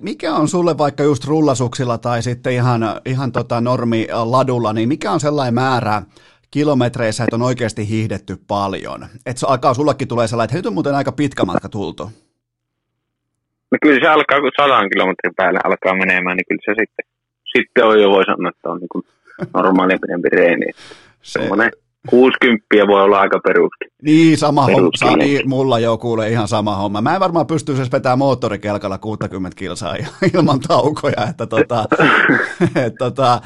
[0.00, 5.10] Mikä on sulle vaikka just rullasuksilla tai sitten ihan, ihan tota normi ladulla, niin mikä
[5.10, 6.02] on sellainen määrä
[6.50, 9.06] kilometreissä, että on oikeasti hiihdetty paljon?
[9.26, 12.10] Että alkaa, sullekin tulee sellainen, että nyt on muuten aika pitkä matka tultu.
[13.72, 17.06] No kyllä se alkaa, kun sadan kilometrin päälle alkaa menemään, niin kyllä se sitten,
[17.56, 19.04] sitten on jo voi sanoa, että on niin
[19.54, 20.66] normaali pidempi reeni.
[21.22, 21.48] Se,
[22.08, 23.90] 60 voi olla aika peruskin.
[24.02, 25.16] Niin, sama homma.
[25.16, 27.00] Niin, mulla jo kuule ihan sama homma.
[27.00, 29.96] Mä en varmaan pystyisi edes vetämään moottorikelkalla 60 kilsaa
[30.34, 31.26] ilman taukoja.
[31.30, 31.84] Että tota,
[32.86, 33.40] et, tota,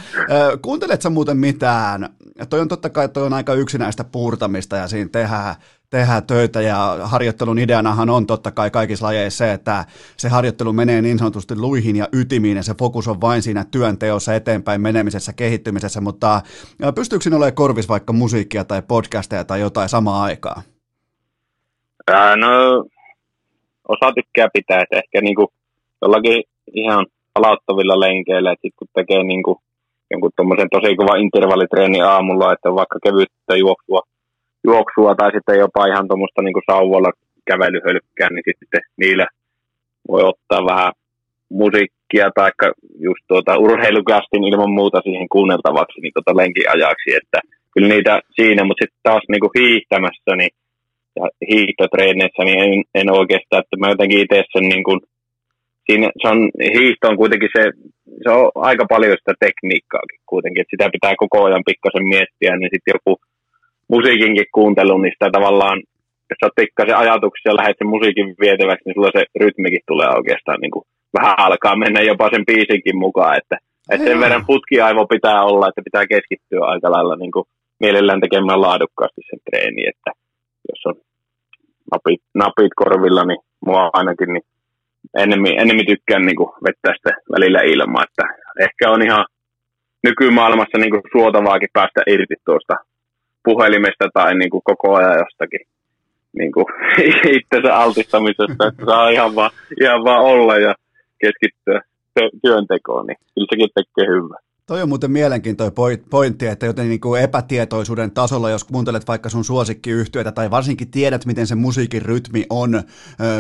[0.63, 2.09] kuuntelet sä muuten mitään?
[2.51, 5.55] Toi on totta kai toi on aika yksinäistä puurtamista ja siinä tehdään
[5.95, 9.85] tehdään töitä ja harjoittelun ideanahan on totta kai kaikissa lajeissa se, että
[10.17, 14.35] se harjoittelu menee niin sanotusti luihin ja ytimiin ja se fokus on vain siinä työnteossa,
[14.35, 16.41] eteenpäin menemisessä, kehittymisessä, mutta
[16.95, 20.63] pystyykö sinä olemaan korvis vaikka musiikkia tai podcasteja tai jotain samaa aikaa?
[22.13, 22.85] Ää, no,
[23.89, 25.53] osa tykkää pitää, että ehkä niinku
[26.03, 26.43] jollakin
[26.73, 29.61] ihan palauttavilla lenkeillä, että sit kun tekee niinku
[30.11, 30.31] jonkun
[30.73, 34.01] tosi kova intervallitreeni aamulla, että vaikka kevyttä juoksua
[34.65, 37.13] juoksua tai sitten jopa ihan tuommoista niin sauvalla
[37.51, 39.27] kävelyhölkkää, niin sitten niillä
[40.09, 40.93] voi ottaa vähän
[41.49, 42.51] musiikkia tai
[42.99, 47.39] just tuota urheilukästin ilman muuta siihen kuunneltavaksi niin tuota lenkiajaksi, että
[47.73, 50.55] kyllä niitä siinä, mutta sitten taas niin kuin hiihtämässä niin,
[51.17, 55.01] ja hiihtotreeneissä niin en, en oikeastaan, että mä jotenkin itse sen niin kuin,
[55.87, 56.41] siinä, se on,
[56.79, 57.63] hiihto on kuitenkin se,
[58.23, 62.71] se on aika paljon sitä tekniikkaakin kuitenkin, että sitä pitää koko ajan pikkasen miettiä, niin
[62.75, 63.13] sitten joku
[63.89, 65.79] musiikinkin kuuntelu, niin sitä tavallaan,
[66.31, 70.61] jos sä pikkasen ajatuksia ja lähdet sen musiikin vietäväksi, niin sulla se rytmikin tulee oikeastaan
[70.61, 70.85] niin kuin,
[71.19, 73.57] vähän alkaa mennä jopa sen biisinkin mukaan, että,
[73.91, 77.45] että sen verran putkiaivo pitää olla, että pitää keskittyä aika lailla niin kuin,
[77.81, 80.11] mielellään tekemään laadukkaasti sen treeni, että
[80.71, 80.95] jos on
[81.93, 84.47] napit, napit korvilla, niin mua ainakin niin
[85.25, 88.25] enemmän, enemmän tykkään niin kuin, vettää sitä välillä ilmaa, että
[88.67, 89.25] ehkä on ihan
[90.07, 92.75] nykymaailmassa niin kuin, suotavaakin päästä irti tuosta
[93.45, 95.61] puhelimesta tai niin kuin koko ajan jostakin
[96.39, 96.67] niin kuin,
[97.39, 99.51] itsensä altistamisesta, että saa ihan vaan,
[99.81, 100.75] ihan vaan olla ja
[101.21, 101.81] keskittyä
[102.43, 104.39] työntekoon, niin kyllä sekin tekee hyvää.
[104.67, 105.75] Toi on muuten mielenkiintoinen
[106.11, 111.27] pointti, että joten niin kuin epätietoisuuden tasolla, jos kuuntelet vaikka sun suosikkiyhtiötä tai varsinkin tiedät,
[111.27, 112.83] miten se musiikin rytmi on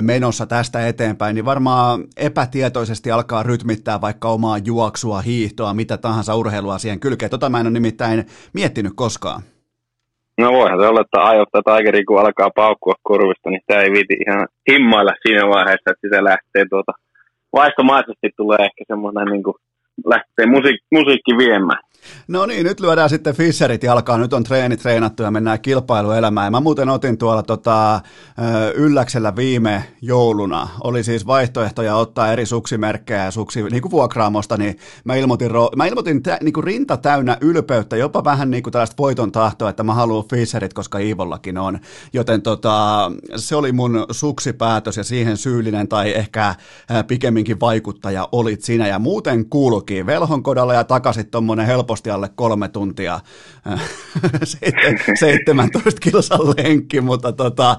[0.00, 6.78] menossa tästä eteenpäin, niin varmaan epätietoisesti alkaa rytmittää vaikka omaa juoksua, hiihtoa, mitä tahansa urheilua
[6.78, 7.30] siihen kylkeen.
[7.30, 9.42] Tota mä en ole nimittäin miettinyt koskaan.
[10.38, 14.16] No voihan se olla, että aiottaa Tigeri, kun alkaa paukkua kurvista, niin sitä ei viiti
[14.26, 16.92] ihan himmailla siinä vaiheessa, että sitä lähtee tuota
[17.52, 19.56] vaihtomaisesti tulee ehkä semmoinen niin kuin
[20.06, 21.82] lähtee musiik- musiikki viemään.
[22.28, 26.52] No niin, nyt lyödään sitten Fisserit jalkaan, nyt on treeni treenattu ja mennään kilpailuelämään.
[26.52, 28.00] Mä muuten otin tuolla tota,
[28.74, 34.78] ylläksellä viime jouluna, oli siis vaihtoehtoja ottaa eri suksimerkkejä ja suksi, niin kuin vuokraamosta, niin
[35.04, 38.96] mä ilmoitin, mä ilmoitin tä, niin kuin rinta täynnä ylpeyttä, jopa vähän niin kuin tällaista
[38.98, 41.78] voiton tahtoa, että mä haluan Fisserit, koska Iivollakin on.
[42.12, 46.54] Joten tota, se oli mun suksipäätös ja siihen syyllinen tai ehkä
[47.08, 52.28] pikemminkin vaikuttaja olit sinä ja muuten kuulukin velhon kodalla ja takaisin tuommoinen helppo helposti alle
[52.34, 53.20] kolme tuntia
[55.20, 57.76] 17 kilsan lenkki, mutta tota,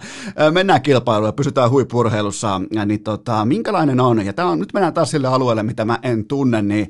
[0.51, 5.11] mennään kilpailuun ja pysytään huippurheilussa, niin tota, minkälainen on, ja tämä on, nyt mennään taas
[5.11, 6.87] sille alueelle, mitä mä en tunne, niin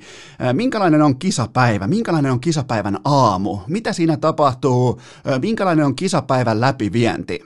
[0.54, 5.02] minkälainen on kisapäivä, minkälainen on kisapäivän aamu, mitä siinä tapahtuu,
[5.42, 7.40] minkälainen on kisapäivän läpivienti?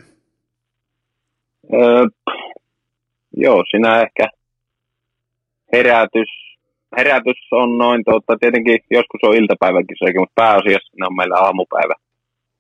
[1.74, 2.06] Öö,
[3.38, 4.28] joo, sinä ehkä
[5.74, 6.49] herätys,
[6.98, 11.94] herätys on noin, tuota, tietenkin joskus on iltapäiväkisoja, mutta pääasiassa ne on meillä aamupäivä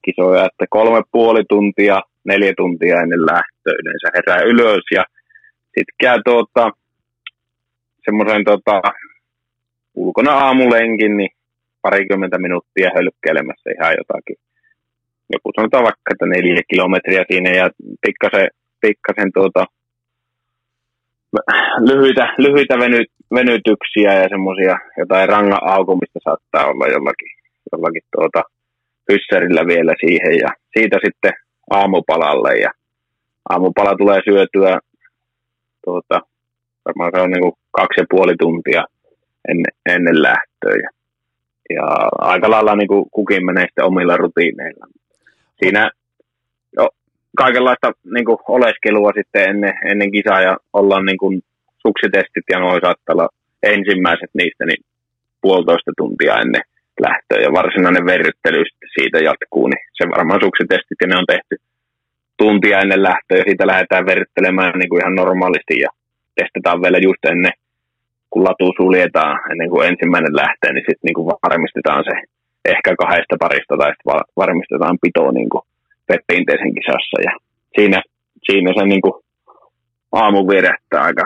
[0.05, 5.03] kisoja, että kolme puoli tuntia, neljä tuntia ennen lähtöä yleensä herää ylös ja
[5.63, 6.71] sitten käy tuota,
[8.05, 8.81] semmoisen tuota,
[9.95, 11.29] ulkona aamulenkin, niin
[11.81, 14.35] parikymmentä minuuttia hölkkeilemässä ihan jotakin.
[15.33, 17.69] Joku sanotaan vaikka, että neljä kilometriä siinä ja
[18.05, 18.47] pikkasen,
[18.81, 19.65] pikkasen tuota,
[21.89, 27.31] lyhyitä, lyhyitä veny, venytyksiä ja semmoisia jotain rangan aukomista saattaa olla jollakin,
[27.71, 28.43] jollakin tuota,
[29.11, 30.39] hyssärillä vielä siihen.
[30.39, 30.47] Ja
[30.77, 31.33] siitä sitten
[31.69, 32.55] aamupalalle.
[32.55, 32.71] Ja
[33.49, 34.79] aamupala tulee syötyä
[35.85, 36.21] tuota,
[36.85, 38.83] varmaan se on niin kuin kaksi ja puoli tuntia
[39.47, 40.75] ennen, ennen lähtöä.
[40.83, 40.89] Ja,
[41.75, 41.85] ja
[42.17, 44.85] aika lailla niin kuin kukin menee sitten omilla rutiineilla.
[45.59, 45.91] Siinä
[47.37, 51.41] kaikenlaista niin kuin, oleskelua sitten ennen, ennen kisaa ja ollaan niin kuin,
[51.85, 53.27] suksitestit ja noin saattaa olla
[53.63, 54.83] ensimmäiset niistä niin
[55.41, 56.63] puolitoista tuntia ennen
[57.07, 58.61] lähtöä ja varsinainen verryttely
[58.95, 61.55] siitä jatkuu, niin se varmaan suksitestit ja ne on tehty
[62.37, 65.89] tuntia ennen lähtöä ja siitä lähdetään verryttelemään niin kuin ihan normaalisti ja
[66.35, 67.55] testataan vielä just ennen
[68.29, 72.15] kun latu suljetaan ennen kuin ensimmäinen lähtee, niin sitten niin varmistetaan se
[72.73, 75.63] ehkä kahdesta parista tai sitten varmistetaan pito niin kuin
[76.77, 77.31] kisassa ja
[77.75, 78.01] siinä,
[78.45, 79.13] siinä se niin kuin
[80.11, 81.25] aamu virehtää aika.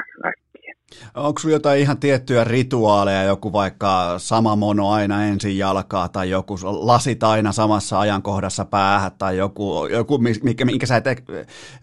[1.15, 6.55] Onko sinulla jotain ihan tiettyjä rituaaleja, joku vaikka sama mono aina ensin jalkaa tai joku
[6.63, 11.15] lasit aina samassa ajankohdassa päähän tai joku, joku mikä, mikä, sä te,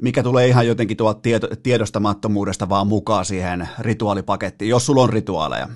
[0.03, 5.66] mikä tulee ihan jotenkin tuolta tieto, tiedostamattomuudesta vaan mukaan siihen rituaalipakettiin, jos sulla on rituaaleja?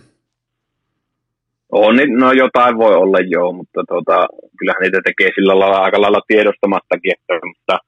[1.73, 4.27] On, niin, no jotain voi olla joo, mutta tota,
[4.59, 7.79] kyllähän niitä tekee sillä lailla aika lailla tiedostamattakin, että, mutta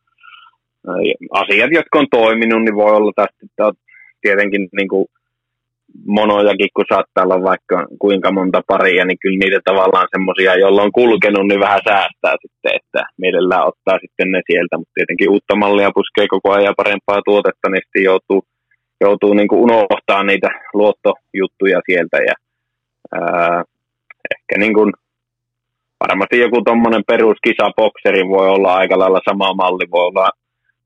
[1.31, 3.73] asiat, jotka on toiminut, niin voi olla tästä
[4.20, 5.06] tietenkin niin kuin
[6.06, 10.93] monojakin, kun saattaa olla vaikka kuinka monta paria, niin kyllä niitä tavallaan semmoisia, joilla on
[10.93, 15.90] kulkenut, niin vähän säästää sitten, että mielellään ottaa sitten ne sieltä, mutta tietenkin uutta mallia
[15.94, 18.40] puskee koko ajan parempaa tuotetta, niin sitten joutuu,
[19.01, 22.18] joutuu niin kuin unohtaa niitä luottojuttuja sieltä.
[22.28, 22.35] Ja
[23.18, 23.64] ää,
[24.35, 24.93] ehkä niin kuin,
[26.01, 30.28] varmasti joku tuommoinen peruskisabokseri voi olla aika lailla sama malli, voi olla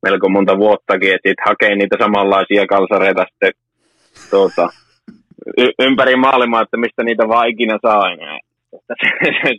[0.03, 3.53] melko monta vuottakin, että hakee niitä samanlaisia kalsareita sitten
[4.31, 4.69] tuota,
[5.59, 8.39] y- ympäri maailmaa, että mistä niitä vaan ikinä saa enää.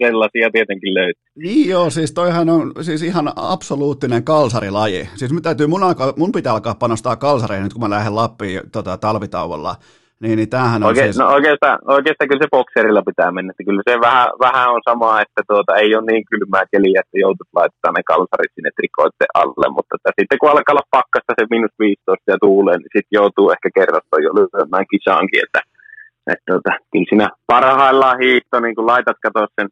[0.03, 1.23] Sellaisia tietenkin löytyy.
[1.35, 5.09] Niin joo, siis toihan on siis ihan absoluuttinen kalsarilaji.
[5.15, 8.61] Siis mun, täytyy, mun, alkaa, mun pitää alkaa panostaa kalsareihin nyt, kun mä lähden Lappiin
[8.71, 9.75] tota, talvitauolla.
[10.21, 11.17] Niin, niin tämähän on Oike, siis...
[11.17, 13.51] No oikeastaan, oikeastaan kyllä se bokserilla pitää mennä.
[13.51, 17.17] Että kyllä se vähän, vähän on sama, että tuota, ei ole niin kylmää keliä, että
[17.25, 19.67] joutut laittamaan ne kalsarit sinne trikoitten alle.
[19.75, 23.47] Mutta että sitten kun alkaa olla pakkasta se minus 15 ja tuulee, niin sitten joutuu
[23.55, 25.41] ehkä kerrasta jo lyhyemmään kisaankin.
[25.45, 25.59] Että,
[26.27, 29.69] että tuota, kyllä siinä parhaillaan hiihto, niin kun laitat katsoa sen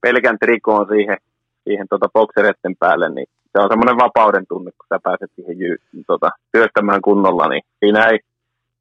[0.00, 1.16] pelkän trikoon siihen,
[1.64, 5.76] siihen tuota boksereiden päälle, niin se on semmoinen vapauden tunne, kun sä pääset siihen jy,
[6.06, 8.18] tuota, työstämään kunnolla, niin siinä ei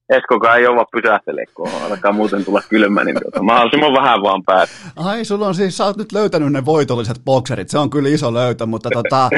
[0.10, 4.70] Eskokaan ei ole pysähtele, kun alkaa muuten tulla kylmä, niin tuota, mahdollisimman vähän vaan päät.
[4.96, 8.34] Ai, sulla on siis, sä oot nyt löytänyt ne voitolliset bokserit, se on kyllä iso
[8.34, 9.30] löytö, mutta tota,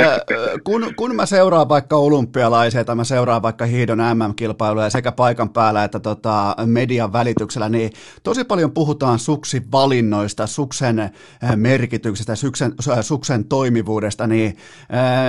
[0.66, 5.84] kun, kun mä seuraan vaikka olympialaisia tai mä seuraan vaikka hiidon MM-kilpailuja sekä paikan päällä
[5.84, 7.90] että tota, median välityksellä, niin
[8.22, 11.10] tosi paljon puhutaan suksivalinnoista, suksen
[11.56, 14.56] merkityksestä, suksen, suksen toimivuudesta, niin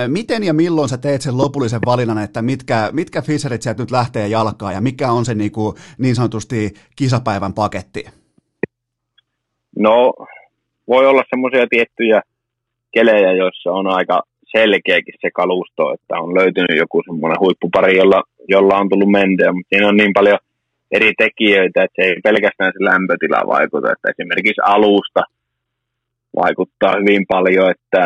[0.08, 4.28] miten ja milloin sä teet sen lopullisen valinnan, että mitkä, mitkä Fisherit sieltä nyt lähtee
[4.28, 8.02] jalkaan ja mikä on se niin, kuin, niin sanotusti kisapäivän paketti?
[9.78, 10.12] No,
[10.88, 12.20] voi olla semmoisia tiettyjä
[12.94, 14.22] kelejä, joissa on aika
[14.56, 19.70] selkeäkin se kalusto, että on löytynyt joku semmoinen huippupari, jolla, jolla on tullut mentyä, mutta
[19.70, 20.38] siinä on niin paljon
[20.96, 25.22] eri tekijöitä, että se ei pelkästään se lämpötila vaikuta, että esimerkiksi alusta
[26.42, 28.02] vaikuttaa hyvin paljon, että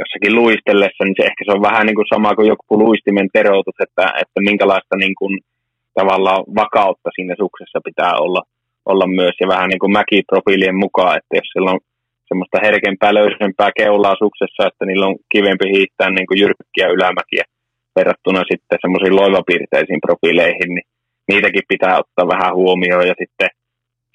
[0.00, 3.78] jossakin luistellessa, niin se ehkä se on vähän niin kuin sama kuin joku luistimen teroitus,
[3.86, 5.32] että, että minkälaista niin kuin
[6.00, 8.42] tavallaan vakautta siinä suksessa pitää olla,
[8.92, 9.36] olla myös.
[9.40, 11.80] Ja vähän niin kuin mäkiprofiilien mukaan, että jos sillä on
[12.28, 17.44] semmoista herkempää, löysempää keulaa suksessa, että niillä on kivempi hiihtää niin kuin jyrkkiä ylämäkiä
[17.96, 20.86] verrattuna sitten semmoisiin loivapiirteisiin profiileihin, niin
[21.30, 23.06] niitäkin pitää ottaa vähän huomioon.
[23.10, 23.50] Ja sitten,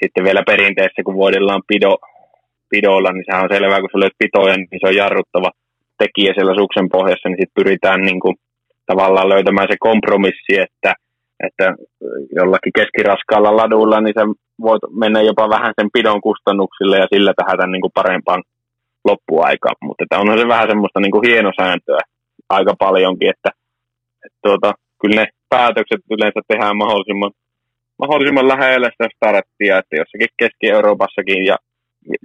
[0.02, 1.94] sitten vielä perinteessä, kun voidellaan pido,
[2.74, 5.50] pidolla, niin sehän on selvää, kun sä löydät pitoja, niin se on jarruttava
[6.02, 8.36] tekijä siellä suksen pohjassa, niin sitten pyritään niin kuin
[8.92, 10.92] tavallaan löytämään se kompromissi, että
[11.48, 11.76] että
[12.36, 14.26] jollakin keskiraskaalla ladulla, niin se
[14.62, 18.44] voit mennä jopa vähän sen pidon kustannuksille ja sillä tähdätä niin kuin parempaan
[19.06, 19.76] loppuaikaan.
[19.82, 22.00] Mutta että onhan se vähän semmoista niin kuin hienosääntöä
[22.50, 23.50] aika paljonkin, että,
[24.26, 27.32] että tuota, kyllä ne päätökset yleensä tehdään mahdollisimman,
[28.00, 31.58] mahdollisimman lähellä sitä starttia, että jossakin Keski-Euroopassakin ja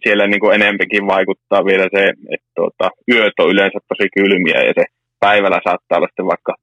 [0.04, 2.02] siellä niin kuin enempikin vaikuttaa vielä se,
[2.34, 4.84] että tuota, yöt on yleensä tosi kylmiä ja se
[5.20, 6.54] päivällä saattaa olla sitten vaikka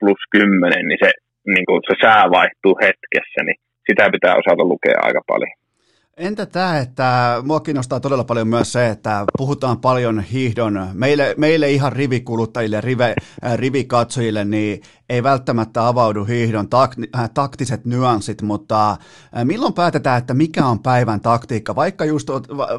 [0.00, 1.10] plus 10, niin se
[1.54, 5.54] niin kuin se sää vaihtuu hetkessä, niin sitä pitää osata lukea aika paljon.
[6.18, 11.70] Entä tämä, että mua kiinnostaa todella paljon myös se, että puhutaan paljon hiihdon, meille, meille
[11.70, 13.14] ihan rivikuluttajille, rive,
[13.44, 18.98] äh, rivikatsojille, niin ei välttämättä avaudu hiihdon tak, äh, taktiset nyanssit, mutta äh,
[19.44, 22.28] milloin päätetään, että mikä on päivän taktiikka, vaikka, just,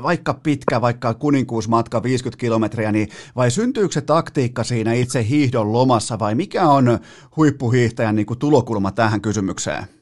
[0.03, 6.19] vaikka pitkä, vaikka kuninkuusmatka 50 kilometriä, niin vai syntyykö se taktiikka siinä itse hiihdon lomassa
[6.19, 6.99] vai mikä on
[7.37, 9.98] huippuhiihtäjän niin kuin tulokulma tähän kysymykseen?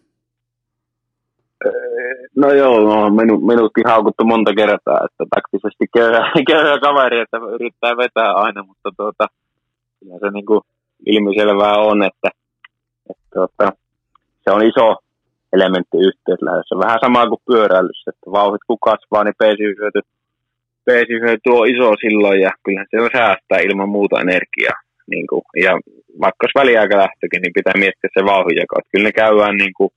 [2.42, 7.98] No joo, no, minu, minutkin haukuttu monta kertaa, että taktisesti köyhä, köyhä kaveri, että yrittää
[7.98, 9.26] vetää aina, mutta tuota,
[10.00, 10.62] kyllä se niin kuin
[11.06, 12.30] ilmiselvää on, että,
[13.10, 13.66] että tuota,
[14.44, 14.96] se on iso
[15.54, 16.84] elementti yhteislähdössä.
[16.86, 20.02] Vähän sama kuin pyöräilyssä, että vauhit kun kasvaa, niin peesihyöty,
[20.86, 24.78] peesihyöty on iso silloin ja kyllähän siellä säästää ilman muuta energiaa.
[25.14, 25.72] Niin kuin, ja
[26.24, 28.76] vaikka olisi väliaikalähtökin, niin pitää miettiä se vauhdinjako.
[28.92, 29.92] Kyllä ne käydään niin kuin,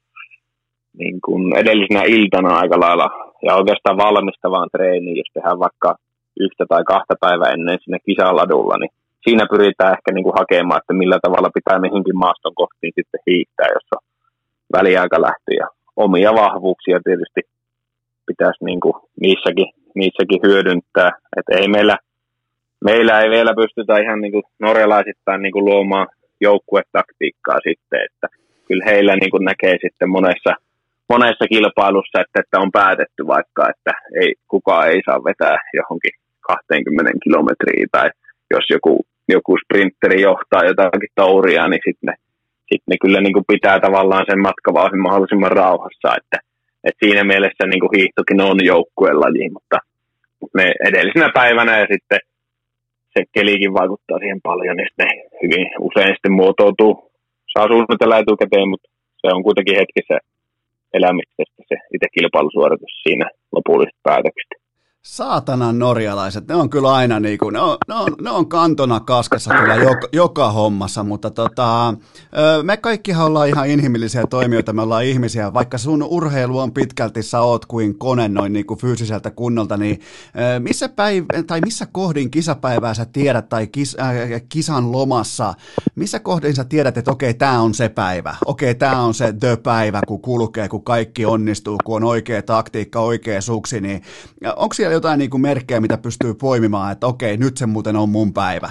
[0.99, 3.09] niin kuin edellisenä iltana aika lailla
[3.43, 5.97] ja oikeastaan valmistavaan treeniin, jos tehdään vaikka
[6.41, 8.91] yhtä tai kahta päivää ennen sinne kisaladulla, niin
[9.25, 13.69] siinä pyritään ehkä niin kuin hakemaan, että millä tavalla pitää mihinkin maaston kohtiin sitten hiihtää,
[13.77, 14.03] jos on
[14.73, 17.41] väliaikalähtö ja omia vahvuuksia tietysti
[18.27, 21.11] pitäisi niin kuin niissäkin, niissäkin hyödyntää.
[21.37, 21.97] Et ei meillä,
[22.85, 26.09] meillä ei vielä pystytä ihan niin kuin norjalaisittain niin kuin luomaan
[26.41, 28.27] joukkuetaktiikkaa sitten, että
[28.69, 30.53] kyllä heillä niin kuin näkee sitten monessa–
[31.13, 37.13] monessa kilpailussa, että, että on päätetty vaikka, että ei, kukaan ei saa vetää johonkin 20
[37.25, 38.09] kilometriä tai
[38.55, 38.93] jos joku,
[39.29, 42.15] joku sprinteri johtaa jotakin touria, niin sitten ne,
[42.69, 46.39] sit ne kyllä niin kuin pitää tavallaan sen matkavauhin mahdollisimman rauhassa, että,
[46.87, 49.21] että siinä mielessä niin kuin hiihtokin on joukkueen
[49.57, 49.79] mutta
[50.55, 52.21] me edellisenä päivänä ja sitten
[53.15, 55.09] se kelikin vaikuttaa siihen paljon, niin ne
[55.43, 56.93] hyvin usein sitten muotoutuu.
[57.53, 58.89] Saa suunnitella etukäteen, mutta
[59.21, 60.17] se on kuitenkin hetkessä
[60.99, 63.27] elämisestä se itse kilpailusuoritus siinä
[63.57, 64.60] lopullisesta päätöksestä.
[65.03, 69.01] Saatanan norjalaiset, ne on kyllä aina niin kuin, ne on, ne on, ne on kantona
[69.01, 71.95] kaskassa kyllä joka, joka hommassa, mutta tota,
[72.63, 77.41] me kaikkihan ollaan ihan inhimillisiä toimijoita, me ollaan ihmisiä, vaikka sun urheilu on pitkälti, sä
[77.41, 80.01] oot kuin kone noin niin kuin fyysiseltä kunnolta, niin
[80.59, 85.55] missä, päiv- tai missä kohdin kisapäivää sä tiedät tai kis, äh, kisan lomassa,
[85.95, 89.57] missä kohdin sä tiedät, että okei, tämä on se päivä, okei, tämä on se the
[89.57, 94.03] päivä, kun kulkee, kun kaikki onnistuu, kun on oikea taktiikka, oikea suksi, niin
[94.57, 98.09] onko siellä jotain niin kuin merkkejä, mitä pystyy poimimaan, että okei, nyt se muuten on
[98.09, 98.71] mun päivä?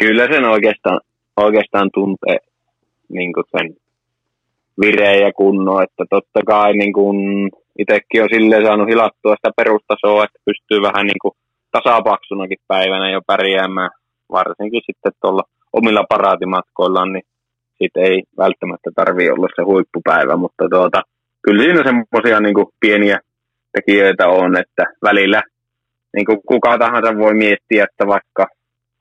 [0.00, 1.00] Kyllä sen oikeastaan,
[1.36, 2.38] oikeastaan tuntee
[3.08, 3.76] niin kuin sen
[4.80, 10.24] vireen ja kunnon, että totta kai niin kuin itsekin on silleen saanut hilattua sitä perustasoa,
[10.24, 11.34] että pystyy vähän niin kuin
[11.70, 13.90] tasapaksunakin päivänä jo pärjäämään,
[14.32, 15.42] varsinkin sitten tuolla
[15.72, 17.24] omilla paraatimatkoillaan, niin
[17.82, 21.02] sit ei välttämättä tarvii olla se huippupäivä, mutta tuota,
[21.42, 23.18] kyllä siinä semmoisia niin pieniä
[23.74, 25.42] tekijöitä on, että välillä
[26.16, 28.46] niin kuin kuka tahansa voi miettiä, että vaikka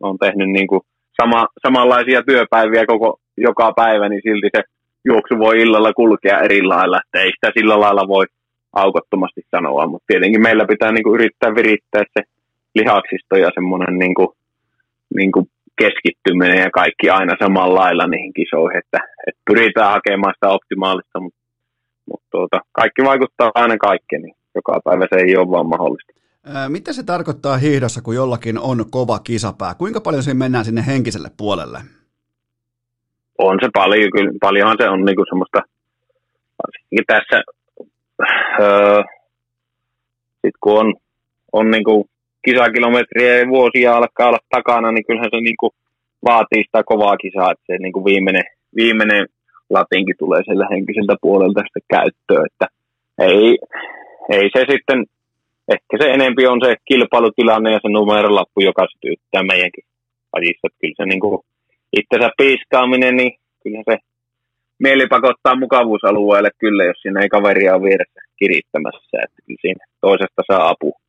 [0.02, 0.82] on tehnyt niin kuin
[1.22, 4.64] sama, samanlaisia työpäiviä koko, joka päivä, niin silti se
[5.06, 8.26] juoksu voi illalla kulkea eri lailla, että ei sitä sillä lailla voi
[8.74, 12.24] aukottomasti sanoa, mutta tietenkin meillä pitää niin kuin yrittää virittää se
[12.76, 14.30] lihaksisto ja semmoinen niin kuin,
[15.16, 15.46] niin kuin
[15.82, 21.40] keskittyminen ja kaikki aina samalla lailla niihin kisoihin, että, että pyritään hakemaan sitä optimaalista, mutta,
[22.10, 26.14] mutta tuota, kaikki vaikuttaa aina kaikkeen, niin joka päivä se ei ole vaan mahdollista.
[26.70, 29.76] Mitä se tarkoittaa hiihdossa, kun jollakin on kova kisapää?
[29.76, 31.80] Kuinka paljon siinä mennään sinne henkiselle puolelle?
[33.38, 35.60] On se paljon, kyllä paljonhan se on niinku semmoista,
[37.08, 37.44] tässä,
[38.62, 39.02] öö,
[40.42, 40.94] sit kun on,
[41.54, 42.08] on niinku
[42.46, 45.72] kisakilometriä ja vuosia alkaa olla takana, niin kyllähän se niinku
[46.26, 48.44] vaatii sitä kovaa kisaa, että se niinku viimeinen,
[48.76, 49.28] viimeinen
[49.70, 52.68] latinkin tulee sillä henkiseltä puolelta sitten käyttöön, että
[53.20, 53.58] ei,
[54.30, 55.06] ei se sitten
[55.74, 59.84] ehkä se enempi on se kilpailutilanne ja se numerolappu, joka sytyttää meidänkin
[60.34, 60.68] lajissa.
[60.82, 61.40] Kyllä se niin kuin
[62.00, 63.32] itsensä piiskaaminen, niin
[63.64, 63.98] kyllä se
[64.80, 69.18] mieli pakottaa mukavuusalueelle kyllä, jos siinä ei kaveria ole vieressä kirittämässä.
[69.24, 71.00] Että kyllä siinä toisesta saa apua.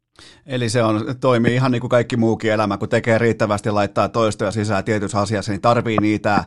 [0.46, 4.50] Eli se on, toimii ihan niin kuin kaikki muukin elämä, kun tekee riittävästi laittaa toistoja
[4.50, 6.44] sisään tietyssä asiassa, niin tarvii niitä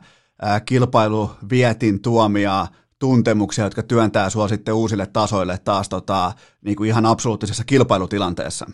[0.66, 2.66] kilpailuvietin tuomia
[3.00, 8.66] tuntemuksia, jotka työntää sua sitten uusille tasoille taas tota, niin kuin ihan absoluuttisessa kilpailutilanteessa.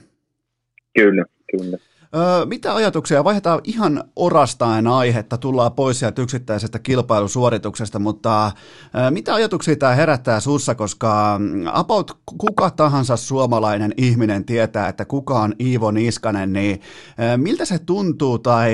[0.95, 1.77] Kyllä, kyllä.
[2.15, 8.51] Öö, mitä ajatuksia, vaihdetaan ihan orastaen aihetta, tullaan pois sieltä yksittäisestä kilpailusuorituksesta, mutta
[8.95, 15.05] öö, mitä ajatuksia tämä herättää sussa, koska mm, about kuka tahansa suomalainen ihminen tietää, että
[15.05, 16.81] kuka on Iivo Niskanen, niin
[17.19, 18.73] öö, miltä se tuntuu tai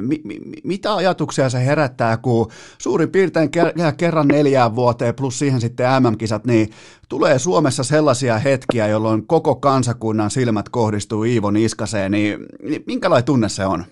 [0.00, 3.50] mi, mi, mitä ajatuksia se herättää, kun suurin piirtein
[3.96, 6.70] kerran neljään vuoteen plus siihen sitten MM-kisat, niin
[7.08, 12.43] tulee Suomessa sellaisia hetkiä, jolloin koko kansakunnan silmät kohdistuu Iivo Niskaseen, niin
[12.86, 13.84] minkälainen tunne se on?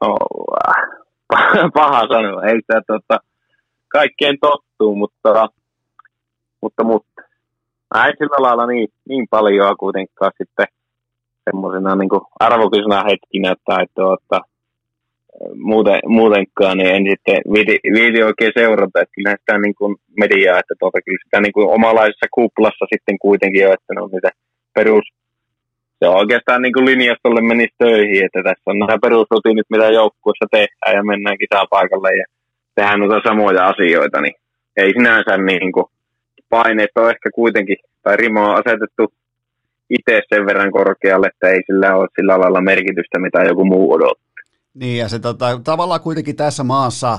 [0.00, 0.46] Oh,
[1.74, 3.18] paha sanoa, ei sitä tota,
[3.88, 5.48] kaikkeen tottuu, mutta,
[6.60, 7.22] mutta, mutta
[8.06, 10.66] ei sillä lailla niin, niin paljon kuitenkaan sitten
[11.50, 12.10] semmoisena niin
[12.40, 14.40] arvokisena hetkinä tai tuota,
[15.54, 20.58] muuten, muutenkaan, niin en sitten viiti, viiti oikein seurata, että kyllähän sitä niin kuin mediaa,
[20.58, 24.30] että tuota, kyllä sitä niin kuin omalaisessa kuplassa sitten kuitenkin on, että ne on niitä
[24.74, 25.04] perus,
[26.00, 30.46] se on oikeastaan niin kuin linjastolle menisi töihin, että tässä on nämä perusrutiinit, mitä joukkueessa
[30.50, 31.36] tehdään ja mennään
[31.70, 32.24] paikalle ja
[32.74, 34.34] tehdään noita samoja asioita, niin
[34.76, 35.86] ei sinänsä niin kuin
[36.48, 39.12] paineet on ehkä kuitenkin, tai rimo on asetettu
[39.90, 44.20] itse sen verran korkealle, että ei sillä ole sillä lailla merkitystä, mitä joku muu odottaa.
[44.74, 47.18] Niin, ja se tota, tavallaan kuitenkin tässä maassa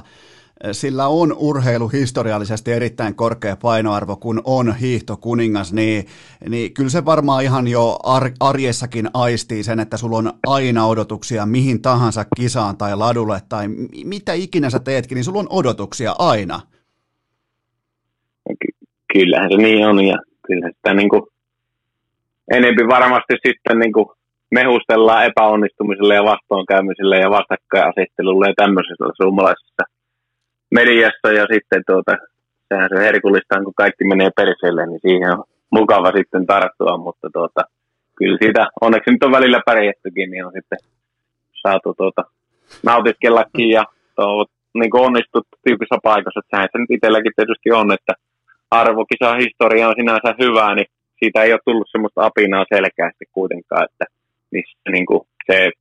[0.71, 6.05] sillä on urheilu historiallisesti erittäin korkea painoarvo, kun on hiihtokuningas, niin,
[6.49, 11.45] niin kyllä se varmaan ihan jo ar- arjessakin aistii sen, että sulla on aina odotuksia
[11.45, 13.67] mihin tahansa kisaan tai ladulle tai
[14.05, 16.59] mitä ikinä sä teetkin, niin sulla on odotuksia aina.
[18.59, 20.17] Ky- kyllähän se niin on ja
[20.47, 21.21] kyllä sitä niin kuin,
[22.53, 24.05] enempi varmasti sitten niin kuin
[24.51, 29.83] mehustellaan epäonnistumiselle ja vastoinkäymiselle ja vastakkainasettelulle ja tämmöisessä suomalaisessa
[30.71, 32.17] mediassa ja sitten tuota,
[32.69, 37.61] sehän se herkullista kun kaikki menee perseelle, niin siihen on mukava sitten tarttua, mutta tuota,
[38.17, 40.79] kyllä siitä, onneksi nyt on välillä pärjättykin, niin on sitten
[41.61, 42.23] saatu tuota,
[42.83, 43.83] nautiskellakin ja
[44.15, 48.13] tuo, niin onnistut tyypissä paikassa, että sehän se nyt itselläkin tietysti on, että
[48.71, 50.87] arvokisa historia on sinänsä hyvää, niin
[51.19, 54.05] siitä ei ole tullut semmoista apinaa selkeästi kuitenkaan, että
[54.91, 55.21] niin kuin
[55.51, 55.71] se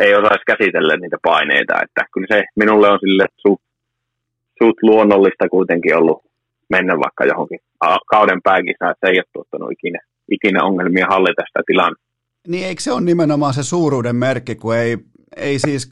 [0.00, 1.74] ei osaisi käsitellä niitä paineita.
[1.82, 3.62] Että kyllä se minulle on sille suht,
[4.62, 6.22] suht luonnollista kuitenkin ollut
[6.70, 7.58] mennä vaikka johonkin
[8.10, 9.98] kauden pääkisään, että se ei ole tuottanut ikinä,
[10.30, 12.10] ikinä ongelmia hallita sitä tilannetta.
[12.48, 14.98] Niin eikö se ole nimenomaan se suuruuden merkki, kun ei,
[15.36, 15.90] ei siis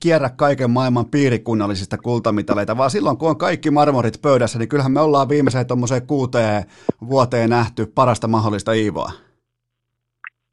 [0.00, 5.00] kierrä kaiken maailman piirikunnallisista kultamitaleita, vaan silloin kun on kaikki marmorit pöydässä, niin kyllähän me
[5.00, 6.64] ollaan viimeiseen tuommoiseen kuuteen
[7.08, 9.10] vuoteen nähty parasta mahdollista Iivoa.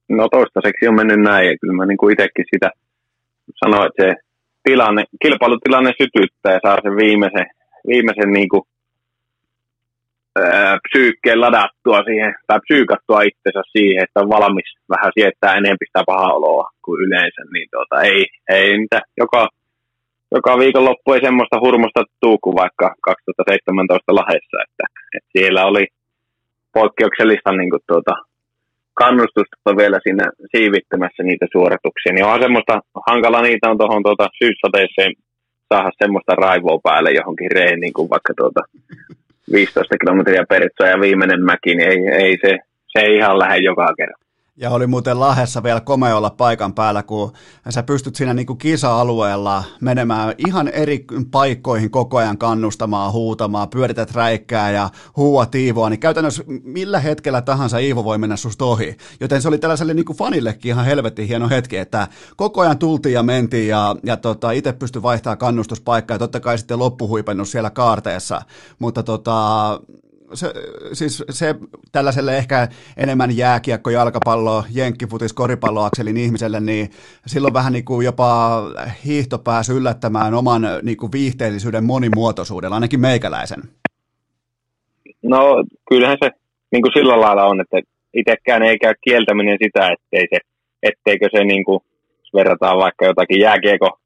[0.09, 2.69] No toistaiseksi on mennyt näin, ja kyllä mä niin kuin itsekin sitä
[3.61, 4.27] sanoin, että se
[4.63, 7.47] tilanne, kilpailutilanne sytyttää ja saa sen viimeisen,
[7.87, 8.63] viimeisen niin kuin,
[10.35, 16.03] ää, psyykkeen ladattua siihen, tai psyykattua itsensä siihen, että on valmis vähän siettää enemmän sitä
[16.11, 19.47] pahaa oloa kuin yleensä, niin tuota, ei, ei niitä joka,
[20.35, 24.85] joka viikonloppu ei semmoista hurmosta tuu kuin vaikka 2017 lahessa, että,
[25.15, 25.85] että siellä oli
[26.73, 28.13] poikkeuksellista niin kuin, tuota,
[29.03, 32.75] kannustusta vielä siinä siivittämässä niitä suorituksia, niin onhan semmoista
[33.09, 35.13] hankala niitä on tuohon tuota syyssateeseen
[35.69, 38.61] saada semmoista raivoa päälle johonkin reeniin kuin vaikka tuota
[39.51, 42.51] 15 kilometriä peritsoa ja viimeinen mäki, niin ei, ei se,
[42.91, 44.26] se ei ihan lähde joka kerta.
[44.59, 47.31] Ja oli muuten Lahessa vielä komea olla paikan päällä, kun
[47.69, 54.11] sä pystyt siinä niin kuin kisa-alueella menemään ihan eri paikkoihin koko ajan kannustamaan, huutamaan, pyörität
[54.11, 58.97] räikkää ja huua tiivoa, niin käytännössä millä hetkellä tahansa Iivo voi mennä susta ohi.
[59.19, 63.13] Joten se oli tällaiselle niin kuin fanillekin ihan helvetin hieno hetki, että koko ajan tultiin
[63.13, 67.69] ja mentiin ja, ja tota, itse pystyi vaihtamaan kannustuspaikkaa ja totta kai sitten loppuhuipennus siellä
[67.69, 68.41] kaarteessa.
[68.79, 69.79] Mutta tota,
[70.33, 70.53] se,
[70.93, 71.55] siis se
[71.91, 72.67] tällaiselle ehkä
[72.97, 76.89] enemmän jääkiekko, jalkapallo, jenkkifutis, koripalloakselin ihmiselle, niin
[77.25, 78.61] silloin vähän niin kuin jopa
[79.05, 83.63] hiihto pääsi yllättämään oman niin kuin viihteellisyyden monimuotoisuudella, ainakin meikäläisen.
[85.23, 86.31] No kyllähän se
[86.71, 87.77] niin kuin sillä lailla on, että
[88.13, 90.37] itsekään ei käy kieltäminen sitä, ettei se,
[90.83, 91.79] etteikö se niin kuin,
[92.33, 93.99] verrataan vaikka jotakin jääkiekko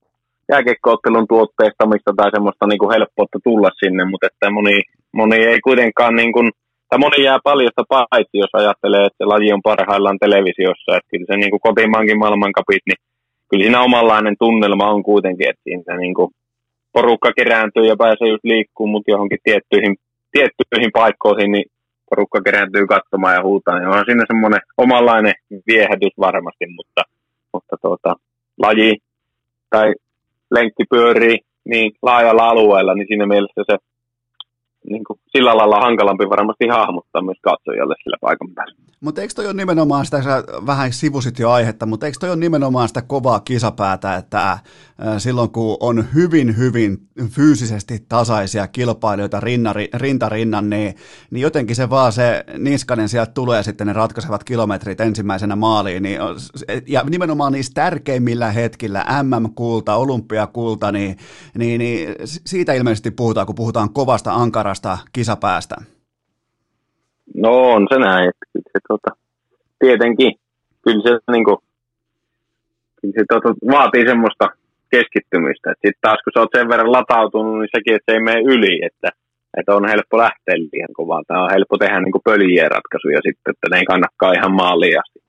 [0.52, 4.82] jääkiekkoottelun tuotteistamista tai semmoista niin kuin helppoutta tulla sinne, mutta että moni,
[5.14, 6.52] moni ei kuitenkaan, niin kuin,
[6.90, 11.38] tai moni jää paljosta paitsi, jos ajattelee, että laji on parhaillaan televisiossa, että kyllä se
[11.38, 13.00] niin kuin kotimaankin maailmankapit, niin
[13.50, 16.30] kyllä siinä omanlainen tunnelma on kuitenkin, että siinä niin kuin
[16.94, 19.96] porukka kerääntyy ja pääsee just liikkuu, mutta johonkin tiettyihin,
[20.32, 21.66] tiettyihin paikkoihin, niin
[22.10, 25.34] porukka kerääntyy katsomaan ja huutaa, niin on siinä semmoinen omanlainen
[25.68, 27.02] viehätys varmasti, mutta,
[27.54, 28.16] mutta tuota,
[28.58, 28.98] laji
[29.70, 29.94] tai
[30.52, 33.78] lenkki pyörii niin laajalla alueella, niin siinä mielessä se
[34.90, 38.76] niin kuin, sillä lailla hankalampi varmasti hahmottaa myös katsojalle sillä paikan päällä.
[39.02, 42.38] Mutta eikö toi ole nimenomaan sitä, sä vähän sivusit jo aihetta, mutta eikö toi ole
[42.38, 44.60] nimenomaan sitä kovaa kisapäätä, että
[45.18, 46.98] silloin kun on hyvin, hyvin
[47.28, 50.96] fyysisesti tasaisia kilpailijoita rinnari, rintarinnan, niin,
[51.32, 56.20] niin jotenkin se vaan se niskanen sieltä tulee sitten ne ratkaisevat kilometrit ensimmäisenä maaliin, niin,
[56.88, 61.18] ja nimenomaan niissä tärkeimmillä hetkillä, MM-kulta, olympiakulta, niin,
[61.58, 65.76] niin, niin siitä ilmeisesti puhutaan, kun puhutaan kovasta ankarasta kisapäästä.
[67.44, 68.32] No on se näin,
[68.72, 69.12] se, tota,
[69.80, 70.32] tietenkin,
[70.84, 71.58] kyllä se, niin kuin,
[73.02, 74.46] kyllä se tota, vaatii semmoista
[74.94, 75.70] keskittymistä.
[75.72, 78.74] Sitten taas kun sä oot sen verran latautunut, niin sekin, että se ei mene yli,
[78.90, 79.10] että,
[79.58, 81.28] että on helppo lähteä liian kovaa.
[81.28, 85.20] Tämä on helppo tehdä niin pöljien ratkaisuja sitten, että ne ei kannakaan ihan maaliin asti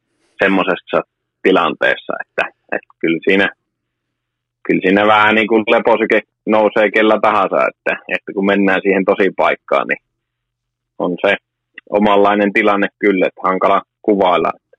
[0.42, 0.98] semmoisessa
[1.42, 2.44] tilanteessa, että,
[2.76, 3.46] että kyllä siinä
[4.66, 5.64] kyllä siinä vähän niin kuin
[6.46, 10.02] nousee kellä tahansa, että, että kun mennään siihen tosi paikkaan, niin
[10.98, 11.36] on se
[11.90, 14.76] omanlainen tilanne kyllä, että hankala kuvailla, että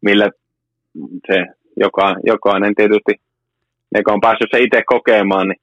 [0.00, 0.30] millä
[1.26, 1.46] se
[1.76, 3.12] joka, jokainen tietysti,
[3.94, 5.60] ne on päässyt se itse kokemaan, niin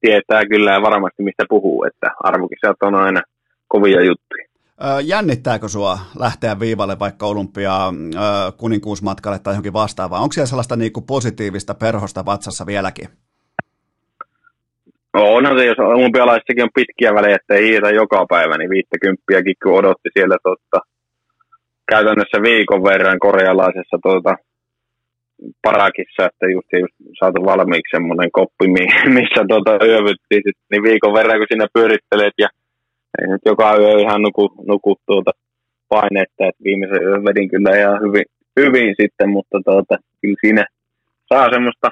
[0.00, 3.22] tietää kyllä ja varmasti mistä puhuu, että arvokisat on aina
[3.68, 4.44] kovia juttuja.
[5.04, 7.72] Jännittääkö sua lähteä viivalle vaikka olympia
[8.56, 10.22] kuninkuusmatkalle tai johonkin vastaavaan?
[10.22, 13.08] Onko siellä sellaista niin positiivista perhosta vatsassa vieläkin?
[15.14, 19.22] Onhan se, jos olympialaissakin on pitkiä välejä, että ei hiitä joka päivä, niin 50
[19.62, 20.78] kun odotti siellä totta,
[21.90, 24.34] käytännössä viikon verran korealaisessa tuota,
[25.62, 28.66] parakissa, että just, just saatu valmiiksi semmoinen koppi,
[29.18, 32.48] missä tuota, yövyttiin sit, niin viikon verran, kun siinä pyörittelet ja
[33.18, 35.30] ei nyt joka yö ihan nuku, nuku tuota
[35.88, 38.24] painetta, että viimeisen yön vedin kyllä ihan hyvin,
[38.60, 40.64] hyvin sitten, mutta tuota, kyllä siinä
[41.28, 41.90] saa semmoista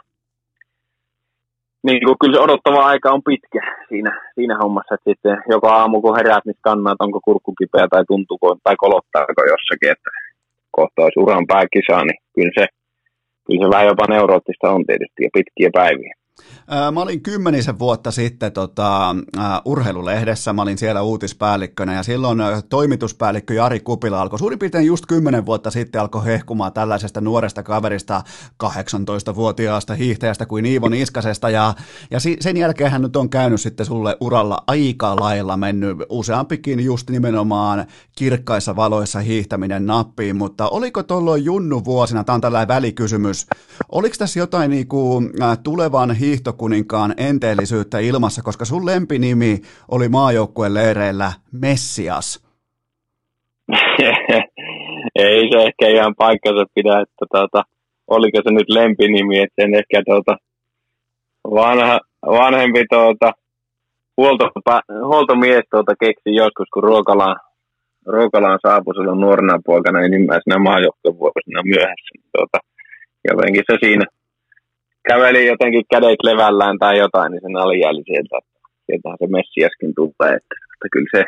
[1.82, 6.00] niin kuin, kyllä se odottava aika on pitkä siinä, siinä hommassa, että sitten joka aamu
[6.00, 10.10] kun heräät, niin skannaat, onko kurkku kipeä tai tuntuuko tai kolottaako jossakin, että
[10.70, 12.66] kohta olisi uran pääkisa, niin kyllä se,
[13.46, 16.14] kyllä se vähän jopa neuroottista on tietysti ja pitkiä päiviä.
[16.92, 19.16] Mä olin kymmenisen vuotta sitten tota,
[19.64, 22.38] urheilulehdessä, mä olin siellä uutispäällikkönä ja silloin
[22.68, 24.38] toimituspäällikkö Jari Kupila alkoi.
[24.38, 28.22] Suurin piirtein just kymmenen vuotta sitten alkoi hehkumaan tällaisesta nuoresta kaverista,
[28.64, 31.74] 18-vuotiaasta hiihtäjästä kuin Iivo Niskasesta ja,
[32.10, 37.10] ja sen jälkeen hän nyt on käynyt sitten sulle uralla aika lailla mennyt useampikin just
[37.10, 37.86] nimenomaan
[38.16, 43.46] kirkkaissa valoissa hiihtäminen nappiin, mutta oliko tuolloin Junnu vuosina, tämä on tällainen välikysymys,
[43.92, 45.30] oliko tässä jotain niin kuin,
[45.62, 52.46] tulevan hiihtokuninkaan enteellisyyttä ilmassa, koska sun lempinimi oli maajoukkueen leireillä Messias.
[55.28, 57.62] Ei se ehkä ihan paikkansa pidä, että tuota,
[58.06, 60.36] oliko se nyt lempinimi, että sen ehkä tuota,
[61.44, 63.32] vanha, vanhempi tuota,
[64.16, 67.36] huoltopä, huoltomies tuota keksi joskus, kun Ruokalaan,
[68.06, 72.10] Ruokalaan saapui silloin nuorena poikana enimmäisenä maajoukkueen vuosina myöhässä.
[72.14, 72.58] Niin tuota,
[73.28, 74.06] jotenkin se siinä
[75.08, 78.38] käveli jotenkin kädet levällään tai jotain, niin sen alijääli sieltä.
[78.86, 80.32] Sieltähän se Messiaskin tulee.
[80.38, 81.22] Että, että kyllä se,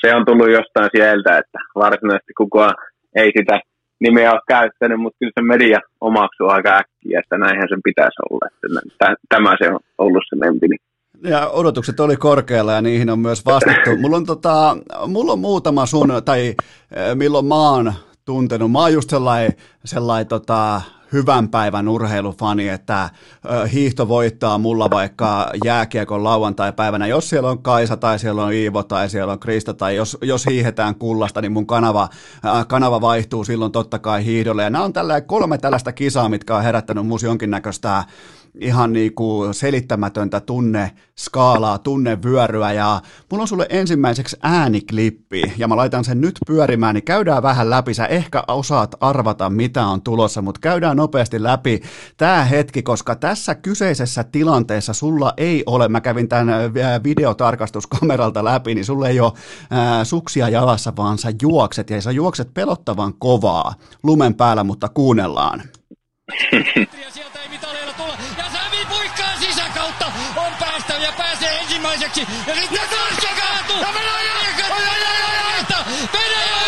[0.00, 2.74] se on tullut jostain sieltä, että varsinaisesti kukaan
[3.16, 3.60] ei sitä
[4.00, 8.46] nimeä ole käyttänyt, mutta kyllä se media omaksuu aika äkkiä, että näinhän sen pitäisi olla.
[8.46, 10.76] Että tämä se on ollut se lempini.
[11.22, 13.96] Ja odotukset oli korkealla ja niihin on myös vastattu.
[14.00, 14.76] Mulla on, tota,
[15.06, 16.54] mulla on muutama sun, tai
[17.14, 17.92] milloin mä oon
[18.24, 18.72] tuntenut.
[18.72, 19.52] Mä oon just sellainen,
[19.84, 20.80] sellainen tota,
[21.12, 23.10] hyvän päivän urheilufani, että
[23.72, 27.06] hiihto voittaa mulla vaikka jääkiekon lauantai-päivänä.
[27.06, 30.46] Jos siellä on Kaisa tai siellä on Iivo tai siellä on Krista tai jos, jos
[30.46, 32.08] hiihetään kullasta, niin mun kanava,
[32.68, 34.62] kanava vaihtuu silloin totta kai hiihdolle.
[34.62, 38.04] Ja nämä on tällä kolme tällaista kisaa, mitkä on herättänyt musta jonkinnäköistä
[38.60, 45.76] ihan niin kuin selittämätöntä tunne skaalaa, tunnevyöryä ja mulla on sulle ensimmäiseksi ääniklippi ja mä
[45.76, 47.94] laitan sen nyt pyörimään, niin käydään vähän läpi.
[47.94, 51.80] Sä ehkä osaat arvata, mitä on tulossa, mutta käydään nopeasti läpi
[52.16, 56.74] tämä hetki, koska tässä kyseisessä tilanteessa sulla ei ole, mä kävin tämän
[57.04, 59.32] videotarkastuskameralta läpi, niin sulla ei ole
[59.70, 65.62] ää, suksia jalassa, vaan sä juokset ja sä juokset pelottavan kovaa lumen päällä, mutta kuunnellaan.
[72.06, 72.50] ensimmäiseksi.
[72.50, 73.80] Ja sitten Norska kaatuu.
[73.80, 74.34] Ja Venäjä!
[74.58, 75.16] Venäjä!
[76.12, 76.66] Venäjä!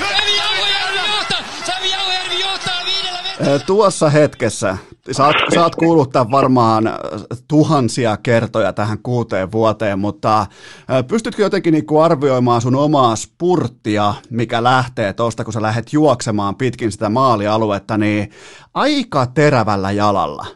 [0.00, 0.44] Venäjä!
[0.60, 1.16] Venäjä!
[1.16, 1.38] johtaa.
[1.66, 4.78] Sami Jauhojärvi johtaa viidellä Tuossa hetkessä
[5.12, 6.84] saat, saat kuuluttaa varmaan
[7.48, 10.46] tuhansia kertoja tähän kuuteen vuoteen, mutta
[11.08, 16.92] pystytkö jotenkin niinku arvioimaan sun omaa spurttia, mikä lähtee tuosta, kun sä lähdet juoksemaan pitkin
[16.92, 18.30] sitä maalialuetta, niin
[18.74, 20.46] aika terävällä jalalla?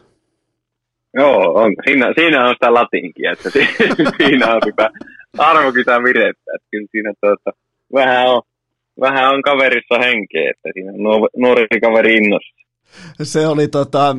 [1.13, 1.75] Joo, on.
[1.85, 3.49] Siinä, siinä on sitä latinkia, että
[4.17, 4.89] siinä on sitä
[5.37, 6.51] arvokita virettä.
[6.55, 7.57] Että kyllä siinä tuota,
[7.93, 8.41] vähän, on,
[8.99, 12.61] vähän on kaverissa henkeä, että siinä on nuori kaveri innossa.
[13.23, 14.15] Se oli tota,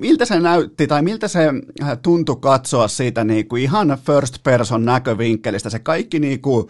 [0.00, 1.40] miltä se näytti tai miltä se
[2.02, 6.66] tuntui katsoa siitä niin kuin ihan first person näkövinkkelistä, se kaikki niin kuin,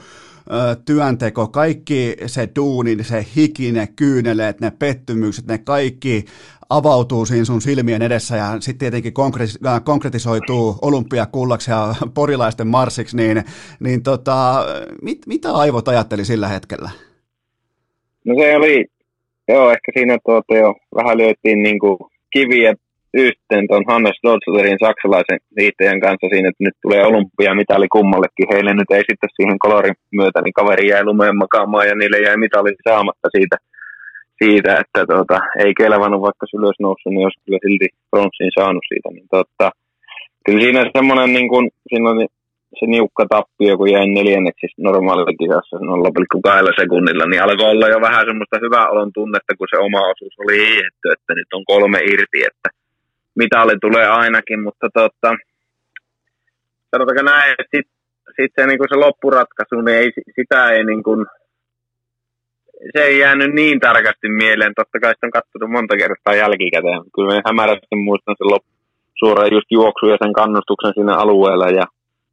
[0.85, 6.25] työnteko, kaikki se duuni, se hiki, ne kyyneleet, ne pettymykset, ne kaikki
[6.71, 13.43] avautuu siinä sun silmien edessä ja sitten tietenkin konkre- konkretisoituu olympiakullaksi ja porilaisten marsiksi, niin,
[13.81, 14.65] niin tota,
[15.03, 16.91] mit, mitä aivot ajatteli sillä hetkellä?
[18.25, 18.87] No se oli,
[19.49, 21.99] joo, ehkä siinä tuota jo vähän lyötiin niin kuin
[22.33, 22.75] kiviä
[23.15, 28.51] yhteen tuon Hannes Dodslerin saksalaisen hiihtäjän kanssa siinä, että nyt tulee olympiamitali kummallekin.
[28.53, 32.37] Heille nyt ei sitten siihen kolorin myötä, niin kaveri jäi lumeen makaamaan ja niille jäi
[32.37, 33.57] mitali saamatta siitä–
[34.45, 38.85] siitä, että tuota, ei kelvannut vaikka se ylös noussut, niin olisi kyllä silti bronssiin saanut
[38.89, 39.09] siitä.
[39.13, 39.67] Niin tuota,
[40.45, 42.27] kyllä siinä semmoinen, niin kuin, siinä oli
[42.79, 48.27] se niukka tappio, kun jäin neljänneksi normaalilla kisassa 0,2 sekunnilla, niin alkoi olla jo vähän
[48.29, 52.41] semmoista hyvää olon tunnetta, kun se oma osuus oli hiihetty, että nyt on kolme irti,
[52.51, 52.69] että
[53.35, 55.29] mitali tulee ainakin, mutta tuota,
[56.91, 58.01] sanotaanko näin, että sitten
[58.37, 61.27] sit se, niin se loppuratkaisu, niin ei, sitä ei niin kuin,
[62.93, 64.73] se ei jäänyt niin tarkasti mieleen.
[64.75, 67.03] Totta kai sitä on katsonut monta kertaa jälkikäteen.
[67.15, 68.71] Kyllä me hämärästi muistan sen loppu,
[69.19, 71.69] suoraan just juoksu ja sen kannustuksen sinne alueella.
[71.81, 71.85] Ja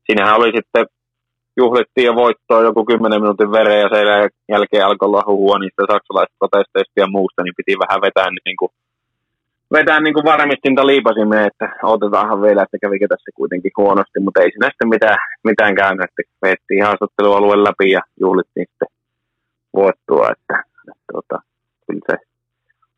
[0.05, 0.85] siinähän oli sitten,
[1.57, 4.05] juhlittiin ja voittoa joku 10 minuutin veren ja sen
[4.53, 8.71] jälkeen alkoi olla huhua niistä saksalaisista protesteista ja muusta, niin piti vähän vetää niin kuin,
[9.77, 14.51] vetää niin kuin varmistinta liipasimme, että otetaanhan vielä, että kävikö tässä kuitenkin huonosti, mutta ei
[14.51, 15.19] siinä sitten mitään,
[15.49, 18.96] mitään käynyt, että veettiin haastattelualueen läpi ja juhlittiin sitten
[19.81, 20.55] voittua, että,
[20.89, 21.37] että tota,
[21.87, 22.17] kyllä se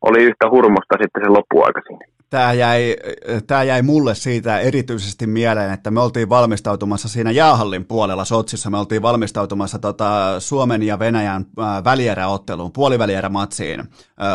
[0.08, 2.96] oli yhtä hurmosta sitten se loppuaika siinä tämä jäi,
[3.46, 8.78] tämä jäi mulle siitä erityisesti mieleen, että me oltiin valmistautumassa siinä jäähallin puolella Sotsissa, me
[8.78, 11.46] oltiin valmistautumassa tota Suomen ja Venäjän
[11.84, 13.84] välieräotteluun, puolivälierämatsiin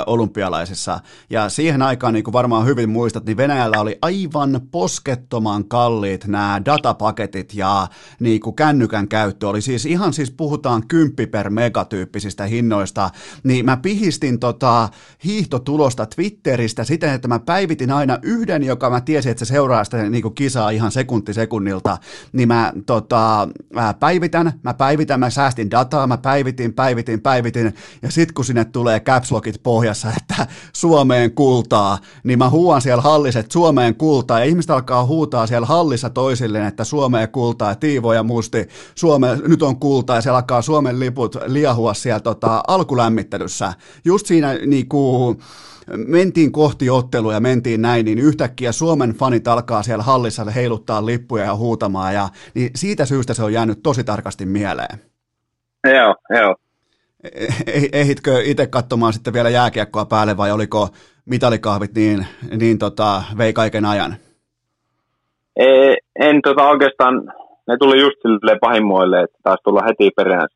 [0.05, 0.99] olympialaisissa,
[1.29, 6.61] ja siihen aikaan, niin kuin varmaan hyvin muistat, niin Venäjällä oli aivan poskettoman kalliit nämä
[6.65, 7.87] datapaketit ja
[8.19, 9.61] niin kuin kännykän käyttö, oli.
[9.61, 13.09] Siis ihan siis puhutaan kymppi per megatyyppisistä hinnoista,
[13.43, 14.89] niin mä pihistin tota
[15.25, 19.83] hiihtotulosta Twitteristä siten, että mä päivitin valitin aina yhden, joka mä tiesin, että se seuraa
[19.83, 21.97] sitä niin kuin kisaa ihan sekunti sekunnilta,
[22.33, 28.11] niin mä, tota, mä päivitän, mä päivitän, mä säästin dataa, mä päivitin, päivitin, päivitin, ja
[28.11, 33.39] sit kun sinne tulee caps lockit pohjassa, että Suomeen kultaa, niin mä huuan siellä hallissa,
[33.39, 38.23] että Suomeen kultaa, ja ihmiset alkaa huutaa siellä hallissa toisilleen, että Suomeen kultaa, Tiivo ja
[38.23, 43.73] Musti, Suome, nyt on kultaa, ja siellä alkaa Suomen liput liahua siellä tota, alkulämmittelyssä.
[44.05, 45.37] Just siinä niin kuin,
[46.07, 51.43] mentiin kohti ottelua ja mentiin näin, niin yhtäkkiä Suomen fanit alkaa siellä hallissa heiluttaa lippuja
[51.43, 54.99] ja huutamaan, ja niin siitä syystä se on jäänyt tosi tarkasti mieleen.
[55.83, 56.55] Joo, joo.
[57.33, 60.89] Eh, ehitkö itse katsomaan sitten vielä jääkiekkoa päälle vai oliko
[61.25, 62.25] mitalikahvit niin,
[62.59, 64.15] niin tota, vei kaiken ajan?
[65.55, 67.33] Ei, en tota oikeastaan,
[67.67, 70.47] ne tuli just sille pahimmoille, että taisi tulla heti perään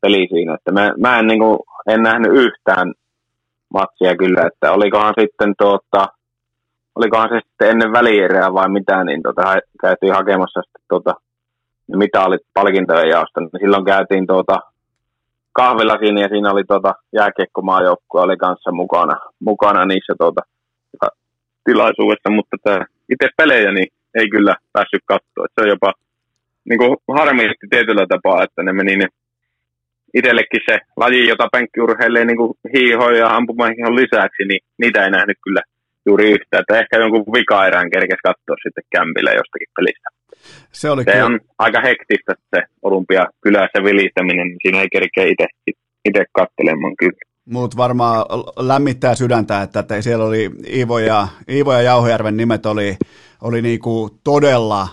[0.00, 2.94] peli siinä, että mä, mä en, niin kuin, en nähnyt yhtään
[3.74, 6.06] matsia kyllä, että olikohan sitten tuota,
[6.94, 9.42] olikohan se sitten ennen välierää vai mitä, niin tota,
[9.80, 11.14] käytiin hakemassa sitten
[11.88, 13.40] ne mitalit palkintojen jaosta.
[13.40, 14.56] Niin silloin käytiin tota,
[15.52, 20.40] kahvilla siinä ja siinä oli tota, jääkiekkomaajoukkue oli kanssa mukana, mukana niissä tota,
[21.64, 25.46] tilaisuudessa, mutta tämä itse pelejä niin ei kyllä päässyt katsoa.
[25.54, 25.92] Se on jopa
[26.68, 29.06] niin kuin harmillisesti tietyllä tapaa, että ne meni ne
[30.14, 35.38] itsellekin se laji, jota penkkiurheilee niin kuin hiiho ja ampumahiihon lisäksi, niin niitä ei nähnyt
[35.44, 35.62] kyllä
[36.06, 36.60] juuri yhtään.
[36.60, 40.08] Että ehkä jonkun vika-erään kerkesi katsoa sitten kämpillä jostakin pelistä.
[40.72, 41.26] Se, oli se kyllä...
[41.26, 45.46] on aika hektistä se olympia kylässä vilistäminen, niin siinä ei kerkeä itse,
[46.08, 47.18] itse kattelemaan kyllä.
[47.44, 48.24] Muut varmaan
[48.58, 52.96] lämmittää sydäntä, että siellä oli Iivo ja, Iivo ja Jauhojärven nimet oli,
[53.42, 54.88] oli niinku todella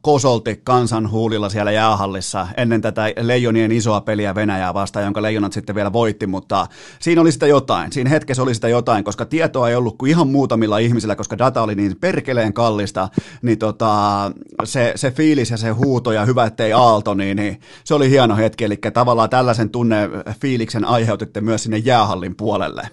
[0.00, 5.74] kosolti kansan huulilla siellä jäähallissa ennen tätä Leijonien isoa peliä Venäjää vastaan, jonka Leijonat sitten
[5.74, 6.66] vielä voitti, mutta
[6.98, 10.28] siinä oli sitä jotain, siinä hetkessä oli sitä jotain, koska tietoa ei ollut kuin ihan
[10.28, 13.08] muutamilla ihmisillä, koska data oli niin perkeleen kallista,
[13.42, 14.32] niin tota,
[14.64, 18.36] se, se fiilis ja se huuto ja hyvä, ettei aalto, niin, niin se oli hieno
[18.36, 20.10] hetki, eli tavallaan tällaisen tunne
[20.40, 22.88] fiiliksen aiheutitte myös sinne jäähallin puolelle.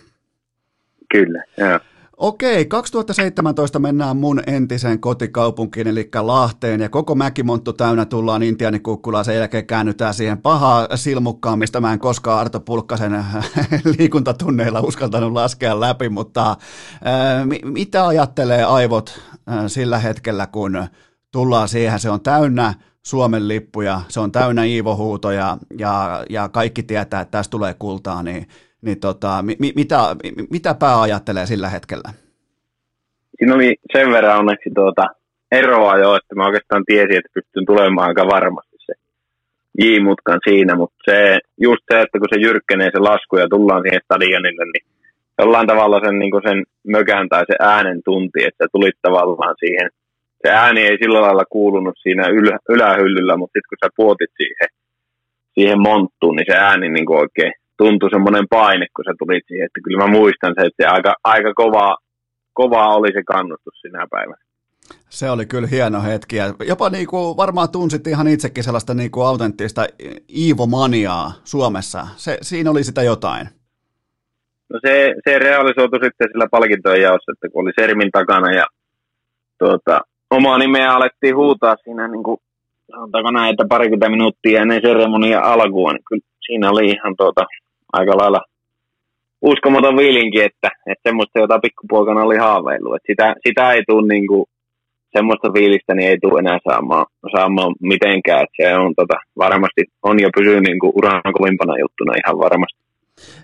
[1.11, 1.79] Kyllä, joo.
[2.19, 9.35] Okei, 2017 mennään mun entiseen kotikaupunkiin, eli Lahteen, ja koko Mäkimonttu täynnä tullaan Intianikukkulaan, sen
[9.35, 13.25] jälkeen käännytään siihen pahaa silmukkaan, mistä mä en koskaan Arto Pulkkasen
[13.97, 16.55] liikuntatunneilla uskaltanut laskea läpi, mutta
[17.03, 20.87] ää, mitä ajattelee aivot ää, sillä hetkellä, kun
[21.31, 22.73] tullaan siihen, se on täynnä
[23.05, 28.47] Suomen lippuja, se on täynnä Iivo-huutoja, ja, ja kaikki tietää, että tästä tulee kultaa, niin
[28.81, 30.15] niin tota, mi, mitä,
[30.49, 32.09] mitä pää ajattelee sillä hetkellä?
[33.37, 35.05] Siinä oli sen verran onneksi tuota
[35.51, 38.93] eroa jo, että mä oikeastaan tiesin, että pystyn tulemaan aika varmasti se
[39.81, 44.01] J-mutkan siinä, mutta se, just se, että kun se jyrkkenee se lasku ja tullaan siihen
[44.03, 44.85] stadionille, niin
[45.39, 49.89] jollain tavalla sen, niin sen mökän tai se äänen tunti, että tuli tavallaan siihen.
[50.41, 54.69] Se ääni ei sillä lailla kuulunut siinä ylä, ylähyllyllä, mutta sitten kun sä puotit siihen,
[55.53, 59.79] siihen monttuun, niin se ääni niin oikein tuntui semmoinen paine, kun se tuli siihen, että
[59.83, 61.97] kyllä mä muistan se, että se aika, aika kovaa,
[62.53, 64.43] kovaa oli se kannustus sinä päivänä.
[65.09, 69.11] Se oli kyllä hieno hetki ja jopa niin kuin varmaan tunsit ihan itsekin sellaista niin
[69.11, 69.81] kuin autenttista
[70.37, 72.07] Iivo-maniaa Suomessa.
[72.15, 73.47] Se, siinä oli sitä jotain.
[74.73, 78.65] No se, se realisoitu sitten sillä palkintojen jaossa, että kun oli Sermin takana ja
[79.59, 82.37] tuota, omaa nimeä alettiin huutaa siinä niin kuin,
[82.91, 87.45] sanotaanko näin, että parikymmentä minuuttia ennen seremonia alkua, niin kyllä siinä oli ihan tuota,
[87.93, 88.41] aika lailla
[89.41, 92.95] uskomaton viilinki, että, että semmoista, jota pikkupoikana oli haaveillut.
[92.95, 94.45] Että sitä, sitä ei tule niin kuin,
[95.17, 97.05] semmoista fiilistä niin ei tule enää saamaan,
[97.35, 98.43] saamaan mitenkään.
[98.43, 102.78] Että se on tota, varmasti on jo pysynyt niin uran kovimpana juttuna ihan varmasti.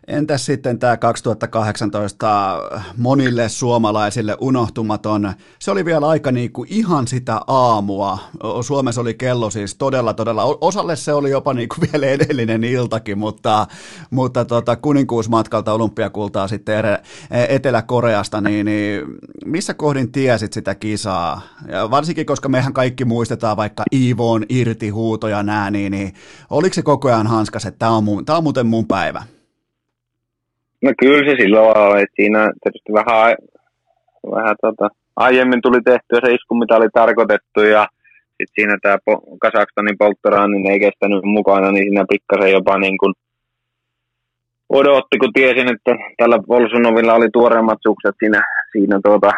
[0.08, 2.60] Entäs sitten tämä 2018
[2.98, 8.20] monille suomalaisille unohtumaton, se oli vielä aika niin kuin ihan sitä aamua.
[8.62, 13.18] Suomessa oli kello siis todella, todella, osalle se oli jopa niin kuin vielä edellinen iltakin,
[13.18, 13.68] mutta,
[14.10, 16.86] mutta tota, kuninkuusmatkalta olympiakultaa sitten
[17.50, 19.02] Etelä-Koreasta, niin, niin
[19.46, 21.42] missä kohdin tiesit sitä kisaa?
[21.68, 26.14] Ja varsinkin, koska mehän kaikki muistetaan vaikka Iivoon irti huutoja nää, niin, niin
[26.50, 29.35] oliko se koko ajan hanskas, että tämä on, mun, on muuten mun päivä?
[30.86, 32.02] No kyllä se silloin oli.
[32.02, 33.36] että Siinä tietysti vähän,
[34.36, 37.88] vähän tota, aiemmin tuli tehtyä se isku, mitä oli tarkoitettu ja
[38.38, 38.98] sitten siinä tämä
[39.42, 43.14] Kasakstanin polttoraan niin ei kestänyt mukana, niin siinä pikkasen jopa niin kuin
[44.70, 48.42] odotti, kun tiesin, että tällä Bolsonovilla oli tuoreemmat sukset siinä,
[48.72, 49.32] siinä tuota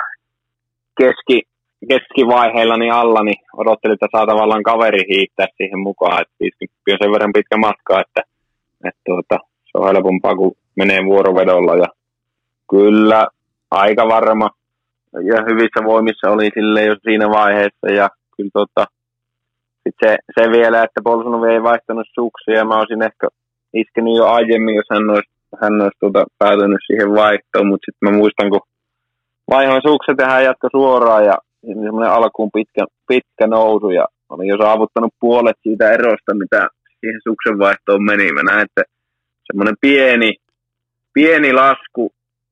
[1.00, 1.42] keski,
[1.90, 6.98] keskivaiheilla niin alla, niin odotteli, että saa tavallaan kaveri hiittää siihen mukaan, että 50 on
[7.02, 8.22] sen verran pitkä matka, että,
[8.88, 11.88] että tuota, se on helpompaa kuin menee vuorovedolla ja
[12.70, 13.28] kyllä
[13.72, 14.50] aika varma
[15.14, 18.86] ja hyvissä voimissa oli sille jo siinä vaiheessa ja kyllä tota,
[19.84, 23.28] sit se, se, vielä, että Polsunovi ei vaihtanut suksia ja mä olisin ehkä
[23.74, 25.30] iskenyt jo aiemmin, jos hän olisi,
[25.62, 28.62] hän olisi tuota, päätynyt siihen vaihtoon, mutta sitten mä muistan, kun
[29.50, 31.36] vaihoin sukset ja hän jatkoi suoraan ja
[31.84, 36.68] semmoinen alkuun pitkä, pitkä nousu ja olin jo saavuttanut puolet siitä erosta, mitä
[37.00, 38.32] siihen suksen vaihtoon meni.
[38.32, 38.84] Mä näin, että
[39.48, 40.36] semmoinen pieni
[41.18, 42.04] pieni lasku,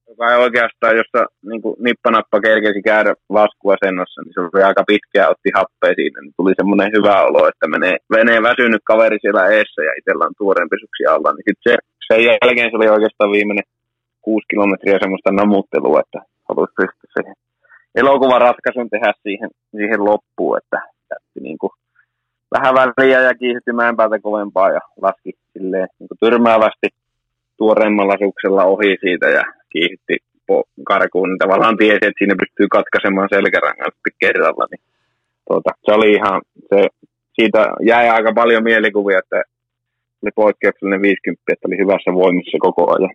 [0.09, 5.49] joka ei oikeastaan, jossa niin nippanappa kerkesi käydä laskuasennossa, niin se oli aika pitkään, otti
[5.57, 9.91] happea siinä, niin tuli semmoinen hyvä olo, että menee, menee väsynyt kaveri siellä eessä ja
[9.99, 11.73] itsellä on tuoreen pesuksi alla, niin sitten se,
[12.07, 13.67] sen jälkeen se oli oikeastaan viimeinen
[14.25, 16.19] kuusi kilometriä semmoista namuttelua, että
[16.49, 17.35] haluaisi pystyä siihen
[18.01, 20.77] elokuvan ratkaisun tehdä siihen, siihen loppuun, että
[21.11, 21.73] jätti niin kuin
[22.55, 26.87] vähän väliä ja kiihdytti mäenpäältä kovempaa ja laski silleen niin kuin tyrmäävästi
[27.57, 29.43] tuoreemmalla suksella ohi siitä ja
[30.45, 34.65] helppo karkuun, niin tavallaan tiesi, että siinä pystyy katkaisemaan selkärangan kerralla.
[34.71, 34.83] Niin,
[35.47, 36.87] tuota, se oli ihan, se,
[37.33, 39.43] siitä jäi aika paljon mielikuvia, että
[40.23, 43.09] oli poikkeuksellinen 50, että oli hyvässä voimissa koko ajan.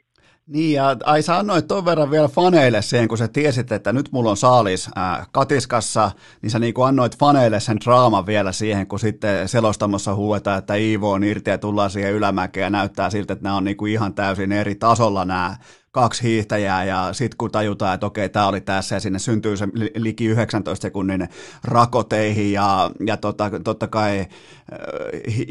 [0.52, 4.12] Niin, ja ai sä annoit ton verran vielä faneille sen, kun sä tiesit, että nyt
[4.12, 6.10] mulla on saalis äh, katiskassa,
[6.42, 10.74] niin sä niin kuin annoit faneille sen draaman vielä siihen, kun sitten selostamossa huuetaan, että
[10.74, 13.92] Iivo on irti ja tullaan siihen ylämäkeen ja näyttää siltä, että nämä on niin kuin
[13.92, 15.56] ihan täysin eri tasolla nämä
[15.92, 19.68] kaksi hiihtäjää ja sitten kun tajutaan, että okei, tämä oli tässä ja sinne syntyy se
[19.96, 21.28] liki 19 sekunnin
[21.64, 24.26] rakoteihin ja, ja tota, totta kai äh,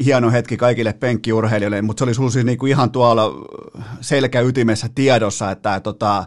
[0.04, 3.22] hieno hetki kaikille penkkiurheilijoille, mutta se oli sinulla siis niinku ihan tuolla
[4.00, 6.24] selkäytimessä tiedossa, että tota,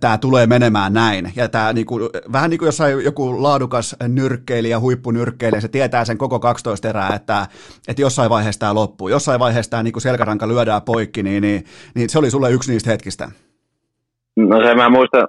[0.00, 1.32] tämä tulee menemään näin.
[1.36, 2.00] Ja tämä niinku,
[2.32, 7.46] vähän niin kuin jossain joku laadukas nyrkkeilijä, huippunyrkkeilijä, se tietää sen koko 12 erää, että,
[7.88, 9.08] että jossain vaiheessa tämä loppuu.
[9.08, 11.64] Jossain vaiheessa tämä niinku selkäranka lyödään poikki, niin, niin,
[11.94, 13.30] niin, se oli sulle yksi niistä hetkistä.
[14.36, 15.28] No se mä muistan,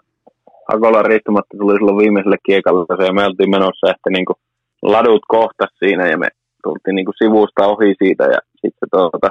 [0.74, 4.34] Akolan riittomatta tuli silloin viimeiselle kiekalle, ja me oltiin menossa ehkä niinku
[4.82, 6.28] ladut kohtas siinä, ja me
[6.64, 9.30] tultiin niinku sivusta ohi siitä, ja sitten tuota,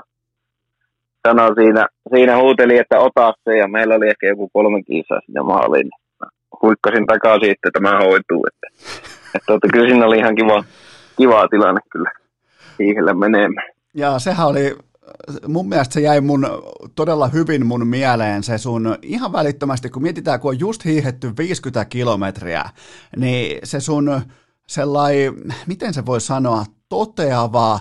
[1.29, 5.41] sanoi siinä, siinä huuteli, että ota se, ja meillä oli ehkä joku kolme kiisaa sinne
[5.43, 5.91] maaliin.
[6.63, 8.47] Huikkasin takaisin, että tämä hoituu.
[8.51, 8.67] Että,
[9.37, 10.65] että, että kyllä siinä oli ihan kiva,
[11.17, 12.11] kiva tilanne kyllä
[12.79, 13.69] hiihellä menemään.
[13.95, 14.77] Ja sehän oli,
[15.49, 16.47] mun mielestä se jäi mun
[16.95, 21.85] todella hyvin mun mieleen se sun ihan välittömästi, kun mietitään, kun on just hiihetty 50
[21.85, 22.65] kilometriä,
[23.17, 24.21] niin se sun
[24.67, 25.35] sellainen,
[25.67, 27.79] miten se voi sanoa, toteava,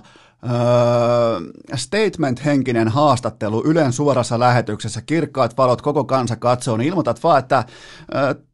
[1.76, 7.64] statement-henkinen haastattelu Ylen suorassa lähetyksessä, kirkkaat valot, koko kansa katsoo, niin ilmoitat vaan, että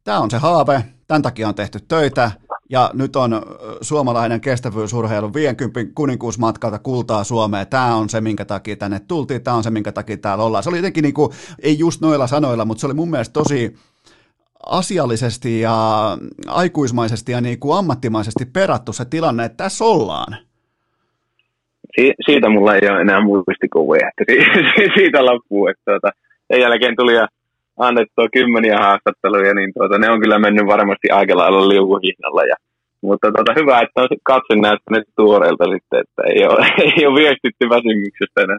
[0.04, 2.32] tämä on se haave, tämän takia on tehty töitä,
[2.70, 3.42] ja nyt on
[3.82, 7.68] suomalainen kestävyysurheilu 50 kuninkuusmatkalta kultaa Suomeen.
[7.68, 10.64] Tämä on se, minkä takia tänne tultiin, tämä on se, minkä takia täällä ollaan.
[10.64, 13.76] Se oli jotenkin, niin kuin, ei just noilla sanoilla, mutta se oli mun mielestä tosi
[14.66, 20.38] asiallisesti ja aikuismaisesti ja niin kuin ammattimaisesti perattu se tilanne, että tässä ollaan
[21.96, 25.68] si- siitä mulla ei ole enää muistikuvia, että si- siitä loppuu.
[25.68, 26.10] Että tuota,
[26.52, 27.28] sen jälkeen tuli ja
[27.80, 32.44] annettua kymmeniä haastatteluja, niin tuota, ne on kyllä mennyt varmasti aika lailla liukuhinnalla.
[32.44, 32.56] Ja,
[33.04, 36.66] mutta tuota, hyvä, että on katse näyttänyt tuoreelta sitten, että ei ole,
[36.98, 38.58] ei ole viestitty väsymyksestä enää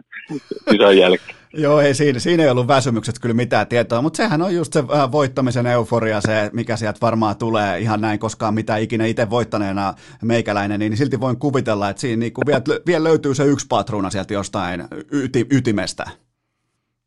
[0.71, 1.37] kisan jälkeen.
[1.57, 4.79] Joo, ei, siinä, siinä ei ollut väsymykset kyllä mitään tietoa, mutta sehän on just se
[4.79, 9.93] äh, voittamisen euforia, se mikä sieltä varmaan tulee ihan näin, koskaan mitä ikinä itse voittaneena
[10.23, 14.33] meikäläinen, niin silti voin kuvitella, että siinä niin vielä, vielä löytyy se yksi patruuna sieltä
[14.33, 14.83] jostain
[15.23, 16.03] yti, ytimestä.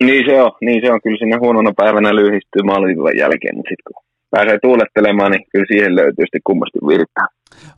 [0.04, 1.00] Niin se on, niin se on.
[1.02, 5.96] Kyllä sinne huonona päivänä lyhistyy maalin jälkeen, mutta sitten kun pääsee tuulettelemaan, niin kyllä siihen
[5.96, 7.28] löytyy sitten kummasti virtaa.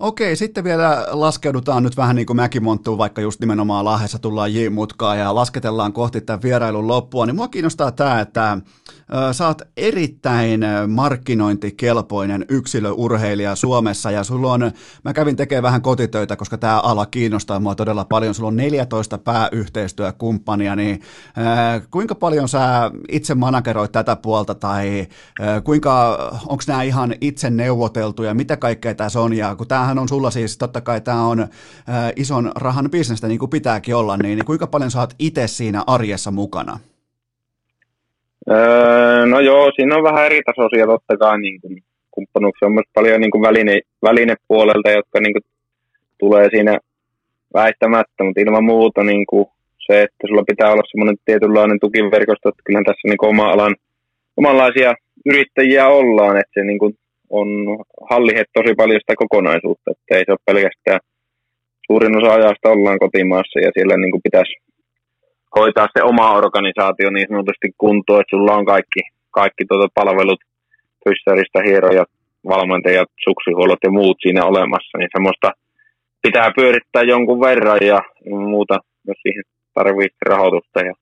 [0.00, 5.18] Okei, sitten vielä laskeudutaan nyt vähän niin kuin mäkimonttuun, vaikka just nimenomaan Lahdessa tullaan J-mutkaan
[5.18, 8.58] ja lasketellaan kohti tämän vierailun loppua, niin mua kiinnostaa tämä, että
[9.46, 14.72] oot erittäin markkinointikelpoinen yksilöurheilija Suomessa ja sulla on,
[15.04, 19.18] mä kävin tekemään vähän kotitöitä, koska tämä ala kiinnostaa mua todella paljon, sulla on 14
[19.18, 21.00] pääyhteistyökumppania, niin
[21.90, 25.06] kuinka paljon sä itse manageroit tätä puolta tai
[25.64, 30.30] kuinka, onko nämä ihan itse neuvoteltuja, mitä kaikkea tässä on ja kun tämähän on sulla
[30.30, 31.48] siis, totta kai tämä on
[32.16, 35.84] ison rahan bisnestä niin kuin pitääkin olla, niin, niin kuinka paljon sä oot itse siinä
[35.86, 36.78] arjessa mukana?
[38.50, 42.66] Öö, no joo, siinä on vähän eri tasoisia totta kai niin kuin, kumppanuuksia.
[42.66, 45.42] On myös paljon niin kuin väline, välinepuolelta, jotka niin kuin,
[46.18, 46.78] tulee siinä
[47.54, 49.46] väistämättä, mutta ilman muuta niin kuin,
[49.86, 53.74] se, että sulla pitää olla semmoinen tietynlainen tukiverkosto, että kyllähän tässä niin kuin, oma alan
[54.36, 54.94] omanlaisia
[55.26, 56.94] yrittäjiä ollaan, että se niin kuin,
[57.30, 57.48] on
[58.10, 61.00] hallihet tosi paljon sitä kokonaisuutta, että ei se ole pelkästään
[61.86, 64.52] suurin osa ajasta ollaan kotimaassa ja siellä niin kuin pitäisi
[65.56, 69.00] hoitaa se oma organisaatio niin sanotusti kuntoon, että sulla on kaikki,
[69.30, 70.40] kaikki tuota palvelut,
[71.04, 72.08] fyssarista, hierojat,
[72.48, 75.52] valmentajat, suksihuollot ja muut siinä olemassa, niin semmoista
[76.22, 78.00] pitää pyörittää jonkun verran ja
[78.30, 79.44] muuta, jos siihen
[79.74, 80.80] tarvitsee rahoitusta.
[80.80, 80.94] Ja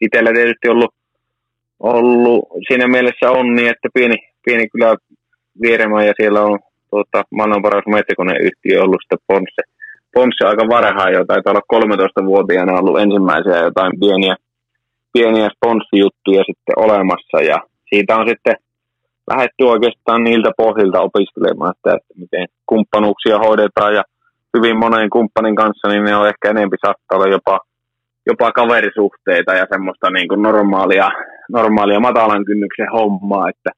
[0.00, 0.94] itsellä tietysti ollut,
[1.80, 4.96] ollut siinä mielessä on niin, että pieni, pieni kyllä
[5.62, 6.58] Vieremä ja siellä on
[6.90, 9.62] tuota, maailman paras metsäkoneyhtiö ollut sitten Ponsse
[10.14, 14.34] Ponsse aika varhaan jo, taitaa olla 13-vuotiaana ollut ensimmäisiä jotain pieniä,
[15.12, 17.38] pieniä sponssijuttuja sitten olemassa.
[17.50, 17.58] Ja
[17.90, 18.56] siitä on sitten
[19.30, 23.94] lähdetty oikeastaan niiltä pohjilta opiskelemaan sitä, että miten kumppanuuksia hoidetaan.
[23.94, 24.02] Ja
[24.56, 27.60] hyvin monen kumppanin kanssa, niin ne on ehkä enempi saattaa olla jopa,
[28.26, 31.10] jopa kaverisuhteita ja semmoista niin kuin normaalia,
[31.48, 33.70] normaalia matalan kynnyksen hommaa, että,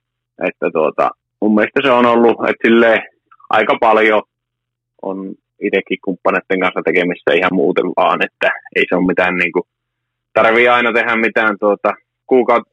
[0.48, 2.68] että tuota, mun mielestä se on ollut, että
[3.50, 4.22] aika paljon
[5.02, 5.34] on
[5.66, 9.66] itsekin kumppaneiden kanssa tekemistä ihan muuten vaan, että ei se ole mitään niin kuin,
[10.32, 11.92] tarvii aina tehdä mitään tuota,
[12.26, 12.68] kuukaut,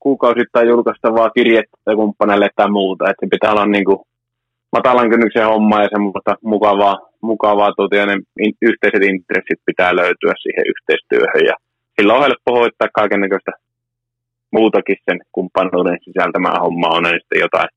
[0.00, 3.98] kuukausittain julkaistavaa kirjettä kumppaneille tai muuta, että pitää olla niin kuin
[4.72, 8.16] matalan kynnyksen homma ja semmoista mukavaa, mukavaa tuota, ne
[8.62, 11.54] yhteiset intressit pitää löytyä siihen yhteistyöhön ja
[11.96, 13.52] sillä on helppo hoitaa kaikenlaista
[14.52, 17.68] muutakin sen kumppanuuden sisältämää hommaa, on sitten jotain,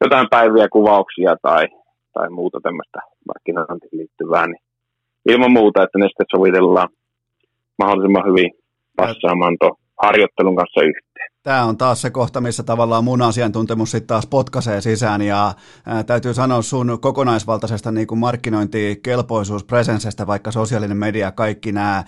[0.00, 1.66] jotain päiviä, kuvauksia tai,
[2.12, 4.62] tai muuta tämmöistä markkinointiin liittyvää, niin
[5.28, 6.88] ilman muuta, että ne sitten sovitellaan
[7.78, 8.50] mahdollisimman hyvin
[8.96, 11.32] passaamaan tuon harjoittelun kanssa yhteen.
[11.42, 15.54] Tämä on taas se kohta, missä tavallaan mun asiantuntemus sitten taas potkaisee sisään ja
[16.06, 22.04] täytyy sanoa sun kokonaisvaltaisesta niin kuin markkinointikelpoisuus, presensestä, vaikka sosiaalinen media, kaikki nämä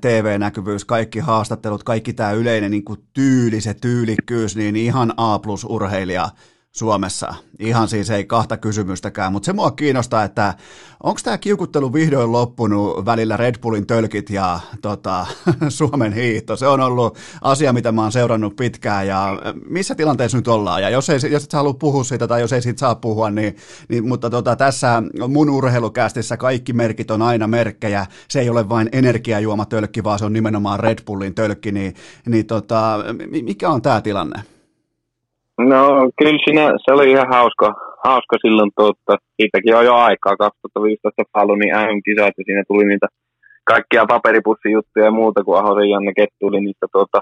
[0.00, 5.64] TV-näkyvyys, kaikki haastattelut, kaikki tämä yleinen niin kuin tyyli, se tyylikkyys, niin ihan A plus
[5.64, 6.28] urheilija
[6.72, 7.34] Suomessa.
[7.58, 10.54] Ihan siis ei kahta kysymystäkään, mutta se mua kiinnostaa, että
[11.02, 15.26] onko tämä kiukuttelu vihdoin loppunut välillä Red Bullin tölkit ja tota,
[15.68, 16.56] Suomen hiihto?
[16.56, 20.82] Se on ollut asia, mitä mä oon seurannut pitkään ja missä tilanteessa nyt ollaan?
[20.82, 23.30] Ja jos, ei, jos et sä halua puhua siitä tai jos ei siitä saa puhua,
[23.30, 23.56] niin,
[23.88, 28.06] niin mutta tota, tässä mun urheilukästissä kaikki merkit on aina merkkejä.
[28.28, 31.72] Se ei ole vain energiajuomatölkki, vaan se on nimenomaan Red Bullin tölkki.
[31.72, 31.94] Niin,
[32.26, 32.98] niin tota,
[33.42, 34.57] mikä on tämä tilanne?
[35.58, 37.74] No kyllä siinä, se oli ihan hauska,
[38.04, 43.06] hauska silloin, tuota, siitäkin on jo aikaa, 2015 Fallunin MM-kisat ja siinä tuli niitä
[43.64, 47.18] kaikkia paperipussijuttuja ja muuta, kun Ahosen Janne Kettuli niistä tuota,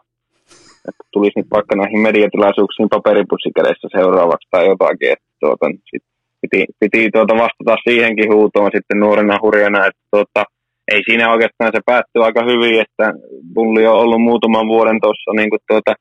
[0.88, 6.04] että tulisi nyt vaikka näihin mediatilaisuuksiin paperipussi kädessä seuraavaksi tai jotakin, että tuota, sit
[6.40, 10.44] piti, piti tuota vastata siihenkin huutoon sitten nuorena hurjana, että tuota,
[10.92, 13.06] ei siinä oikeastaan se päättyi aika hyvin, että
[13.54, 15.94] Bulli on ollut muutaman vuoden tuossa niin tuota,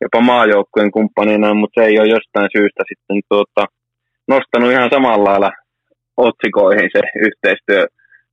[0.00, 3.62] jopa maajoukkueen kumppanina, mutta se ei ole jostain syystä sitten tuota,
[4.28, 5.50] nostanut ihan samalla lailla
[6.16, 7.86] otsikoihin se yhteistyö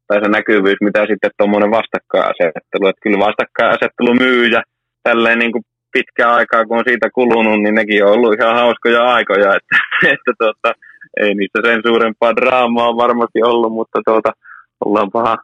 [0.07, 2.87] tai se näkyvyys, mitä sitten tuommoinen vastakkainasettelu.
[2.87, 4.61] Että kyllä vastakkainasettelu myy ja
[5.03, 5.63] tälleen niin kuin
[5.93, 9.75] pitkään aikaa, kun on siitä kulunut, niin nekin on ollut ihan hauskoja aikoja, että,
[10.13, 10.69] että tuota,
[11.21, 14.31] ei niistä sen suurempaa draamaa varmasti ollut, mutta tuota,
[14.85, 15.35] ollaan paha,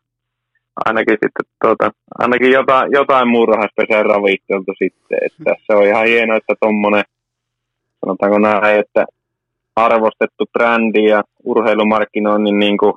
[0.85, 5.17] ainakin sitten tuota, ainakin jotain, jotain muurahaispesää ravitteltu sitten.
[5.25, 7.03] Että se on ihan hienoa, että tuommoinen,
[7.99, 9.05] sanotaanko näin, että
[9.75, 12.93] arvostettu brändi ja urheilumarkkinoinnin niin kuin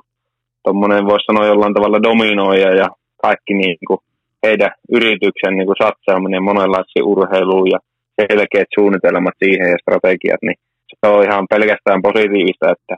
[0.63, 2.87] tuommoinen voisi sanoa jollain tavalla dominoija ja
[3.21, 3.99] kaikki niin kuin
[4.43, 7.79] heidän yrityksen niin kuin satsaaminen monenlaisiin urheiluun ja
[8.21, 10.55] selkeät suunnitelmat siihen ja strategiat, niin
[10.99, 12.95] se on ihan pelkästään positiivista, että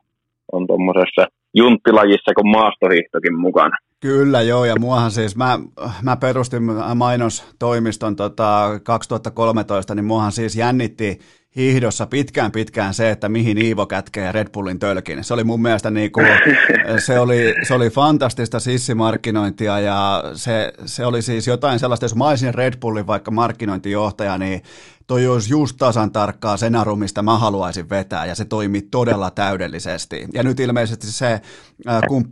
[0.51, 1.23] on tuommoisessa
[1.53, 3.77] junttilajissa kuin maastohiihtokin mukana.
[4.00, 5.60] Kyllä joo, ja muahan siis, mä,
[6.02, 6.64] mä perustin
[6.96, 11.20] mainostoimiston tota 2013, niin muahan siis jännitti
[11.56, 15.24] hiihdossa pitkään pitkään se, että mihin Iivo kätkee Red Bullin tölkin.
[15.24, 16.28] Se oli mun mielestä niin kuin,
[17.06, 22.28] se, oli, se oli fantastista sissimarkkinointia ja se, se oli siis jotain sellaista, jos mä
[22.28, 24.62] olisin Red Bullin vaikka markkinointijohtaja, niin
[25.08, 30.26] toi olisi just tasan tarkkaa senaru, mistä mä haluaisin vetää, ja se toimii todella täydellisesti.
[30.34, 31.42] Ja nyt ilmeisesti se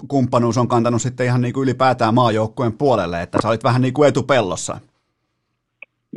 [0.08, 3.94] kumppanuus on kantanut sitten ihan niin kuin ylipäätään maajoukkueen puolelle, että sä olit vähän niin
[3.94, 4.80] kuin etupellossa.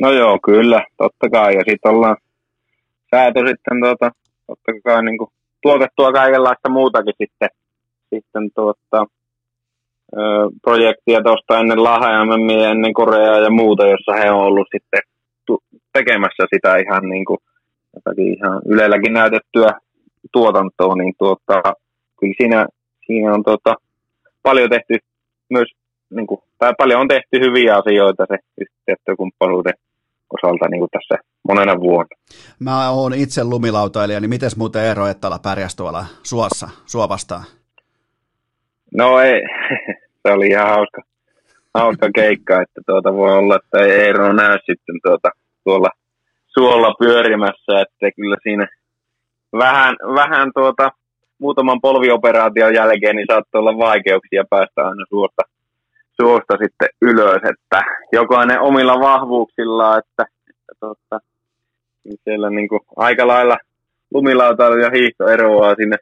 [0.01, 2.17] No joo, kyllä, totta kai, ja sitten ollaan
[3.11, 4.11] saatu sitten tuota,
[4.47, 5.31] totta kai niin kuin
[5.63, 7.49] tuotettua kaikenlaista muutakin sitten,
[8.15, 9.07] sitten tuota,
[10.17, 10.21] ö,
[10.63, 15.01] projektia tuosta ennen Laha ja ennen Koreaa ja muuta, jossa he on ollut sitten
[15.93, 17.39] tekemässä sitä ihan niin kuin,
[17.95, 19.71] jotakin ihan Ylelläkin näytettyä
[20.33, 21.63] tuotantoa, niin tuota,
[22.21, 22.67] kyllä siinä,
[23.07, 23.75] siinä on tuota,
[24.43, 24.99] paljon tehty
[25.51, 25.69] myös,
[26.11, 29.75] niin kuin, tai paljon on tehty hyviä asioita se yhteistyökumppanuuden
[30.31, 32.17] osalta niin kuin tässä monena vuonna.
[32.59, 37.45] Mä oon itse lumilautailija, niin miten muuten Eero Ettala pärjäsi tuolla suossa, sua vastaan?
[38.97, 39.43] No ei,
[40.23, 41.03] se oli ihan hauska,
[41.75, 45.31] hauska keikka, että tuota voi olla, että ei Eero näy sitten tuota,
[45.65, 45.89] tuolla
[46.59, 48.67] suolla pyörimässä, että kyllä siinä
[49.53, 50.91] vähän, vähän tuota,
[51.39, 55.43] muutaman polvioperaation jälkeen niin saattoi olla vaikeuksia päästä aina suosta,
[56.21, 57.83] suosta sitten ylös, että
[58.13, 61.21] jokainen omilla vahvuuksilla, että, että tuota,
[62.25, 63.57] siellä niin kuin aika lailla
[64.15, 65.97] lumilautailu ja hiihto eroaa sinne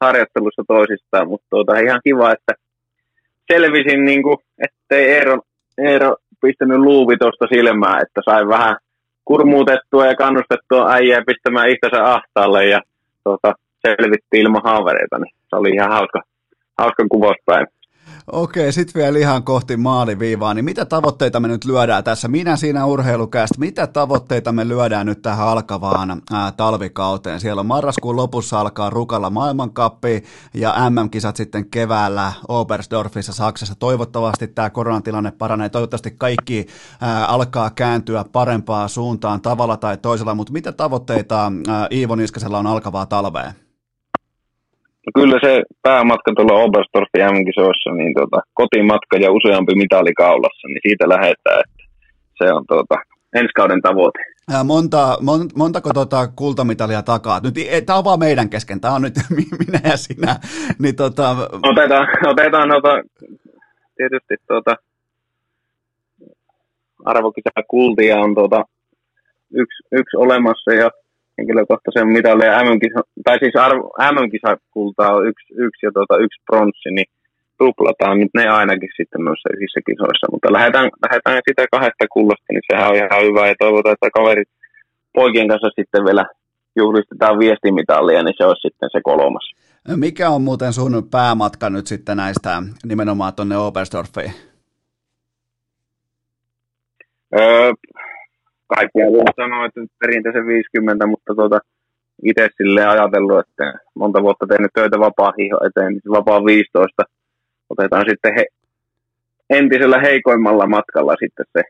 [0.00, 2.52] harjoittelussa toisistaan, mutta tuota, ihan kiva, että
[3.52, 5.38] selvisin, niin kuin, ettei Eero,
[5.78, 8.76] Eero pistänyt luuvi tuosta silmää, että sain vähän
[9.24, 12.80] kurmuutettua ja kannustettua äijää pistämään itsensä ahtaalle ja
[13.24, 13.54] tuota,
[13.86, 16.22] selvittiin ilman haavereita, niin se oli ihan hauska,
[16.78, 17.79] hauska kuvauspäivä.
[18.32, 22.28] Okei, sitten vielä ihan kohti maaliviivaa, niin mitä tavoitteita me nyt lyödään tässä?
[22.28, 27.40] Minä siinä urheilukästä, mitä tavoitteita me lyödään nyt tähän alkavaan ää, talvikauteen?
[27.40, 30.24] Siellä on marraskuun lopussa alkaa Rukalla maailmankappi
[30.54, 33.74] ja MM-kisat sitten keväällä Oberstdorfissa Saksassa.
[33.74, 36.66] Toivottavasti tämä koronatilanne paranee, toivottavasti kaikki
[37.00, 42.66] ää, alkaa kääntyä parempaan suuntaan tavalla tai toisella, mutta mitä tavoitteita ää, Iivo Niskasella on
[42.66, 43.52] alkavaa talvea?
[45.06, 50.80] No kyllä se päämatka tuolla Oberstdorfin MM-kisoissa, niin tota, kotimatka ja useampi mitali kaulassa, niin
[50.88, 51.82] siitä lähdetään, että
[52.38, 52.96] se on tota,
[53.34, 54.18] ensi kauden tavoite.
[54.52, 57.40] Ja monta, mon, montako tota kultamitalia takaa?
[57.40, 57.54] Nyt
[57.86, 59.14] tämä on vaan meidän kesken, tämä on nyt
[59.60, 60.36] minä ja sinä.
[60.78, 61.30] Niin tota...
[61.62, 62.92] Otetaan, otetaan tota,
[63.96, 64.76] tietysti tota,
[67.04, 68.64] arvokisa kultia on tota,
[69.54, 70.90] yksi, yksi olemassa ja
[71.40, 73.84] henkilökohtaisen mitalin ja MM-kisa, tai siis arvo,
[74.14, 77.08] MM-kisakultaa on yksi, yksi ja tuota, yksi pronssi, niin
[77.58, 82.66] tuplataan nyt ne ainakin sitten noissa yhdessä kisoissa, mutta lähdetään, lähdetään sitä kahdesta kullasta, niin
[82.68, 84.50] sehän on ihan hyvä ja toivotaan, että kaverit
[85.18, 86.24] poikien kanssa sitten vielä
[86.76, 89.46] juhlistetaan viestimitalia, niin se olisi sitten se kolmas.
[89.96, 94.32] Mikä on muuten sun päämatka nyt sitten näistä nimenomaan tuonne Oberstdorfiin?
[97.38, 97.72] Öö,
[98.74, 101.58] kaikkia voi sanoa, että perinteisen 50, mutta tuota,
[102.24, 107.02] itse silleen ajatellut, että monta vuotta tehnyt töitä vapaa hiho eteen, niin vapaa 15
[107.70, 108.44] otetaan sitten he,
[109.50, 111.62] entisellä heikoimmalla matkalla sitten se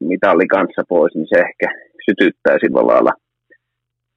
[0.00, 1.68] mitalli kanssa pois, niin se ehkä
[2.04, 3.12] sytyttää sillä lailla.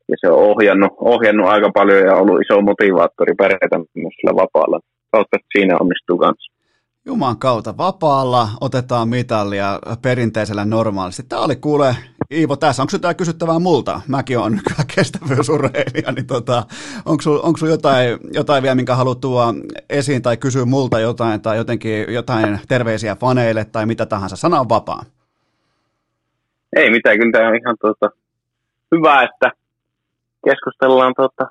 [0.10, 4.80] Ja se on ohjannut, ohjannut aika paljon ja ollut iso motivaattori pärjätä myös sillä vapaalla.
[5.12, 6.55] Toivottavasti siinä onnistuu kanssa.
[7.08, 11.24] Juman kautta vapaalla otetaan mitalia perinteisellä normaalisti.
[11.24, 11.96] Tämä oli kuule,
[12.32, 14.02] Iivo, tässä onko jotain kysyttävää multa?
[14.08, 16.64] Mäkin olen nykyään kestävyysurheilija, niin tota,
[17.06, 19.54] onko sinulla sul jotain, jotain vielä, minkä haluat tuoda
[19.90, 24.36] esiin tai kysyä multa jotain tai jotenkin jotain terveisiä faneille tai mitä tahansa?
[24.36, 25.04] Sana on vapaa.
[26.76, 28.10] Ei mitään, kyllä tämä on ihan tuota,
[28.96, 29.52] hyvä, että
[30.46, 31.48] keskustellaan tuota,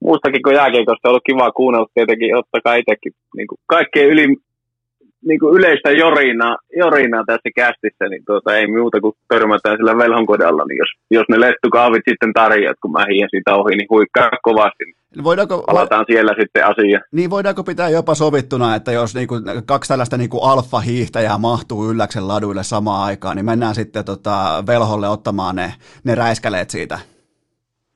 [0.00, 1.08] muustakin kuin jääkiekosta.
[1.08, 4.36] On ollut kiva kuunnella tietenkin, ottakaa itsekin niin kaikkein yli,
[5.26, 10.64] niin kuin yleistä jorinaa, jorinaa tässä kästissä, niin tuota, ei muuta kuin törmätään sillä velhonkodalla,
[10.64, 14.84] niin jos, jos ne lettukaavit sitten tarjoat, kun mä hien siitä ohi, niin huikkaa kovasti.
[15.24, 16.12] Voidaanko, Palataan vo...
[16.12, 17.04] siellä sitten asiaan.
[17.12, 19.34] Niin voidaanko pitää jopa sovittuna, että jos niinku
[19.66, 25.56] kaksi tällaista niinku alfa-hiihtäjää mahtuu Ylläksen laduille samaan aikaan, niin mennään sitten tota velholle ottamaan
[25.56, 25.72] ne,
[26.04, 26.98] ne räiskäleet siitä?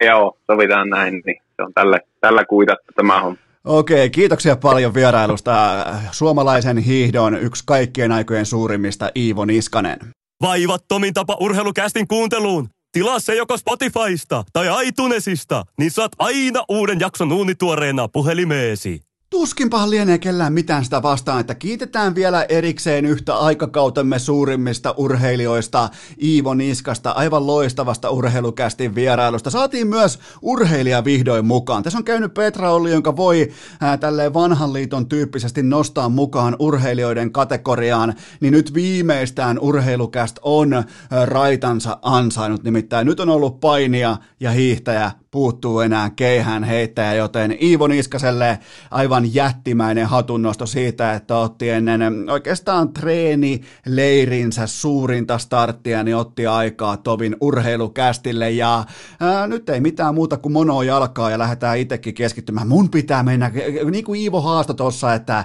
[0.04, 3.49] Joo, sovitaan näin, niin se on tällä, tällä kuitattu tämä homma.
[3.64, 5.86] Okei, kiitoksia paljon vierailusta.
[6.10, 9.98] Suomalaisen hiihdon yksi kaikkien aikojen suurimmista Iivo Niskanen.
[10.42, 12.68] Vaivattomin tapa urheilukästin kuunteluun.
[12.92, 19.00] Tilaa se joko Spotifysta tai iTunesista, niin saat aina uuden jakson uunituoreena puhelimeesi.
[19.40, 25.88] Tuskinpahan lienee kellään mitään sitä vastaan, että kiitetään vielä erikseen yhtä aikakautemme suurimmista urheilijoista,
[26.22, 29.50] Iivo Niskasta, aivan loistavasta urheilukästin vierailusta.
[29.50, 31.82] Saatiin myös urheilija vihdoin mukaan.
[31.82, 33.50] Tässä on käynyt Petra Olli, jonka voi
[33.80, 40.84] ää, tälleen vanhan liiton tyyppisesti nostaa mukaan urheilijoiden kategoriaan, niin nyt viimeistään urheilukäst on ää,
[41.26, 42.64] raitansa ansainnut.
[42.64, 48.58] Nimittäin nyt on ollut painia ja hiihtäjä puuttuu enää keihään heittäjä, joten Iivo Niskaselle
[48.90, 56.96] aivan jättimäinen hatunnosto siitä, että otti ennen oikeastaan treeni leirinsä suurinta starttia, niin otti aikaa
[56.96, 58.84] Tovin urheilukästille ja
[59.20, 62.68] ää, nyt ei mitään muuta kuin mono jalkaa ja lähdetään itsekin keskittymään.
[62.68, 63.50] Mun pitää mennä,
[63.90, 65.44] niin kuin Iivo haasto tuossa, että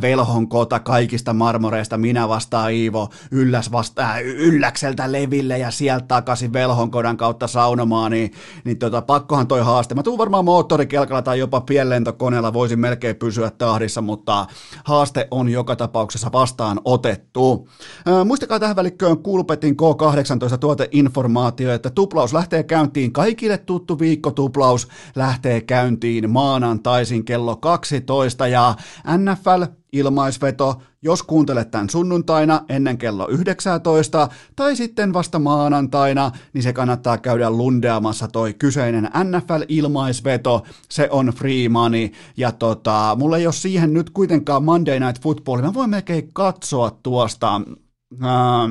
[0.00, 7.16] velhon kota kaikista marmoreista, minä vastaan Iivo, ylläs vastaa ylläkseltä leville ja sieltä takaisin velhonkodan
[7.16, 8.32] kautta saunomaan, niin,
[8.64, 9.94] niin tota, pakkohan toi haaste.
[9.94, 14.46] Mä tuun varmaan moottorikelkalla tai jopa pienlentokoneella, voisin melkein pysyä tahdissa, mutta
[14.84, 17.68] haaste on joka tapauksessa vastaan otettu.
[18.24, 23.12] Muistakaa tähän välikköön Kulpetin K18 tuoteinformaatio, että tuplaus lähtee käyntiin.
[23.12, 28.74] Kaikille tuttu viikkotuplaus lähtee käyntiin maanantaisin kello 12 ja
[29.18, 29.62] NFL
[29.98, 37.18] ilmaisveto, jos kuuntelet tämän sunnuntaina ennen kello 19 tai sitten vasta maanantaina, niin se kannattaa
[37.18, 42.08] käydä lundeamassa toi kyseinen NFL-ilmaisveto, se on free money.
[42.36, 46.98] Ja tota, mulla ei ole siihen nyt kuitenkaan Monday Night Football, mä voin melkein katsoa
[47.02, 47.60] tuosta,
[48.22, 48.70] Äh,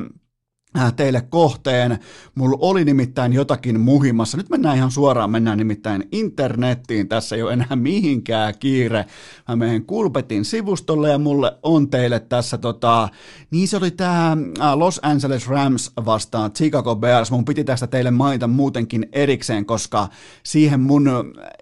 [0.96, 1.98] teille kohteen.
[2.34, 4.36] Mulla oli nimittäin jotakin muhimassa.
[4.36, 7.08] Nyt mennään ihan suoraan, mennään nimittäin internettiin.
[7.08, 9.04] Tässä ei ole enää mihinkään kiire.
[9.48, 13.08] Mä menen Kulpetin sivustolle ja mulle on teille tässä tota,
[13.50, 17.30] niin se oli tää äh, Los Angeles Rams vastaan Chicago Bears.
[17.30, 20.08] Mun piti tästä teille mainita muutenkin erikseen, koska
[20.42, 21.10] siihen mun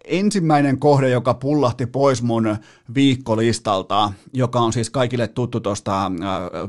[0.05, 2.57] ensimmäinen kohde, joka pullahti pois mun
[2.95, 6.13] viikkolistalta, joka on siis kaikille tuttu tuosta äh,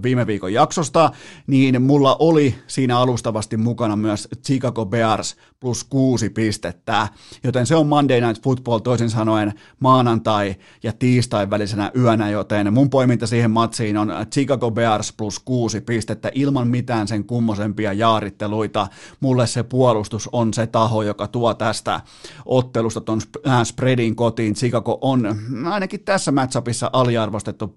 [0.03, 1.11] viime viikon jaksosta,
[1.47, 7.07] niin mulla oli oli siinä alustavasti mukana myös Chicago Bears plus kuusi pistettä,
[7.43, 12.89] joten se on Monday Night Football toisin sanoen maanantai ja tiistai välisenä yönä, joten mun
[12.89, 18.87] poiminta siihen matsiin on Chicago Bears plus kuusi pistettä ilman mitään sen kummosempia jaaritteluita.
[19.19, 22.01] Mulle se puolustus on se taho, joka tuo tästä
[22.45, 24.53] ottelusta ton äh, spreadin kotiin.
[24.53, 25.35] Chicago on
[25.65, 27.73] ainakin tässä matchupissa aliarvostettu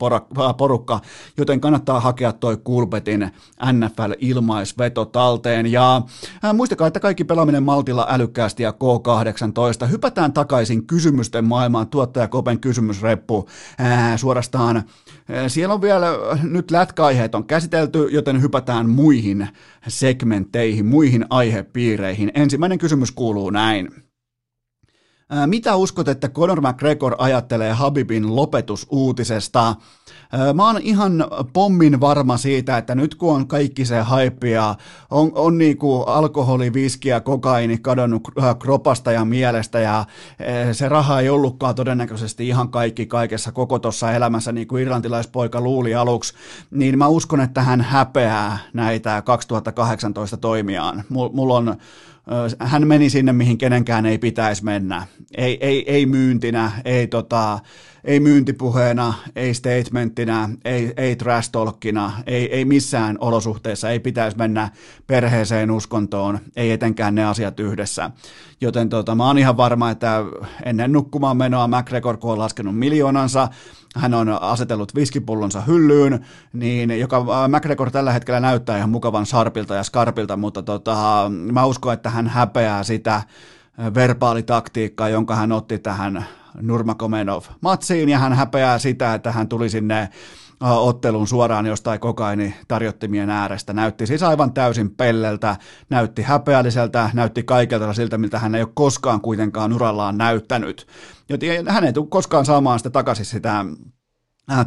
[0.57, 1.01] porukka,
[1.37, 3.31] joten kannattaa hakea toi Kulpetin
[3.73, 4.13] NFL
[4.49, 5.73] ilmaisveto talteen.
[5.73, 6.03] Ja
[6.45, 9.87] äh, muistakaa, että kaikki pelaaminen maltilla älykkäästi ja K18.
[9.91, 13.49] Hypätään takaisin kysymysten maailmaan, tuottaja Kopen kysymysreppu
[13.79, 14.83] ää, suorastaan.
[15.49, 16.07] Siellä on vielä,
[16.43, 19.49] nyt lätkäaiheet on käsitelty, joten hypätään muihin
[19.89, 22.31] segmentteihin, muihin aihepiireihin.
[22.35, 24.08] Ensimmäinen kysymys kuuluu näin.
[25.47, 29.75] Mitä uskot, että Conor McGregor ajattelee Habibin lopetusuutisesta?
[30.55, 34.75] Mä oon ihan pommin varma siitä, että nyt kun on kaikki se hype ja
[35.11, 38.23] on, on niinku alkoholi, viski ja kokaini kadonnut
[38.59, 40.05] kropasta ja mielestä ja
[40.73, 45.95] se raha ei ollutkaan todennäköisesti ihan kaikki kaikessa koko tuossa elämässä, niin kuin irlantilaispoika luuli
[45.95, 46.35] aluksi,
[46.71, 51.05] niin mä uskon, että hän häpeää näitä 2018 toimiaan.
[51.09, 51.77] Mulla on
[52.61, 55.07] hän meni sinne, mihin kenenkään ei pitäisi mennä.
[55.37, 57.59] Ei, ei, ei myyntinä, ei, tota,
[58.05, 64.71] ei myyntipuheena, ei statementtina, ei, ei trash talkina, ei, ei missään olosuhteessa, ei pitäisi mennä
[65.07, 68.11] perheeseen uskontoon, ei etenkään ne asiat yhdessä.
[68.61, 70.25] Joten tota, mä oon ihan varma, että
[70.65, 73.49] ennen nukkumaan menoa McGregor, kun on laskenut miljoonansa,
[73.99, 79.75] hän on asetellut viskipullonsa hyllyyn, niin joka äh, McGregor tällä hetkellä näyttää ihan mukavan sarpilta
[79.75, 83.23] ja skarpilta, mutta tota, mä uskon, että hän häpeää sitä
[83.95, 86.27] verbaalitaktiikkaa, jonka hän otti tähän
[86.61, 90.09] Nurmakomenov matsiin, ja hän häpeää sitä, että hän tuli sinne
[90.61, 93.73] ottelun suoraan jostain kokaini tarjottimien äärestä.
[93.73, 95.57] Näytti siis aivan täysin pelleltä,
[95.91, 100.87] näytti häpeälliseltä, näytti kaikelta siltä, miltä hän ei ole koskaan kuitenkaan urallaan näyttänyt.
[101.29, 103.67] Joten hän ei tule koskaan saamaan sitä takaisin sitä äh,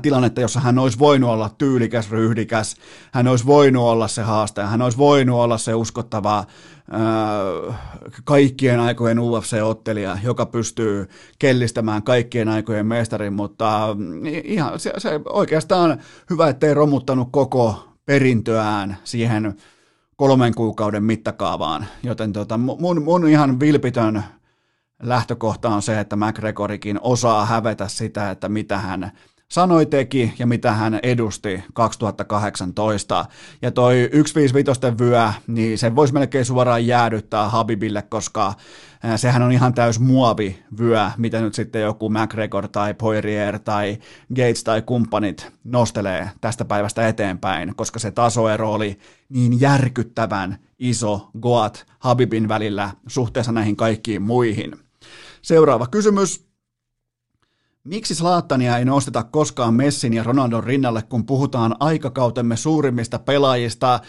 [0.02, 2.76] tilannetta, jossa hän olisi voinut olla tyylikäs, ryhdikäs,
[3.12, 7.80] hän olisi voinut olla se haastaja, hän olisi voinut olla se uskottava äh,
[8.24, 11.10] kaikkien aikojen UFC-ottelija, joka pystyy
[11.40, 13.96] kellistämään kaikkien aikojen mestarin, mutta äh,
[14.44, 16.00] ihan se, se oikeastaan
[16.30, 19.56] hyvä, ettei romuttanut koko perintöään siihen
[20.16, 24.24] kolmen kuukauden mittakaavaan, joten tota, mun, mun ihan vilpitön
[25.04, 29.12] lähtökohta on se, että McGregorikin osaa hävetä sitä, että mitä hän
[29.52, 33.26] sanoi, teki ja mitä hän edusti 2018.
[33.62, 38.54] Ja toi 155 vyö, niin sen voisi melkein suoraan jäädyttää Habibille, koska
[39.16, 43.98] sehän on ihan täys muovivyö, mitä nyt sitten joku McGregor tai Poirier tai
[44.36, 49.00] Gates tai kumppanit nostelee tästä päivästä eteenpäin, koska se tasoero oli
[49.30, 54.76] niin järkyttävän iso Goat Habibin välillä suhteessa näihin kaikkiin muihin.
[55.42, 56.51] Seuraava kysymys.
[57.84, 64.00] Miksi Slaattania ei nosteta koskaan Messin ja Ronaldon rinnalle, kun puhutaan aikakautemme suurimmista pelaajista?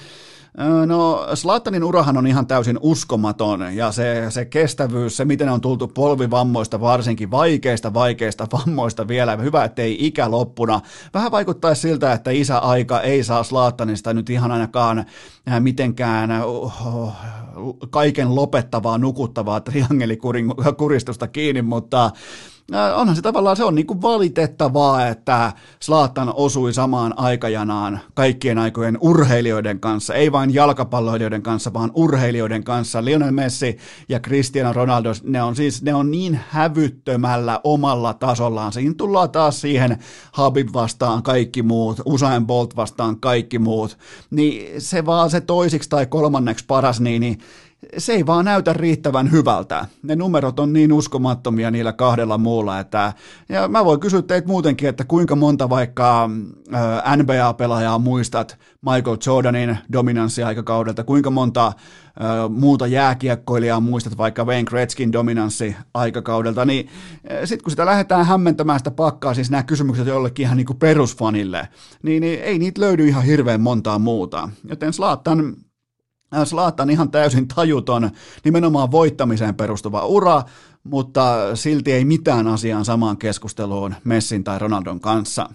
[0.86, 5.88] No, Slaattanin urahan on ihan täysin uskomaton ja se, se kestävyys, se miten on tultu
[5.88, 9.36] polvivammoista, varsinkin vaikeista, vaikeista vammoista vielä.
[9.36, 10.80] Hyvä, ettei ikä loppuna.
[11.14, 15.04] Vähän vaikuttaa siltä, että isäaika ei saa Slaattanista nyt ihan ainakaan
[15.60, 16.30] mitenkään
[17.90, 22.10] kaiken lopettavaa, nukuttavaa triangelikuristusta kiinni, mutta
[22.94, 28.98] onhan se tavallaan, se on niin kuin valitettavaa, että Slaattan osui samaan aikajanaan kaikkien aikojen
[29.00, 33.04] urheilijoiden kanssa, ei vain jalkapalloilijoiden kanssa, vaan urheilijoiden kanssa.
[33.04, 33.78] Lionel Messi
[34.08, 38.72] ja Cristiano Ronaldo, ne on siis, ne on niin hävyttömällä omalla tasollaan.
[38.72, 39.98] Siinä tullaan taas siihen
[40.32, 43.98] Habib vastaan kaikki muut, Usain Bolt vastaan kaikki muut,
[44.30, 47.38] niin se vaan se toisiksi tai kolmanneksi paras, niin, niin
[47.98, 49.86] se ei vaan näytä riittävän hyvältä.
[50.02, 53.12] Ne numerot on niin uskomattomia niillä kahdella muulla, että
[53.48, 56.30] ja mä voin kysyä teitä muutenkin, että kuinka monta vaikka
[57.16, 61.72] NBA-pelaajaa muistat Michael Jordanin dominanssiaikakaudelta, kuinka monta
[62.48, 66.88] muuta jääkiekkoilijaa muistat vaikka Wayne Gretzkin dominanssi aikakaudelta, niin
[67.44, 71.68] sitten kun sitä lähdetään hämmentämään sitä pakkaa, siis nämä kysymykset jollekin ihan niin kuin perusfanille,
[72.02, 74.48] niin, niin ei niitä löydy ihan hirveän montaa muuta.
[74.68, 75.54] Joten Slaattan
[76.44, 78.10] Slaatan ihan täysin tajuton,
[78.44, 80.42] nimenomaan voittamiseen perustuva ura,
[80.84, 85.48] mutta silti ei mitään asiaan samaan keskusteluun Messin tai Ronaldon kanssa.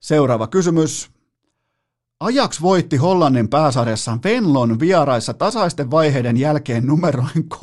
[0.00, 1.15] Seuraava kysymys.
[2.20, 7.48] Ajax voitti Hollannin pääsarjassa Venlon vieraissa tasaisten vaiheiden jälkeen numeroin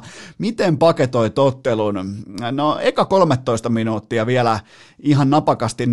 [0.00, 0.06] 13-0.
[0.38, 1.94] Miten paketoi tottelun?
[2.52, 4.60] No eka 13 minuuttia vielä
[5.02, 5.88] ihan napakasti 0-0,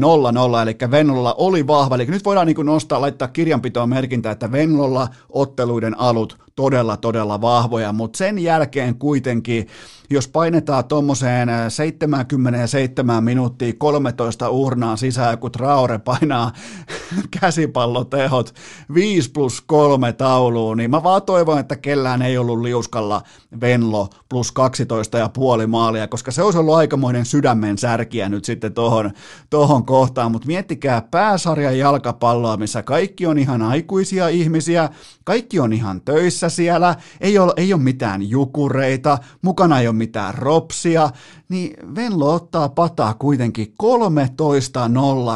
[0.62, 1.96] eli Venlolla oli vahva.
[1.96, 7.94] Eli nyt voidaan niin nostaa, laittaa kirjanpitoon merkintä, että Venlolla otteluiden alut todella, todella vahvoja,
[7.94, 9.68] mutta sen jälkeen kuitenkin
[10.10, 16.52] jos painetaan tuommoiseen 77 minuuttia 13 urnaa sisään, kun Traore painaa
[17.40, 18.54] käsipallotehot
[18.94, 23.22] 5 plus 3 tauluun, niin mä vaan toivon, että kellään ei ollut liuskalla
[23.62, 28.74] Venlo plus 12 ja puoli maalia, koska se olisi ollut aikamoinen sydämen särkiä nyt sitten
[28.74, 29.12] tohon,
[29.50, 34.90] tohon kohtaan, mutta miettikää pääsarjan jalkapalloa, missä kaikki on ihan aikuisia ihmisiä,
[35.24, 40.34] kaikki on ihan töissä siellä, ei ole, ei ole mitään jukureita, mukana ei ole mitään
[40.34, 41.10] ropsia,
[41.50, 43.88] niin Venlo ottaa pataa kuitenkin 13-0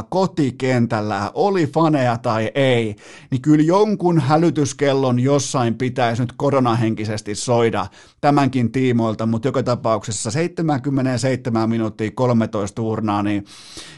[0.10, 2.96] kotikentällä, oli faneja tai ei,
[3.32, 7.88] niin kyllä jonkun hälytyskellon jossain pitäisi nyt koronahenkisesti soida
[8.22, 13.46] tämänkin tiimoilta, mutta joka tapauksessa 77 minuuttia 13 urnaa, niin,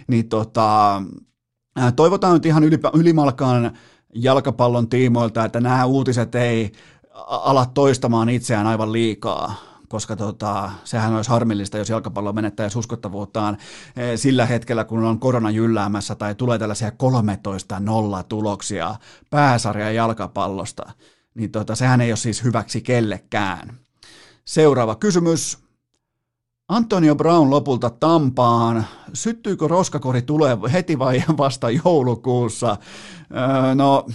[0.07, 1.01] niin tota,
[1.95, 2.63] toivotaan nyt ihan
[2.93, 3.71] ylimalkaan
[4.15, 6.71] jalkapallon tiimoilta, että nämä uutiset ei
[7.27, 9.55] ala toistamaan itseään aivan liikaa
[9.93, 13.57] koska tota, sehän olisi harmillista, jos jalkapallo menettäisi uskottavuuttaan
[13.97, 16.93] eh, sillä hetkellä, kun on korona jylläämässä tai tulee tällaisia 13-0
[18.29, 18.95] tuloksia
[19.29, 20.83] pääsarja jalkapallosta.
[21.35, 23.77] Niin tota, sehän ei ole siis hyväksi kellekään.
[24.45, 25.57] Seuraava kysymys.
[26.67, 28.85] Antonio Brown lopulta Tampaan.
[29.13, 32.77] Syttyykö roskakori tulee heti vai vasta joulukuussa?
[33.31, 34.05] Öö, no,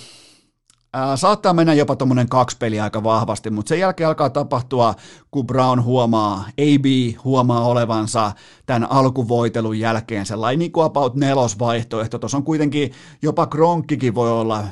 [1.16, 4.94] Saattaa mennä jopa tuommoinen kaksi peliä aika vahvasti, mutta sen jälkeen alkaa tapahtua,
[5.30, 6.84] kun Brown huomaa, AB
[7.24, 8.32] huomaa olevansa
[8.66, 12.18] tämän alkuvoitelun jälkeen sellainen niin kuin about nelosvaihtoehto.
[12.18, 12.92] Tuossa on kuitenkin
[13.22, 14.64] jopa Kronkkikin voi olla,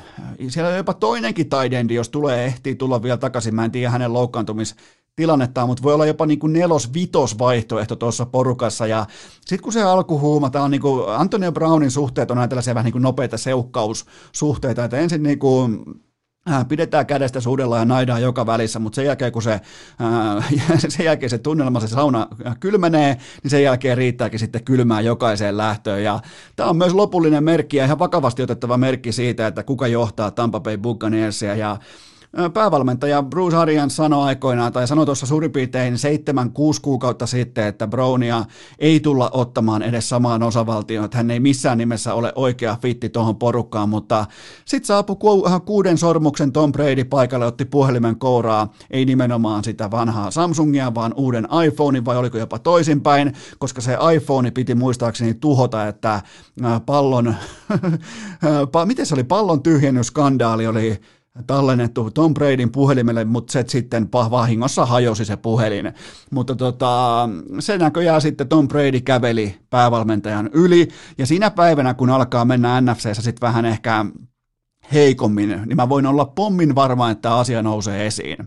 [0.49, 3.55] siellä on jopa toinenkin taidendi, jos tulee, ehtii tulla vielä takaisin.
[3.55, 4.75] Mä en tiedä hänen loukkaantumis
[5.15, 8.87] tilannetta, mutta voi olla jopa niin kuin nelos-vitos vaihtoehto tuossa porukassa.
[8.87, 9.05] Ja
[9.41, 12.85] sitten kun se alkuhuuma, tämä on niin kuin Antonio Brownin suhteet on näitä tällaisia vähän
[12.85, 15.85] niin kuin nopeita seukkaussuhteita, että ensin niin kuin
[16.67, 20.53] pidetään kädestä suudella ja naidaan joka välissä, mutta sen jälkeen kun se, äh,
[20.89, 22.27] sen jälkeen se tunnelma, se sauna
[22.59, 26.03] kylmenee, niin sen jälkeen riittääkin sitten kylmää jokaiseen lähtöön.
[26.03, 26.19] Ja
[26.55, 30.59] tämä on myös lopullinen merkki ja ihan vakavasti otettava merkki siitä, että kuka johtaa Tampa
[30.59, 31.77] Bay Buccaneersia ja
[32.53, 35.97] päävalmentaja Bruce Arians sanoi aikoinaan, tai sanoi tuossa suurin piirtein 7-6
[36.81, 38.45] kuukautta sitten, että Brownia
[38.79, 43.35] ei tulla ottamaan edes samaan osavaltioon, että hän ei missään nimessä ole oikea fitti tuohon
[43.35, 44.25] porukkaan, mutta
[44.65, 50.31] sitten saapui ku, kuuden sormuksen Tom Brady paikalle, otti puhelimen kouraa, ei nimenomaan sitä vanhaa
[50.31, 56.21] Samsungia, vaan uuden iPhonein, vai oliko jopa toisinpäin, koska se iPhone piti muistaakseni tuhota, että
[56.85, 57.35] pallon,
[58.85, 60.99] miten se oli, pallon tyhjennysskandaali oli
[61.47, 65.93] tallennettu Tom Bradyn puhelimelle, mutta se sitten vahingossa hajosi se puhelin.
[66.31, 70.87] Mutta tota, se näköjään sitten Tom Brady käveli päävalmentajan yli,
[71.17, 74.05] ja siinä päivänä, kun alkaa mennä NFCssä sitten vähän ehkä
[74.93, 78.37] heikommin, niin mä voin olla pommin varma, että asia nousee esiin.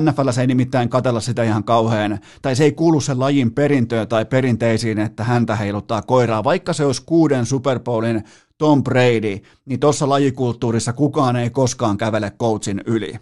[0.00, 4.24] NFL ei nimittäin katella sitä ihan kauhean, tai se ei kuulu sen lajin perintöön tai
[4.24, 8.24] perinteisiin, että häntä heiluttaa koiraa, vaikka se olisi kuuden Super Bowlin
[8.58, 13.14] Tom Brady, niin tuossa lajikulttuurissa kukaan ei koskaan kävele coachin yli.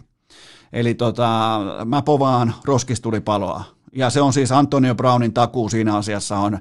[0.73, 3.63] Eli tota, mä povaan roskistulipaloa.
[3.95, 6.59] Ja se on siis Antonio Brownin takuu siinä asiassa on,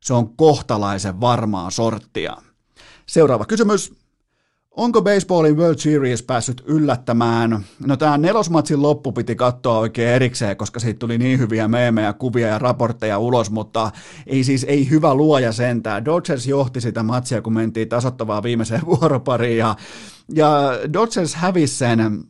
[0.00, 2.36] se on kohtalaisen varmaa sorttia.
[3.06, 4.05] Seuraava kysymys.
[4.76, 7.64] Onko baseballin World Series päässyt yllättämään?
[7.86, 12.48] No tämä nelosmatsin loppu piti katsoa oikein erikseen, koska siitä tuli niin hyviä meemejä, kuvia
[12.48, 13.90] ja raportteja ulos, mutta
[14.26, 16.04] ei siis ei hyvä luoja sentään.
[16.04, 19.76] Dodgers johti sitä matsia, kun mentiin tasottavaa viimeiseen vuoropariin ja,
[20.34, 20.50] ja
[20.92, 22.24] Dodgers hävisi sen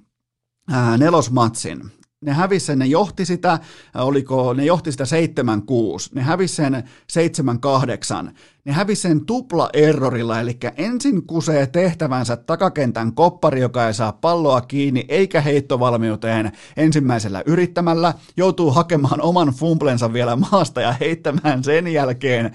[0.71, 1.91] ää, nelosmatsin
[2.21, 3.59] ne hävisi sen, ne johti sitä,
[3.95, 5.09] oliko, ne johti sitä 7-6,
[6.15, 6.85] ne hävisi sen
[8.27, 8.33] 7-8,
[8.67, 15.05] ne hävisi sen tupla-errorilla, eli ensin kusee tehtävänsä takakentän koppari, joka ei saa palloa kiinni,
[15.09, 22.53] eikä heittovalmiuteen ensimmäisellä yrittämällä, joutuu hakemaan oman fumblensa vielä maasta ja heittämään sen jälkeen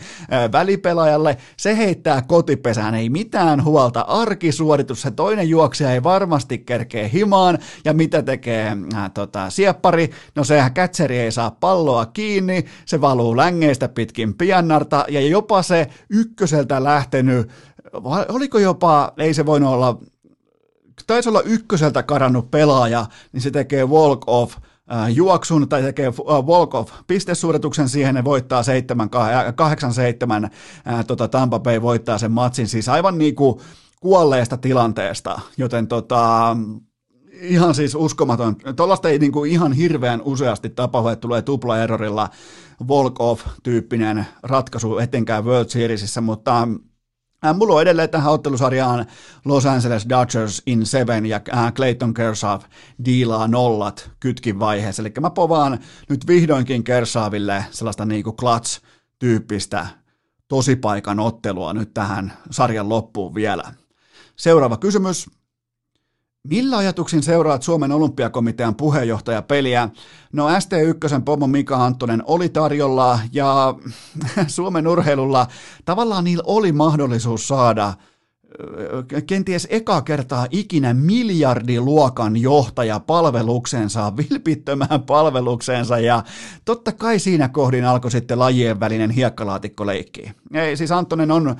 [0.51, 1.37] välipelaajalle.
[1.57, 7.93] Se heittää kotipesään, ei mitään huolta, arkisuoritus, se toinen juoksija ei varmasti kerkee himaan, ja
[7.93, 10.09] mitä tekee äh, tota, sieppari?
[10.35, 15.87] No se kätseri ei saa palloa kiinni, se valuu längeistä pitkin piannarta, ja jopa se
[16.09, 17.49] ykköseltä lähtenyt,
[18.29, 19.99] oliko jopa, ei se voinut olla
[21.07, 24.57] taisi olla ykköseltä karannut pelaaja, niin se tekee walk off
[25.13, 28.65] juoksun tai tekee walk-off pistesuorituksen siihen, ne voittaa 8-7,
[31.07, 33.59] tota Tampa Bay voittaa sen matsin, siis aivan niin kuin
[33.99, 36.57] kuolleesta tilanteesta, joten tota,
[37.41, 38.55] ihan siis uskomaton.
[38.75, 42.29] Tuollaista ei niin kuin ihan hirveän useasti tapahdu, että tulee tupla-errorilla
[42.87, 46.67] walk-off-tyyppinen ratkaisu etenkään World Seriesissä, mutta
[47.45, 49.05] äh, Mulla on edelleen tähän ottelusarjaan
[49.45, 52.59] Los Angeles Dodgers in seven ja äh, Clayton Kershaw
[53.05, 55.01] diilaa nollat kytkin vaiheessa.
[55.01, 55.79] Eli mä povaan
[56.09, 59.87] nyt vihdoinkin Kershawille sellaista niinku clutch-tyyppistä
[60.47, 63.63] tosipaikan ottelua nyt tähän sarjan loppuun vielä.
[64.35, 65.29] Seuraava kysymys.
[66.47, 69.89] Millä ajatuksin seuraat Suomen olympiakomitean puheenjohtajapeliä?
[70.33, 73.75] No ST1 pomo Mika Anttonen oli tarjolla ja
[74.47, 75.47] Suomen urheilulla
[75.85, 77.93] tavallaan niillä oli mahdollisuus saada
[79.27, 86.23] kenties eka kertaa ikinä miljardiluokan johtaja palveluksensa, vilpittömään palveluksensa ja
[86.65, 90.31] totta kai siinä kohdin alkoi sitten lajien välinen hiekkalaatikkoleikki.
[90.53, 91.55] Ei, siis Anttonen on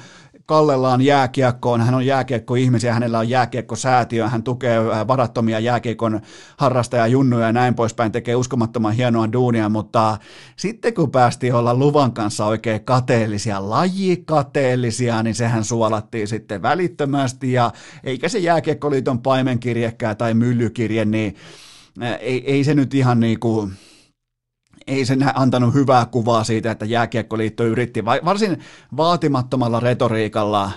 [0.46, 6.22] Kallella on jääkiekkoon, hän on jääkiekko-ihmisiä, hänellä on jääkiekko-säätiö, hän tukee äh, varattomia jääkiekon
[6.58, 10.18] harrastaja junnuja ja näin poispäin, tekee uskomattoman hienoa duunia, mutta
[10.56, 17.72] sitten kun päästiin olla luvan kanssa oikein kateellisia, lajikateellisia, niin sehän suolattiin sitten välittömästi ja
[18.04, 21.36] eikä se jääkiekkoliiton paimenkirjekään tai myllykirje, niin
[22.04, 23.74] äh, ei, ei se nyt ihan niin kuin
[24.92, 28.60] ei se antanut hyvää kuvaa siitä, että jääkiekkoliitto yritti varsin
[28.98, 30.72] vaatimattomalla retoriikalla äh,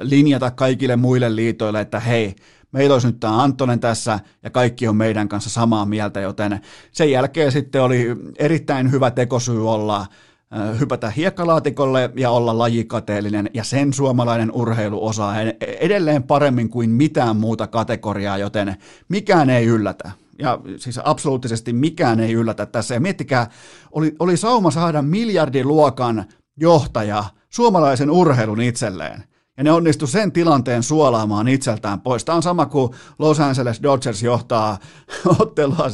[0.00, 2.36] linjata kaikille muille liitoille, että hei,
[2.72, 6.60] meillä olisi nyt tämä Antonen tässä ja kaikki on meidän kanssa samaa mieltä, joten
[6.92, 13.64] sen jälkeen sitten oli erittäin hyvä tekosyy olla äh, hypätä hiekkalaatikolle ja olla lajikateellinen, ja
[13.64, 18.76] sen suomalainen urheilu osaa edelleen paremmin kuin mitään muuta kategoriaa, joten
[19.08, 22.94] mikään ei yllätä ja siis absoluuttisesti mikään ei yllätä tässä.
[22.94, 23.50] Ja miettikää,
[23.92, 26.24] oli, oli sauma saada miljardiluokan
[26.56, 29.24] johtaja suomalaisen urheilun itselleen.
[29.56, 32.24] Ja ne onnistu sen tilanteen suolaamaan itseltään pois.
[32.24, 34.78] Tämä on sama kuin Los Angeles Dodgers johtaa
[35.40, 35.88] ottelua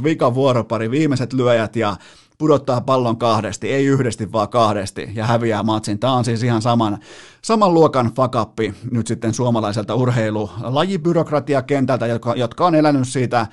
[0.00, 1.96] 7-6 vika vuoropari, viimeiset lyöjät ja
[2.40, 5.98] pudottaa pallon kahdesti, ei yhdesti vaan kahdesti ja häviää matsin.
[5.98, 6.98] Tämä on siis ihan saman,
[7.42, 13.46] saman luokan fakappi nyt sitten suomalaiselta urheilulajibyrokratiakentältä, jotka, jotka on elänyt siitä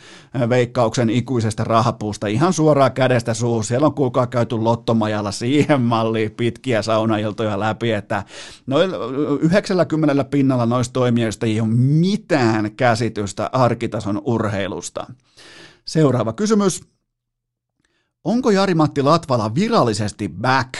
[0.49, 3.63] veikkauksen ikuisesta rahapuusta ihan suoraan kädestä suuhun.
[3.63, 8.23] Siellä on kuulkaa käyty lottomajalla siihen malliin pitkiä saunailtoja läpi, että
[8.67, 8.91] noin
[9.41, 15.07] 90 pinnalla noista toimijoista ei ole mitään käsitystä arkitason urheilusta.
[15.85, 16.96] Seuraava kysymys.
[18.27, 20.73] Onko Jari-Matti Latvala virallisesti back?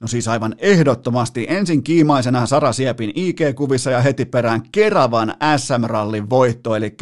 [0.00, 6.76] No siis aivan ehdottomasti ensin kiimaisena Sara Siepin IG-kuvissa ja heti perään Keravan SM-rallin voitto,
[6.76, 6.96] eli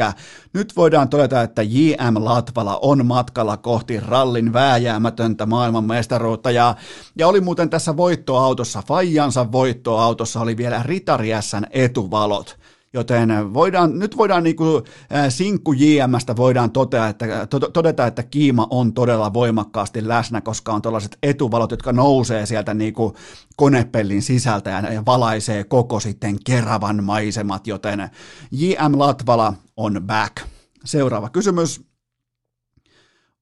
[0.53, 6.75] nyt voidaan todeta, että JM Latvala on matkalla kohti rallin vääjäämätöntä maailmanmestaruutta ja,
[7.19, 12.59] ja oli muuten tässä voittoautossa, Fajansa voittoautossa oli vielä Ritari S:n etuvalot.
[12.97, 14.85] Joten voidaan, nyt voidaan niin kuin
[15.29, 20.83] sinkku JMstä voidaan totea, että, to, todeta, että kiima on todella voimakkaasti läsnä, koska on
[20.83, 23.15] tällaiset etuvalot, jotka nousee sieltä niin kuin
[23.57, 28.11] konepellin sisältä ja, ja valaisee koko sitten Keravan maisemat, joten
[28.51, 30.37] JM Latvala on back.
[30.85, 31.86] Seuraava kysymys.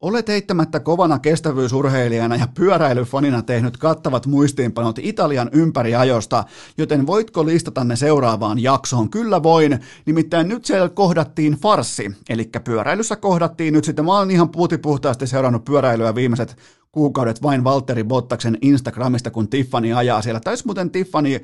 [0.00, 6.44] Olet eittämättä kovana kestävyysurheilijana ja pyöräilyfanina tehnyt kattavat muistiinpanot Italian ympäriajosta,
[6.78, 9.10] joten voitko listata ne seuraavaan jaksoon?
[9.10, 14.48] Kyllä voin, nimittäin nyt siellä kohdattiin farsi, eli pyöräilyssä kohdattiin nyt sitten, mä olen ihan
[14.82, 16.56] puhtaasti seurannut pyöräilyä viimeiset
[16.92, 20.40] kuukaudet vain Valtteri Bottaksen Instagramista, kun Tiffany ajaa siellä.
[20.40, 21.40] Taisi muuten Tiffany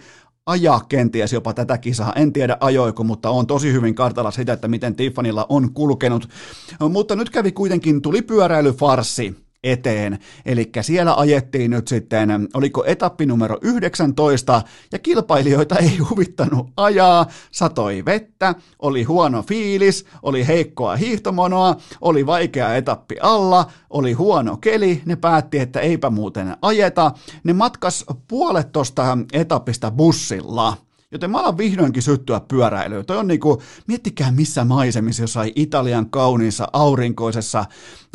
[0.47, 2.13] ajaa kenties jopa tätä kisaa.
[2.13, 6.29] En tiedä ajoiko, mutta on tosi hyvin kartalla sitä, että miten Tiffanylla on kulkenut.
[6.89, 10.19] Mutta nyt kävi kuitenkin, tuli pyöräilyfarsi eteen.
[10.47, 14.63] Eli siellä ajettiin nyt sitten, oliko etappi numero 19,
[14.93, 22.75] ja kilpailijoita ei huvittanut ajaa, satoi vettä, oli huono fiilis, oli heikkoa hiihtomonoa, oli vaikea
[22.77, 27.13] etappi alla, oli huono keli, ne päätti, että eipä muuten ajeta,
[27.45, 30.77] ne matkas puolet tuosta etapista bussilla–
[31.13, 33.07] Joten mä alan vihdoinkin syttyä pyöräilyyn.
[33.07, 37.65] Toi on niinku, miettikää missä maisemissa, jossain Italian kauniissa aurinkoisessa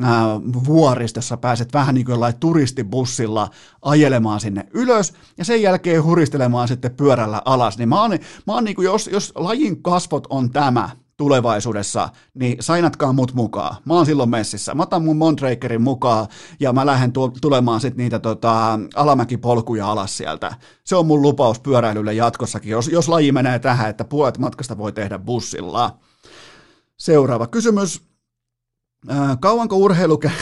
[0.02, 0.26] ää,
[0.66, 3.50] vuoristossa pääset vähän niin jollain turistibussilla
[3.82, 7.78] ajelemaan sinne ylös ja sen jälkeen huristelemaan sitten pyörällä alas.
[7.78, 8.12] Niin mä oon,
[8.48, 13.76] mä oon niinku, jos, jos lajin kasvot on tämä, tulevaisuudessa, niin sainatkaa mut mukaan.
[13.86, 14.76] Mä oon silloin messissä.
[14.76, 16.28] Mä otan mun Montrakerin mukaan
[16.60, 20.54] ja mä lähden tu- tulemaan sitten niitä tota, alamäkipolkuja alas sieltä.
[20.84, 24.92] Se on mun lupaus pyöräilylle jatkossakin, jos, jos laji menee tähän, että puolet matkasta voi
[24.92, 26.00] tehdä bussilla.
[26.98, 28.02] Seuraava kysymys.
[29.12, 30.32] Äh, kauanko urheilukä...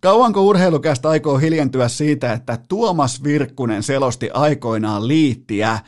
[0.00, 5.78] Kauanko urheilukästä aikoo hiljentyä siitä, että Tuomas Virkkunen selosti aikoinaan liittiä,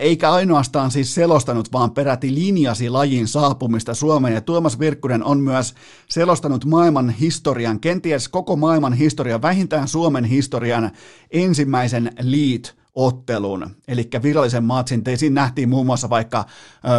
[0.00, 4.34] eikä ainoastaan siis selostanut, vaan peräti linjasi lajin saapumista Suomeen.
[4.34, 5.74] Ja Tuomas Virkkunen on myös
[6.08, 10.90] selostanut maailman historian, kenties koko maailman historian, vähintään Suomen historian
[11.30, 15.02] ensimmäisen liit ottelun, eli virallisen matsin.
[15.16, 16.44] Siinä nähtiin muun muassa vaikka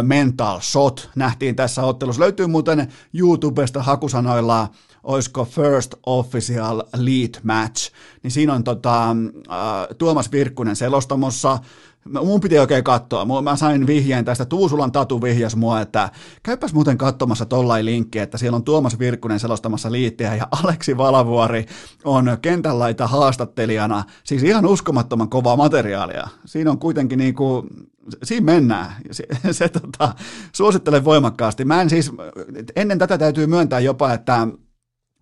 [0.02, 2.22] Mental Shot, nähtiin tässä ottelussa.
[2.22, 4.68] Löytyy muuten YouTubesta hakusanoilla
[5.04, 9.16] olisiko First Official Lead Match, niin siinä on tota, äh,
[9.98, 11.58] Tuomas Virkkunen selostamossa,
[12.04, 13.42] mun piti oikein katsoa.
[13.42, 16.10] Mä sain vihjeen tästä, Tuusulan Tatu vihjas mua, että
[16.42, 21.66] käypäs muuten katsomassa tollain linkki, että siellä on Tuomas Virkkunen selostamassa liittiä ja Aleksi Valavuori
[22.04, 24.04] on kentänlaita haastattelijana.
[24.24, 26.28] Siis ihan uskomattoman kovaa materiaalia.
[26.44, 27.66] Siinä on kuitenkin niin kuin,
[28.22, 28.92] siinä mennään.
[29.10, 30.14] Se, se tota,
[30.52, 31.64] suosittelen voimakkaasti.
[31.64, 32.12] Mä en siis,
[32.76, 34.48] ennen tätä täytyy myöntää jopa, että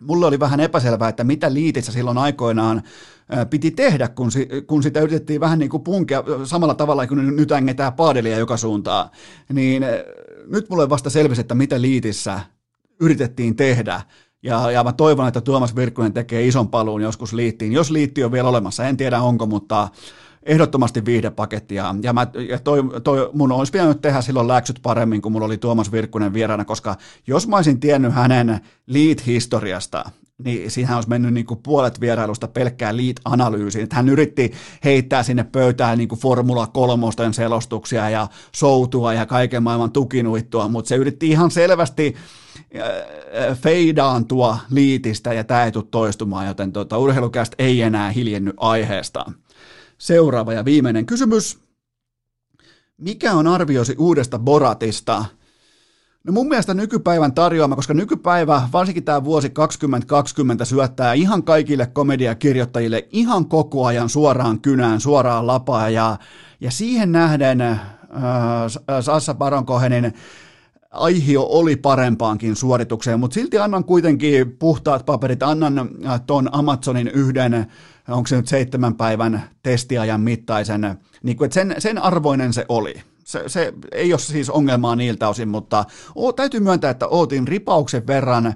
[0.01, 2.83] mulle oli vähän epäselvää, että mitä liitissä silloin aikoinaan
[3.51, 7.53] piti tehdä, kun, si, kun sitä yritettiin vähän niin kuin punkea samalla tavalla kuin nyt
[7.53, 9.11] ängetään paadelia joka suuntaan.
[9.53, 9.85] Niin
[10.47, 12.41] nyt mulle vasta selvisi, että mitä liitissä
[13.01, 14.03] yritettiin tehdä.
[14.43, 18.33] Ja, ja mä toivon, että Tuomas Virkkunen tekee ison paluun joskus liittiin, jos liitti on
[18.33, 18.85] vielä olemassa.
[18.85, 19.89] En tiedä onko, mutta
[20.43, 21.95] ehdottomasti viihdepakettia.
[22.03, 25.59] Ja, mä, ja toi, toi, mun olisi pitänyt tehdä silloin läksyt paremmin, kun mulla oli
[25.59, 30.05] Tuomas Virkkunen vieraana, koska jos mä olisin tiennyt hänen lead-historiasta,
[30.45, 33.83] niin siihen olisi mennyt niin kuin puolet vierailusta pelkkään lead-analyysiin.
[33.83, 34.53] Että hän yritti
[34.85, 40.89] heittää sinne pöytään niin kuin Formula kolmosten selostuksia ja soutua ja kaiken maailman tukinuittua, mutta
[40.89, 42.15] se yritti ihan selvästi
[42.77, 49.25] äh, feidaantua liitistä ja tämä ei tule toistumaan, joten tuota, urheilukästä ei enää hiljennyt aiheesta.
[49.99, 51.59] Seuraava ja viimeinen kysymys.
[52.97, 55.25] Mikä on arviosi uudesta Boratista?
[56.25, 63.09] No mun mielestä nykypäivän tarjoama, koska nykypäivä, varsinkin tämä vuosi 2020 syöttää ihan kaikille komediakirjoittajille
[63.11, 66.17] ihan koko ajan suoraan kynään, suoraan lapaa ja,
[66.61, 67.81] ja siihen nähden äh,
[69.01, 70.15] Sassa Baronkohenin
[70.91, 77.67] aihio oli parempaankin suoritukseen, mutta silti annan kuitenkin puhtaat paperit, annan äh, ton Amazonin yhden
[78.09, 82.95] onko se nyt seitsemän päivän testiajan mittaisen, niin kuin, että sen, sen arvoinen se oli.
[83.25, 85.85] Se, se ei ole siis ongelmaa niiltä osin, mutta
[86.15, 88.55] o, täytyy myöntää, että ootin ripauksen verran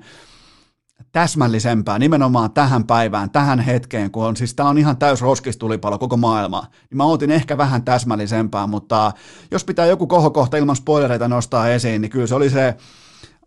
[1.13, 6.17] täsmällisempää nimenomaan tähän päivään, tähän hetkeen, kun on, siis tämä on ihan täys roskistulipalo koko
[6.17, 9.13] maailma, niin mä ootin ehkä vähän täsmällisempää, mutta
[9.51, 12.77] jos pitää joku kohokohta ilman spoilereita nostaa esiin, niin kyllä se oli se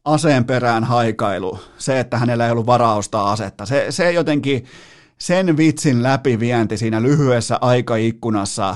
[0.06, 4.66] aseen perään haikailu, se, että hänellä ei ollut varaa ostaa asetta, se, se jotenkin,
[5.18, 8.76] sen vitsin läpivienti siinä lyhyessä aikaikkunassa,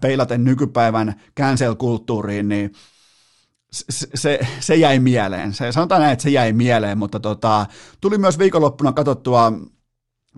[0.00, 2.72] peilaten nykypäivän cancel-kulttuuriin, niin
[4.14, 5.54] se, se jäi mieleen.
[5.54, 7.66] Se, sanotaan näin, että se jäi mieleen, mutta tota,
[8.00, 9.52] tuli myös viikonloppuna katsottua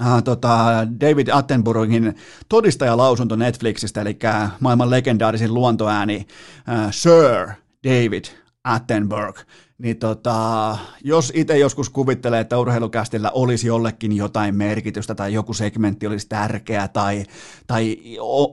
[0.02, 2.14] äh, tota, David Attenboroughin
[2.48, 4.18] todistajalausunto Netflixistä, eli
[4.60, 6.26] maailman legendaarisin luontoääni
[6.68, 7.48] äh, Sir
[7.84, 8.24] David
[8.64, 9.40] Attenborough
[9.82, 16.06] niin tota, jos itse joskus kuvittelee, että urheilukästillä olisi jollekin jotain merkitystä tai joku segmentti
[16.06, 17.24] olisi tärkeä tai,
[17.66, 17.98] tai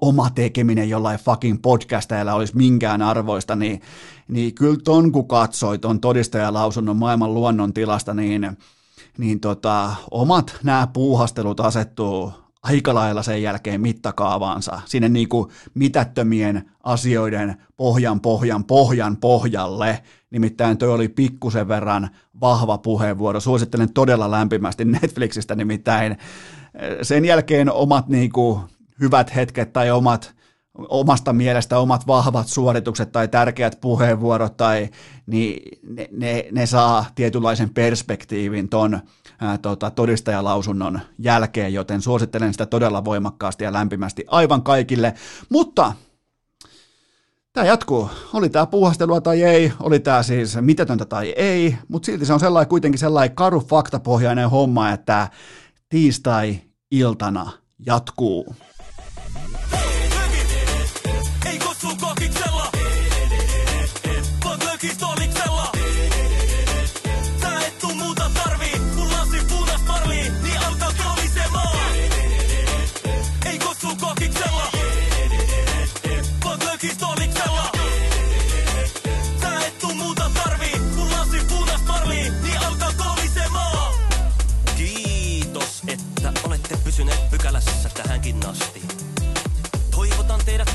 [0.01, 3.81] oma tekeminen jollain fucking podcastajalla olisi minkään arvoista, niin,
[4.27, 8.57] niin kyllä ton kun katsoi ton todistajalausunnon maailman luonnon tilasta, niin,
[9.17, 16.71] niin tota, omat nämä puuhastelut asettuu aika lailla sen jälkeen mittakaavaansa sinne niin kuin mitättömien
[16.83, 20.03] asioiden pohjan, pohjan, pohjan pohjalle.
[20.31, 22.09] Nimittäin toi oli pikkusen verran
[22.41, 23.39] vahva puheenvuoro.
[23.39, 26.17] Suosittelen todella lämpimästi Netflixistä nimittäin.
[27.01, 28.61] Sen jälkeen omat niin kuin,
[28.99, 30.35] hyvät hetket tai omat
[30.89, 34.89] omasta mielestä omat vahvat suoritukset tai tärkeät puheenvuorot, tai,
[35.25, 38.99] niin ne, ne, ne saa tietynlaisen perspektiivin ton
[39.39, 45.13] ää, tota, todistajalausunnon jälkeen, joten suosittelen sitä todella voimakkaasti ja lämpimästi aivan kaikille.
[45.49, 45.93] Mutta
[47.53, 48.09] Tämä jatkuu.
[48.33, 52.39] Oli tämä puuhastelua tai ei, oli tämä siis mitätöntä tai ei, mutta silti se on
[52.39, 55.27] sellainen, kuitenkin sellainen karu faktapohjainen homma, että
[55.89, 57.51] tiistai-iltana
[57.85, 58.55] jatkuu.